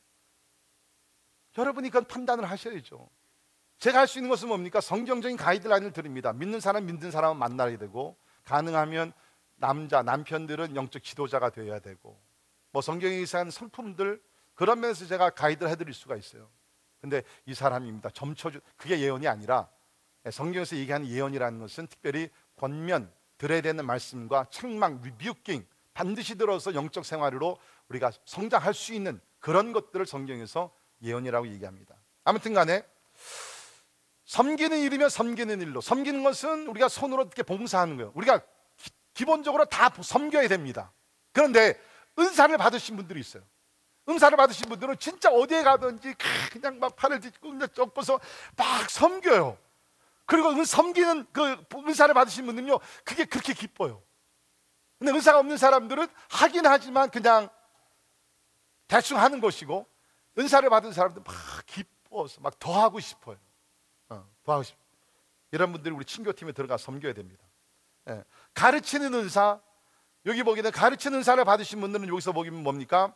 여러분이 1.57 1.89
그건 1.89 2.05
판단을 2.05 2.49
하셔야죠. 2.49 3.09
제가 3.81 4.01
할 4.01 4.07
수 4.07 4.19
있는 4.19 4.29
것은 4.29 4.47
뭡니까? 4.47 4.79
성경적인 4.79 5.37
가이드라인을 5.37 5.91
드립니다. 5.91 6.31
믿는 6.33 6.59
사람, 6.59 6.85
믿는 6.85 7.09
사람은 7.09 7.37
만나야 7.37 7.79
되고, 7.79 8.15
가능하면 8.43 9.11
남자, 9.55 10.03
남편들은 10.03 10.75
영적 10.75 11.03
지도자가 11.03 11.49
되어야 11.49 11.79
되고, 11.79 12.15
뭐 12.69 12.83
성경에 12.83 13.15
의한 13.15 13.49
성품들 13.49 14.21
그런 14.53 14.81
면에서 14.81 15.07
제가 15.07 15.31
가이드를 15.31 15.71
해드릴 15.71 15.95
수가 15.95 16.15
있어요. 16.15 16.47
근데 16.99 17.23
이 17.47 17.55
사람입니다. 17.55 18.11
점쳐주 18.11 18.61
그게 18.77 18.99
예언이 18.99 19.27
아니라 19.27 19.67
성경에서 20.29 20.75
얘기하는 20.75 21.07
예언이라는 21.07 21.59
것은 21.59 21.87
특별히 21.87 22.29
권면 22.57 23.11
들어야 23.39 23.61
되는 23.61 23.83
말씀과 23.83 24.45
책망, 24.51 25.01
리뷰킹 25.01 25.65
반드시 25.95 26.37
들어서 26.37 26.75
영적 26.75 27.03
생활으로 27.03 27.57
우리가 27.89 28.11
성장할 28.25 28.75
수 28.75 28.93
있는 28.93 29.19
그런 29.39 29.73
것들을 29.73 30.05
성경에서 30.05 30.71
예언이라고 31.01 31.47
얘기합니다. 31.47 31.95
아무튼 32.23 32.53
간에 32.53 32.83
섬기는 34.31 34.79
일이면 34.79 35.09
섬기는 35.09 35.59
일로 35.59 35.81
섬기는 35.81 36.23
것은 36.23 36.65
우리가 36.67 36.87
손으로 36.87 37.23
이렇게 37.23 37.43
봉사하는 37.43 37.97
거예요. 37.97 38.13
우리가 38.15 38.39
기, 39.13 39.25
본적으로다 39.25 39.91
섬겨야 40.01 40.47
됩니다. 40.47 40.93
그런데 41.33 41.77
은사를 42.17 42.57
받으신 42.57 42.95
분들이 42.95 43.19
있어요. 43.19 43.43
은사를 44.07 44.37
받으신 44.37 44.69
분들은 44.69 44.99
진짜 44.99 45.29
어디에 45.29 45.63
가든지 45.63 46.15
그냥 46.49 46.79
막 46.79 46.95
팔을 46.95 47.19
딛고 47.19 47.59
뻗어서 47.93 48.21
막 48.55 48.89
섬겨요. 48.89 49.57
그리고 50.25 50.55
그 50.55 50.63
섬기는 50.63 51.27
그 51.33 51.65
은사를 51.75 52.13
받으신 52.13 52.45
분들은요, 52.45 52.79
그게 53.03 53.25
그렇게 53.25 53.51
기뻐요. 53.53 54.01
근데 54.97 55.11
은사가 55.11 55.39
없는 55.39 55.57
사람들은 55.57 56.07
하긴 56.29 56.65
하지만 56.67 57.09
그냥 57.09 57.49
대충 58.87 59.17
하는 59.17 59.41
것이고, 59.41 59.85
은사를 60.37 60.69
받은 60.69 60.93
사람들은 60.93 61.25
막 61.25 61.35
기뻐서 61.65 62.39
막 62.39 62.57
더 62.59 62.81
하고 62.81 63.01
싶어요. 63.01 63.37
어, 64.11 64.27
더 64.43 64.53
하고 64.53 64.63
싶. 64.63 64.75
이런 65.51 65.71
분들이 65.71 65.93
우리 65.93 66.05
친교팀에 66.05 66.51
들어가 66.51 66.77
섬겨야 66.77 67.13
됩니다. 67.13 67.43
예. 68.09 68.23
가르치는 68.53 69.13
은사, 69.13 69.59
여기 70.25 70.43
보기에는 70.43 70.71
가르치는 70.71 71.19
은사를 71.19 71.43
받으신 71.45 71.81
분들은 71.81 72.07
여기서 72.09 72.31
보기면 72.33 72.61
뭡니까? 72.61 73.13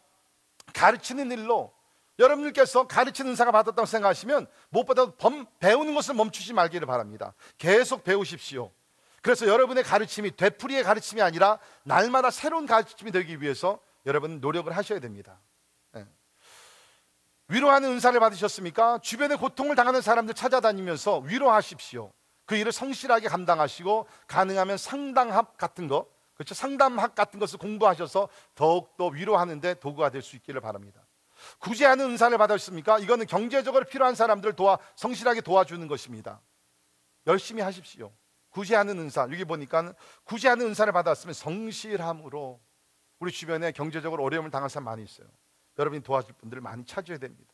가르치는 0.73 1.31
일로 1.31 1.73
여러분들께서 2.17 2.87
가르치는 2.87 3.31
은사가 3.31 3.51
받았다고 3.51 3.85
생각하시면 3.85 4.47
무엇보다 4.69 5.11
범, 5.15 5.45
배우는 5.59 5.93
것을 5.93 6.15
멈추지 6.15 6.53
말기를 6.53 6.87
바랍니다. 6.87 7.33
계속 7.57 8.03
배우십시오. 8.03 8.71
그래서 9.21 9.47
여러분의 9.47 9.83
가르침이 9.83 10.35
되풀이의 10.35 10.83
가르침이 10.83 11.21
아니라 11.21 11.59
날마다 11.83 12.31
새로운 12.31 12.65
가르침이 12.65 13.11
되기 13.11 13.41
위해서 13.41 13.79
여러분 14.05 14.39
노력을 14.39 14.71
하셔야 14.75 14.99
됩니다. 14.99 15.39
네. 17.47 17.55
위로하는 17.55 17.89
은사를 17.89 18.19
받으셨습니까? 18.19 18.99
주변에 18.99 19.35
고통을 19.35 19.75
당하는 19.75 20.01
사람들 20.01 20.33
찾아다니면서 20.33 21.19
위로하십시오. 21.19 22.11
그 22.45 22.55
일을 22.55 22.71
성실하게 22.71 23.27
감당하시고 23.27 24.07
가능하면 24.27 24.77
상당합 24.77 25.57
같은 25.57 25.87
거, 25.87 26.07
그렇죠? 26.35 26.53
상담학 26.53 27.15
같은 27.15 27.39
것을 27.39 27.57
공부하셔서 27.59 28.29
더욱더 28.55 29.07
위로하는데 29.07 29.75
도구가 29.75 30.09
될 30.09 30.21
수 30.21 30.35
있기를 30.35 30.61
바랍니다. 30.61 31.01
구제하는 31.59 32.05
은사를 32.11 32.37
받았습니까? 32.37 32.99
이거는 32.99 33.25
경제적으로 33.25 33.85
필요한 33.85 34.15
사람들을 34.15 34.55
도와 34.55 34.79
성실하게 34.95 35.41
도와주는 35.41 35.87
것입니다. 35.87 36.41
열심히 37.27 37.61
하십시오. 37.61 38.11
구제하는 38.49 38.97
은사 38.99 39.23
여기 39.23 39.43
보니까 39.43 39.93
구제하는 40.23 40.67
은사를 40.67 40.91
받았으면 40.93 41.33
성실함으로 41.33 42.59
우리 43.19 43.31
주변에 43.31 43.71
경제적으로 43.71 44.23
어려움을 44.23 44.49
당한 44.51 44.69
사람 44.69 44.85
많이 44.85 45.03
있어요. 45.03 45.27
여러분이 45.77 46.03
도와줄 46.03 46.35
분들을 46.35 46.61
많이 46.61 46.85
찾아야 46.85 47.17
됩니다. 47.17 47.53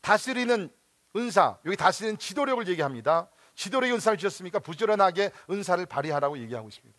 다스리는 0.00 0.70
은사 1.16 1.58
여기 1.64 1.76
다스리는 1.76 2.18
지도력을 2.18 2.66
얘기합니다. 2.68 3.28
지도력의 3.54 3.94
은사를 3.94 4.18
주셨습니까? 4.18 4.58
부지런하게 4.58 5.32
은사를 5.50 5.84
발휘하라고 5.86 6.38
얘기하고 6.38 6.68
있습니다. 6.68 6.98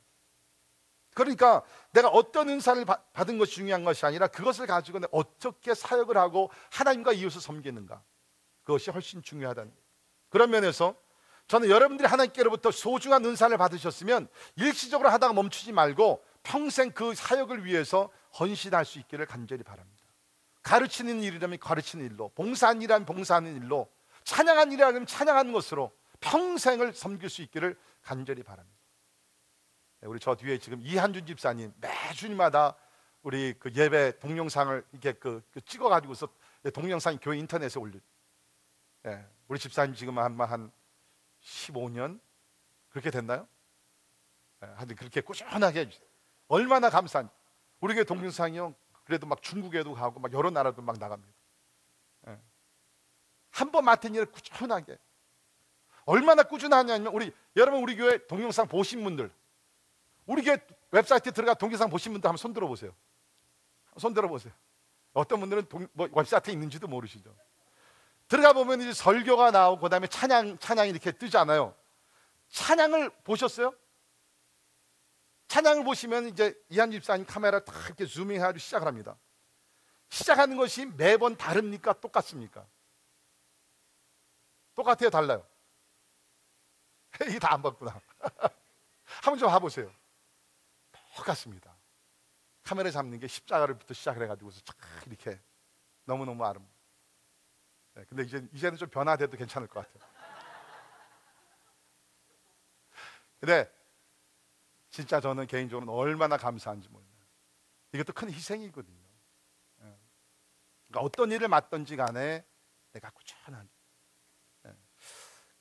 그러니까 1.14 1.64
내가 1.94 2.10
어떤 2.10 2.50
은사를 2.50 2.84
받은 2.86 3.38
것이 3.38 3.54
중요한 3.54 3.84
것이 3.84 4.06
아니라 4.06 4.28
그것을 4.28 4.68
가지고 4.68 5.00
내가 5.00 5.10
어떻게 5.12 5.74
사역을 5.74 6.16
하고 6.18 6.52
하나님과 6.72 7.14
이웃을 7.14 7.42
섬기는가 7.42 8.04
그것이 8.64 8.92
훨씬 8.92 9.22
중요하다는 9.22 9.72
거예요. 9.72 9.84
그런 10.30 10.52
면에서 10.52 10.96
저는 11.48 11.70
여러분들이 11.70 12.08
하나님께로부터 12.08 12.72
소중한 12.72 13.24
은사를 13.26 13.56
받으셨으면 13.58 14.28
일시적으로 14.58 15.10
하다가 15.10 15.34
멈추지 15.34 15.72
말고 15.72 16.24
평생 16.44 16.92
그 16.92 17.16
사역을 17.16 17.66
위해서 17.66 18.10
헌신할 18.40 18.86
수 18.86 19.00
있기를 19.00 19.26
간절히 19.26 19.64
바랍니다. 19.64 19.97
가르치는 20.68 21.24
일이라면 21.24 21.60
가르치는 21.60 22.06
일로, 22.06 22.28
봉사한 22.36 22.82
일이라면 22.82 23.06
봉사하는 23.06 23.56
일로, 23.56 23.90
찬양한 24.26 24.74
일이라면 24.74 25.06
찬양하는 25.06 25.54
것으로 25.54 25.96
평생을 26.20 26.94
섬길 26.94 27.30
수 27.30 27.42
있기를 27.44 27.80
간절히 28.02 28.44
바랍니다. 28.44 28.78
네, 30.02 30.10
우리 30.10 30.20
저 30.20 30.36
뒤에 30.36 30.58
지금 30.58 30.82
이한준 30.82 31.26
집사님 31.26 31.74
매주마다 31.78 32.76
우리 33.22 33.54
그 33.58 33.72
예배 33.74 34.20
동영상을 34.20 34.86
이렇게 34.92 35.14
그, 35.14 35.42
그 35.54 35.62
찍어 35.62 35.88
가지고서 35.88 36.28
동영상 36.74 37.18
교회 37.22 37.38
인터넷에 37.38 37.80
올려. 37.80 37.98
예, 39.06 39.26
우리 39.48 39.60
집사님 39.60 39.96
지금 39.96 40.20
한한 40.20 40.70
15년 41.42 42.20
그렇게 42.90 43.10
됐나요? 43.10 43.48
예, 44.64 44.68
하여튼 44.68 44.98
그렇게 44.98 45.22
꾸준하게 45.22 45.80
해주세요. 45.80 46.08
얼마나 46.50 46.90
감사한. 46.90 47.30
우리 47.80 47.94
교회 47.94 48.04
동영상이요. 48.04 48.76
그래도 49.08 49.26
막 49.26 49.42
중국에도 49.42 49.94
가고 49.94 50.20
막 50.20 50.34
여러 50.34 50.50
나라도 50.50 50.82
막 50.82 50.98
나갑니다. 51.00 51.34
예. 52.28 52.38
한번 53.52 53.86
맡은 53.86 54.14
일을 54.14 54.26
꾸준하게. 54.26 54.98
얼마나 56.04 56.44
꾸준하냐면 56.44 57.14
우리 57.14 57.34
여러분 57.56 57.82
우리 57.82 57.96
교회 57.96 58.18
동영상 58.28 58.68
보신 58.68 59.04
분들 59.04 59.32
우리 60.26 60.42
교회 60.42 60.58
웹사이트에 60.92 61.32
들어가 61.32 61.54
동영상 61.54 61.90
보신 61.90 62.12
분들 62.12 62.28
한번 62.28 62.38
손 62.38 62.52
들어 62.54 62.68
보세요. 62.68 62.94
손 63.96 64.14
들어 64.14 64.28
보세요. 64.28 64.54
어떤 65.14 65.40
분들은 65.40 65.70
동, 65.70 65.88
뭐 65.94 66.10
웹사이트에 66.14 66.52
있는지도 66.52 66.90
모르시죠. 66.90 67.34
들어가 68.28 68.52
보면 68.52 68.82
이제 68.82 68.92
설교가 68.92 69.52
나오고 69.52 69.84
그다음에 69.84 70.08
찬양 70.08 70.58
찬양이 70.60 70.90
이렇게 70.90 71.14
뜨잖아요. 71.14 71.74
찬양을 72.50 73.10
보셨어요? 73.24 73.74
찬양을 75.48 75.84
보시면 75.84 76.28
이제 76.28 76.54
이한 76.70 76.92
집사님 76.92 77.26
카메라 77.26 77.64
딱 77.64 77.74
이렇게 77.86 78.06
즈밍하고 78.06 78.58
시작을 78.58 78.88
합니다. 78.88 79.18
시작하는 80.10 80.58
것이 80.58 80.86
매번 80.86 81.36
다릅니까? 81.38 81.94
똑같습니까? 81.94 82.66
똑같아요, 84.76 85.10
달라요. 85.10 85.48
이게 87.28 87.40
다 87.40 87.54
안 87.54 87.62
봤구나. 87.62 88.00
한번 89.24 89.40
좀 89.40 89.50
봐보세요. 89.50 89.92
똑같습니다. 91.16 91.76
카메라 92.64 92.92
잡는 92.92 93.20
게 93.20 93.28
십자가를부터 93.28 93.94
시작을 93.94 94.24
해가지고서 94.24 94.62
쫙 94.62 94.76
이렇게 95.08 95.40
너무너무 96.04 96.44
아름. 96.46 96.68
네, 97.96 98.04
근데 98.10 98.24
이제, 98.24 98.46
이제는 98.54 98.78
좀 98.78 98.90
변화돼도 98.90 99.38
괜찮을 99.38 99.68
것 99.68 99.86
같아요. 99.92 100.08
근데 103.40 103.72
진짜 104.98 105.22
저는 105.22 105.46
개인적으로 105.46 105.94
얼마나 105.94 106.38
감사한지 106.38 106.90
몰라요. 106.90 107.08
이것도 107.94 108.14
큰 108.14 108.32
희생이거든요. 108.32 109.06
네. 109.78 109.96
그러니까 110.88 111.02
어떤 111.06 111.32
일을 111.32 111.50
맡든지 111.50 111.96
간에 111.96 112.44
내가 112.94 113.12
꾸준한 113.12 113.70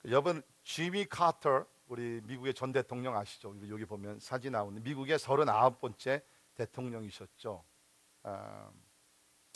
여러분 0.07 0.43
지미 0.63 1.05
카터 1.05 1.67
우리 1.87 2.23
미국의 2.25 2.55
전 2.55 2.73
대통령 2.73 3.15
아시죠? 3.15 3.55
여기 3.69 3.85
보면 3.85 4.21
사진 4.21 4.53
나오는 4.53 4.83
미국의 4.83 5.19
39번째 5.19 6.23
대통령이셨죠. 6.55 7.63
아, 8.23 8.71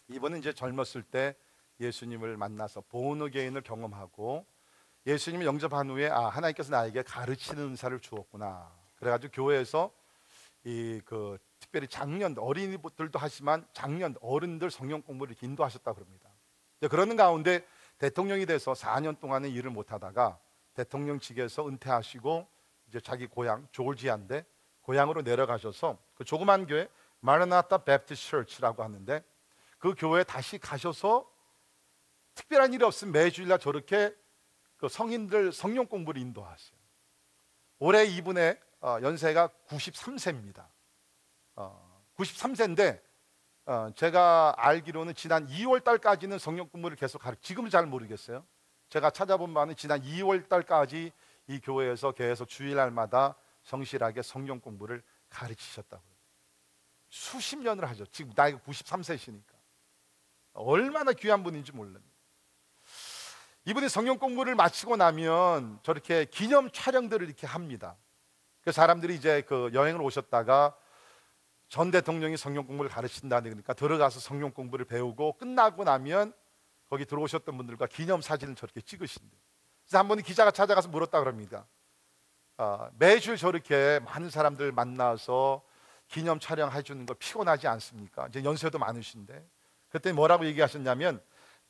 이번은 0.09 0.41
이제 0.41 0.53
젊었을 0.53 1.05
때 1.05 1.35
예수님을 1.81 2.37
만나서 2.37 2.83
보너게인을 2.83 3.63
경험하고 3.63 4.45
예수님을 5.07 5.47
영접한 5.47 5.89
후에 5.89 6.11
아 6.11 6.29
하나님께서 6.29 6.71
나에게 6.71 7.03
가르치는 7.03 7.63
은사를 7.63 7.99
주었구나. 8.01 8.80
그래가지고 9.01 9.33
교회에서 9.33 9.91
이 10.65 11.01
그 11.05 11.39
특별히 11.61 11.87
작년 11.87 12.37
어린이들도 12.37 13.19
하지만 13.19 13.67
장년 13.73 14.17
어른들 14.21 14.71
성경 14.71 15.03
공부를 15.03 15.37
인도하셨다 15.41 15.93
그럽니다. 15.93 16.29
그러는 16.91 17.17
가운데 17.17 17.65
대통령이 17.99 18.47
돼서 18.47 18.73
4년 18.73 19.21
동안은 19.21 19.51
일을 19.51 19.71
못하다가 19.71 20.41
대통령직에서 20.75 21.69
은퇴하시고 21.69 22.49
이제 22.89 23.01
자기 23.01 23.27
고향 23.27 23.69
조지아인데 23.73 24.45
고향으로 24.81 25.23
내려가셔서 25.23 25.99
그 26.15 26.25
조그만 26.25 26.67
교회 26.67 26.89
Maranatha 27.21 27.79
Baptist 27.85 28.31
Church라고 28.31 28.83
하는데 28.83 29.23
그 29.79 29.95
교회에 29.97 30.25
다시 30.25 30.59
가셔서 30.59 31.31
특별한 32.35 32.73
일이 32.73 32.83
없으면 32.83 33.13
매주일날 33.13 33.59
저렇게 33.59 34.15
그 34.79 34.89
성인들 34.89 35.53
성경 35.53 35.87
공부를 35.87 36.21
인도하세요. 36.23 36.79
올해 37.81 38.07
이분의 38.07 38.59
어, 38.81 38.99
연세가 39.03 39.49
93세입니다. 39.69 40.67
어, 41.57 42.05
93세인데 42.17 43.01
어, 43.67 43.91
제가 43.95 44.55
알기로는 44.57 45.15
지난 45.15 45.47
2월 45.49 45.85
달까지는 45.85 46.39
성령 46.39 46.69
공부를 46.69 46.97
계속 46.97 47.21
가르. 47.21 47.37
지금은 47.41 47.71
잘 47.71 47.87
모르겠어요. 47.87 48.45
제가 48.89 49.11
찾아본 49.11 49.55
바는 49.55 49.77
지난 49.77 50.01
2월 50.03 50.49
달까지 50.49 51.13
이 51.47 51.61
교회에서 51.61 52.13
계속 52.13 52.49
주일날마다 52.49 53.37
성실하게 53.63 54.23
성경 54.23 54.61
공부를 54.61 55.03
가르치셨다고요. 55.29 56.11
수십 57.11 57.57
년을 57.59 57.89
하죠. 57.91 58.07
지금 58.07 58.33
나이가 58.35 58.59
93세시니까. 58.61 59.53
얼마나 60.53 61.13
귀한 61.13 61.43
분인지 61.43 61.73
몰라요. 61.73 62.03
이분이 63.67 63.89
성경 63.89 64.19
공부를 64.19 64.55
마치고 64.55 64.97
나면 64.97 65.81
저렇게 65.83 66.25
기념 66.25 66.71
촬영들을 66.71 67.27
이렇게 67.27 67.47
합니다. 67.47 67.97
그 68.71 68.73
사람들이 68.73 69.17
이제 69.17 69.43
그 69.49 69.69
여행을 69.75 70.01
오셨다가 70.01 70.77
전 71.69 71.91
대통령이 71.91 72.37
성경 72.37 72.69
공부를 72.69 72.89
가르친다니 72.89 73.49
그러니까 73.49 73.73
들어가서 73.73 74.21
성경 74.21 74.53
공부를 74.53 74.85
배우고 74.85 75.39
끝나고 75.39 75.83
나면 75.83 76.33
거기 76.89 77.05
들어오셨던 77.05 77.57
분들과 77.57 77.89
기념 77.89 78.21
사진을 78.21 78.55
저렇게 78.55 78.81
찍으신대. 78.81 79.37
그래서 79.83 79.99
한 79.99 80.07
번은 80.07 80.23
기자가 80.23 80.53
찾아가서 80.53 80.89
물었다 80.89 81.19
그럽니다. 81.19 81.67
어, 82.59 82.89
매주 82.97 83.37
저렇게 83.37 83.99
많은 84.05 84.31
사람들 84.31 84.71
만나서 84.71 85.63
기념 86.07 86.39
촬영해 86.39 86.83
주는 86.83 87.07
거 87.07 87.15
피곤하지 87.15 87.67
않습니까? 87.67 88.29
이제 88.29 88.45
연세도 88.45 88.79
많으신데 88.79 89.45
그때 89.89 90.13
뭐라고 90.13 90.47
얘기하셨냐면 90.47 91.21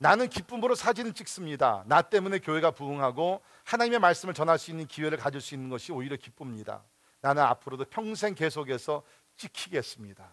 나는 0.03 0.31
기쁨으로 0.31 0.75
사진을 0.75 1.13
찍습니다. 1.13 1.85
나 1.87 2.01
때문에 2.01 2.39
교회가 2.39 2.71
부흥하고 2.71 3.43
하나님의 3.65 3.99
말씀을 3.99 4.33
전할 4.33 4.59
수 4.59 4.71
있는 4.71 4.87
기회를 4.87 5.19
가질 5.19 5.43
수 5.43 5.55
있는 5.55 5.69
것이 5.69 5.93
오히려 5.93 6.17
기쁩니다. 6.17 6.83
나는 7.21 7.43
앞으로도 7.43 7.85
평생 7.85 8.35
계속해서 8.35 9.03
찍히겠습니다. 9.37 10.27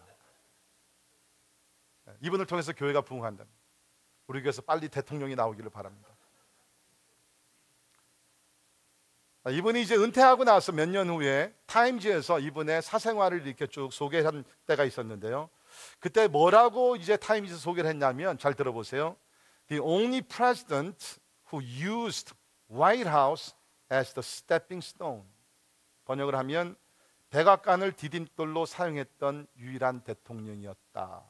이분을 2.22 2.46
통해서 2.46 2.72
교회가 2.72 3.02
부흥한다. 3.02 3.44
우리 4.28 4.40
교회에서 4.40 4.62
빨리 4.62 4.88
대통령이 4.88 5.34
나오기를 5.34 5.68
바랍니다. 5.68 6.08
이분이 9.50 9.82
이제 9.82 9.96
은퇴하고 9.96 10.44
나서 10.44 10.72
몇 10.72 10.88
년 10.88 11.10
후에 11.10 11.54
타임즈에서 11.66 12.40
이분의 12.40 12.80
사생활을 12.80 13.46
이렇게 13.46 13.66
쭉 13.66 13.92
소개한 13.92 14.44
때가 14.66 14.84
있었는데요. 14.84 15.50
그때 16.00 16.26
뭐라고 16.26 16.96
이제 16.96 17.18
타임즈 17.18 17.58
소개를 17.58 17.90
했냐면 17.90 18.38
잘 18.38 18.54
들어보세요. 18.54 19.16
The 19.68 19.80
only 19.80 20.22
president 20.22 21.18
who 21.50 21.60
used 21.60 22.32
White 22.68 23.08
House 23.08 23.54
as 23.90 24.12
the 24.14 24.22
stepping 24.22 24.84
stone. 24.84 25.24
번역을 26.04 26.34
하면 26.36 26.76
백악관을 27.30 27.92
디딤돌로 27.92 28.64
사용했던 28.64 29.46
유일한 29.58 30.00
대통령이었다. 30.00 31.22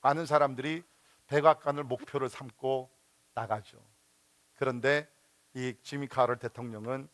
많은 0.00 0.26
사람들이 0.26 0.82
백악관을 1.28 1.84
목표로 1.84 2.28
삼고 2.28 2.90
나가죠. 3.34 3.78
그런데 4.56 5.08
이 5.54 5.74
지미 5.82 6.08
카터 6.08 6.38
대통령은 6.38 7.08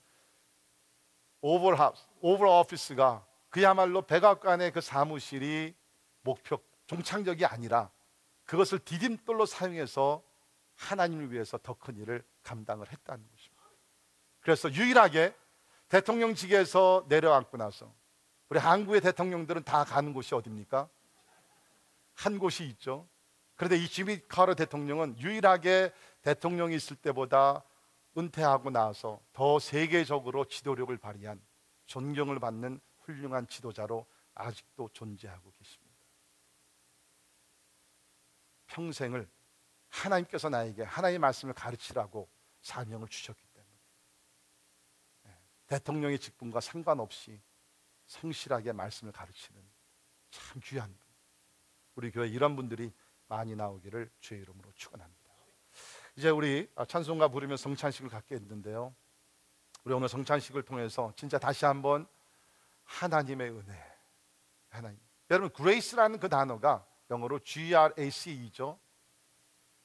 Oval 1.41 1.79
House, 1.79 2.07
Oval 2.21 2.47
Office가 2.47 3.25
그야말로 3.51 4.03
백악관의 4.03 4.73
그 4.73 4.81
사무실이 4.81 5.75
목표 6.23 6.59
종착역이 6.87 7.45
아니라 7.45 7.91
그것을 8.49 8.79
디딤돌로 8.79 9.45
사용해서 9.45 10.23
하나님을 10.75 11.31
위해서 11.33 11.59
더 11.59 11.75
큰 11.75 11.97
일을 11.99 12.25
감당을 12.43 12.91
했다는 12.91 13.29
것입니다. 13.31 13.63
그래서 14.41 14.73
유일하게 14.73 15.35
대통령직에서 15.89 17.07
내려앉고 17.09 17.59
나서 17.59 17.95
우리 18.49 18.59
한국의 18.59 19.03
대통령들은 19.03 19.65
다 19.65 19.85
가는 19.85 20.15
곳이 20.15 20.35
어딥니까? 20.35 20.89
한 22.15 22.39
곳이 22.39 22.65
있죠. 22.69 23.07
그런데 23.55 23.77
이 23.77 23.87
지미 23.87 24.21
카러 24.29 24.55
대통령은 24.55 25.19
유일하게 25.21 25.93
대통령이 26.23 26.75
있을 26.75 26.97
때보다 26.97 27.63
은퇴하고 28.17 28.71
나서 28.71 29.21
더 29.35 29.59
세계적으로 29.59 30.47
지도력을 30.47 30.97
발휘한 30.97 31.39
존경을 31.85 32.39
받는 32.39 32.81
훌륭한 33.01 33.47
지도자로 33.47 34.07
아직도 34.35 34.89
존재하고 34.95 35.53
계십니다. 35.59 35.88
평생을 38.69 39.29
하나님께서 39.89 40.49
나에게 40.49 40.85
하나님의 40.85 41.19
말씀을 41.19 41.55
가르치라고 41.55 42.29
사명을 42.63 43.09
주셨기 43.09 43.49
대통령의 45.69 46.19
직분과 46.19 46.61
상관없이 46.61 47.41
성실하게 48.07 48.73
말씀을 48.73 49.13
가르치는 49.13 49.63
참 50.31 50.61
귀한 50.65 50.89
분. 50.89 50.99
우리 51.95 52.11
교회 52.11 52.27
이런 52.27 52.57
분들이 52.57 52.93
많이 53.27 53.55
나오기를 53.55 54.11
주의 54.19 54.41
이름으로 54.41 54.73
축원합니다. 54.75 55.19
이제 56.17 56.31
우리 56.31 56.69
찬송가 56.89 57.29
부르며 57.29 57.57
성찬식을 57.57 58.09
갖게 58.09 58.35
했는데요. 58.35 58.95
우리 59.85 59.95
오늘 59.95 60.09
성찬식을 60.09 60.63
통해서 60.63 61.13
진짜 61.17 61.39
다시 61.39 61.65
한번 61.65 62.09
하나님의 62.85 63.51
은혜, 63.51 63.99
하나님. 64.71 64.99
여러분 65.31 65.51
grace라는 65.55 66.19
그 66.19 66.29
단어가 66.29 66.87
영어로 67.11 67.39
G-R-A-C이죠. 67.41 68.79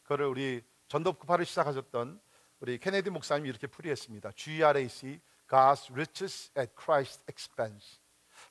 그를 0.03 0.27
우리 0.27 0.63
전도급파를 0.87 1.45
시작하셨던 1.45 2.19
우리 2.59 2.77
케네디 2.77 3.09
목사님이 3.09 3.49
이렇게 3.49 3.67
풀이했습니다. 3.67 4.31
G-R-A-C 4.33 5.19
God's 5.47 5.91
riches 5.91 6.51
at 6.57 6.73
Christ's 6.75 7.21
expense. 7.29 7.99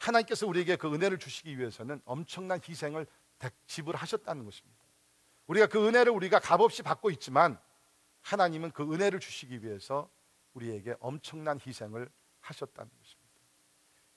하나님께서 0.00 0.46
우리에게 0.46 0.76
그 0.76 0.92
은혜를 0.92 1.18
주시기 1.18 1.58
위해서는 1.58 2.00
엄청난 2.04 2.60
희생을 2.66 3.06
지불하셨다는 3.66 4.44
것입니다. 4.44 4.82
우리가 5.46 5.66
그 5.66 5.86
은혜를 5.86 6.12
우리가 6.12 6.38
값없이 6.38 6.82
받고 6.82 7.10
있지만 7.10 7.58
하나님은 8.20 8.70
그 8.70 8.82
은혜를 8.82 9.20
주시기 9.20 9.64
위해서 9.64 10.08
우리에게 10.54 10.94
엄청난 11.00 11.58
희생을 11.64 12.08
하셨다는 12.40 12.90
것입니다. 12.90 13.22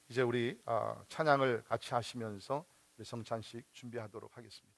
이제 0.09 0.21
우리 0.21 0.61
아, 0.65 1.03
찬양을 1.09 1.63
같이 1.63 1.93
하시면서 1.93 2.65
성찬식 3.03 3.73
준비하도록 3.73 4.37
하겠습니다. 4.37 4.74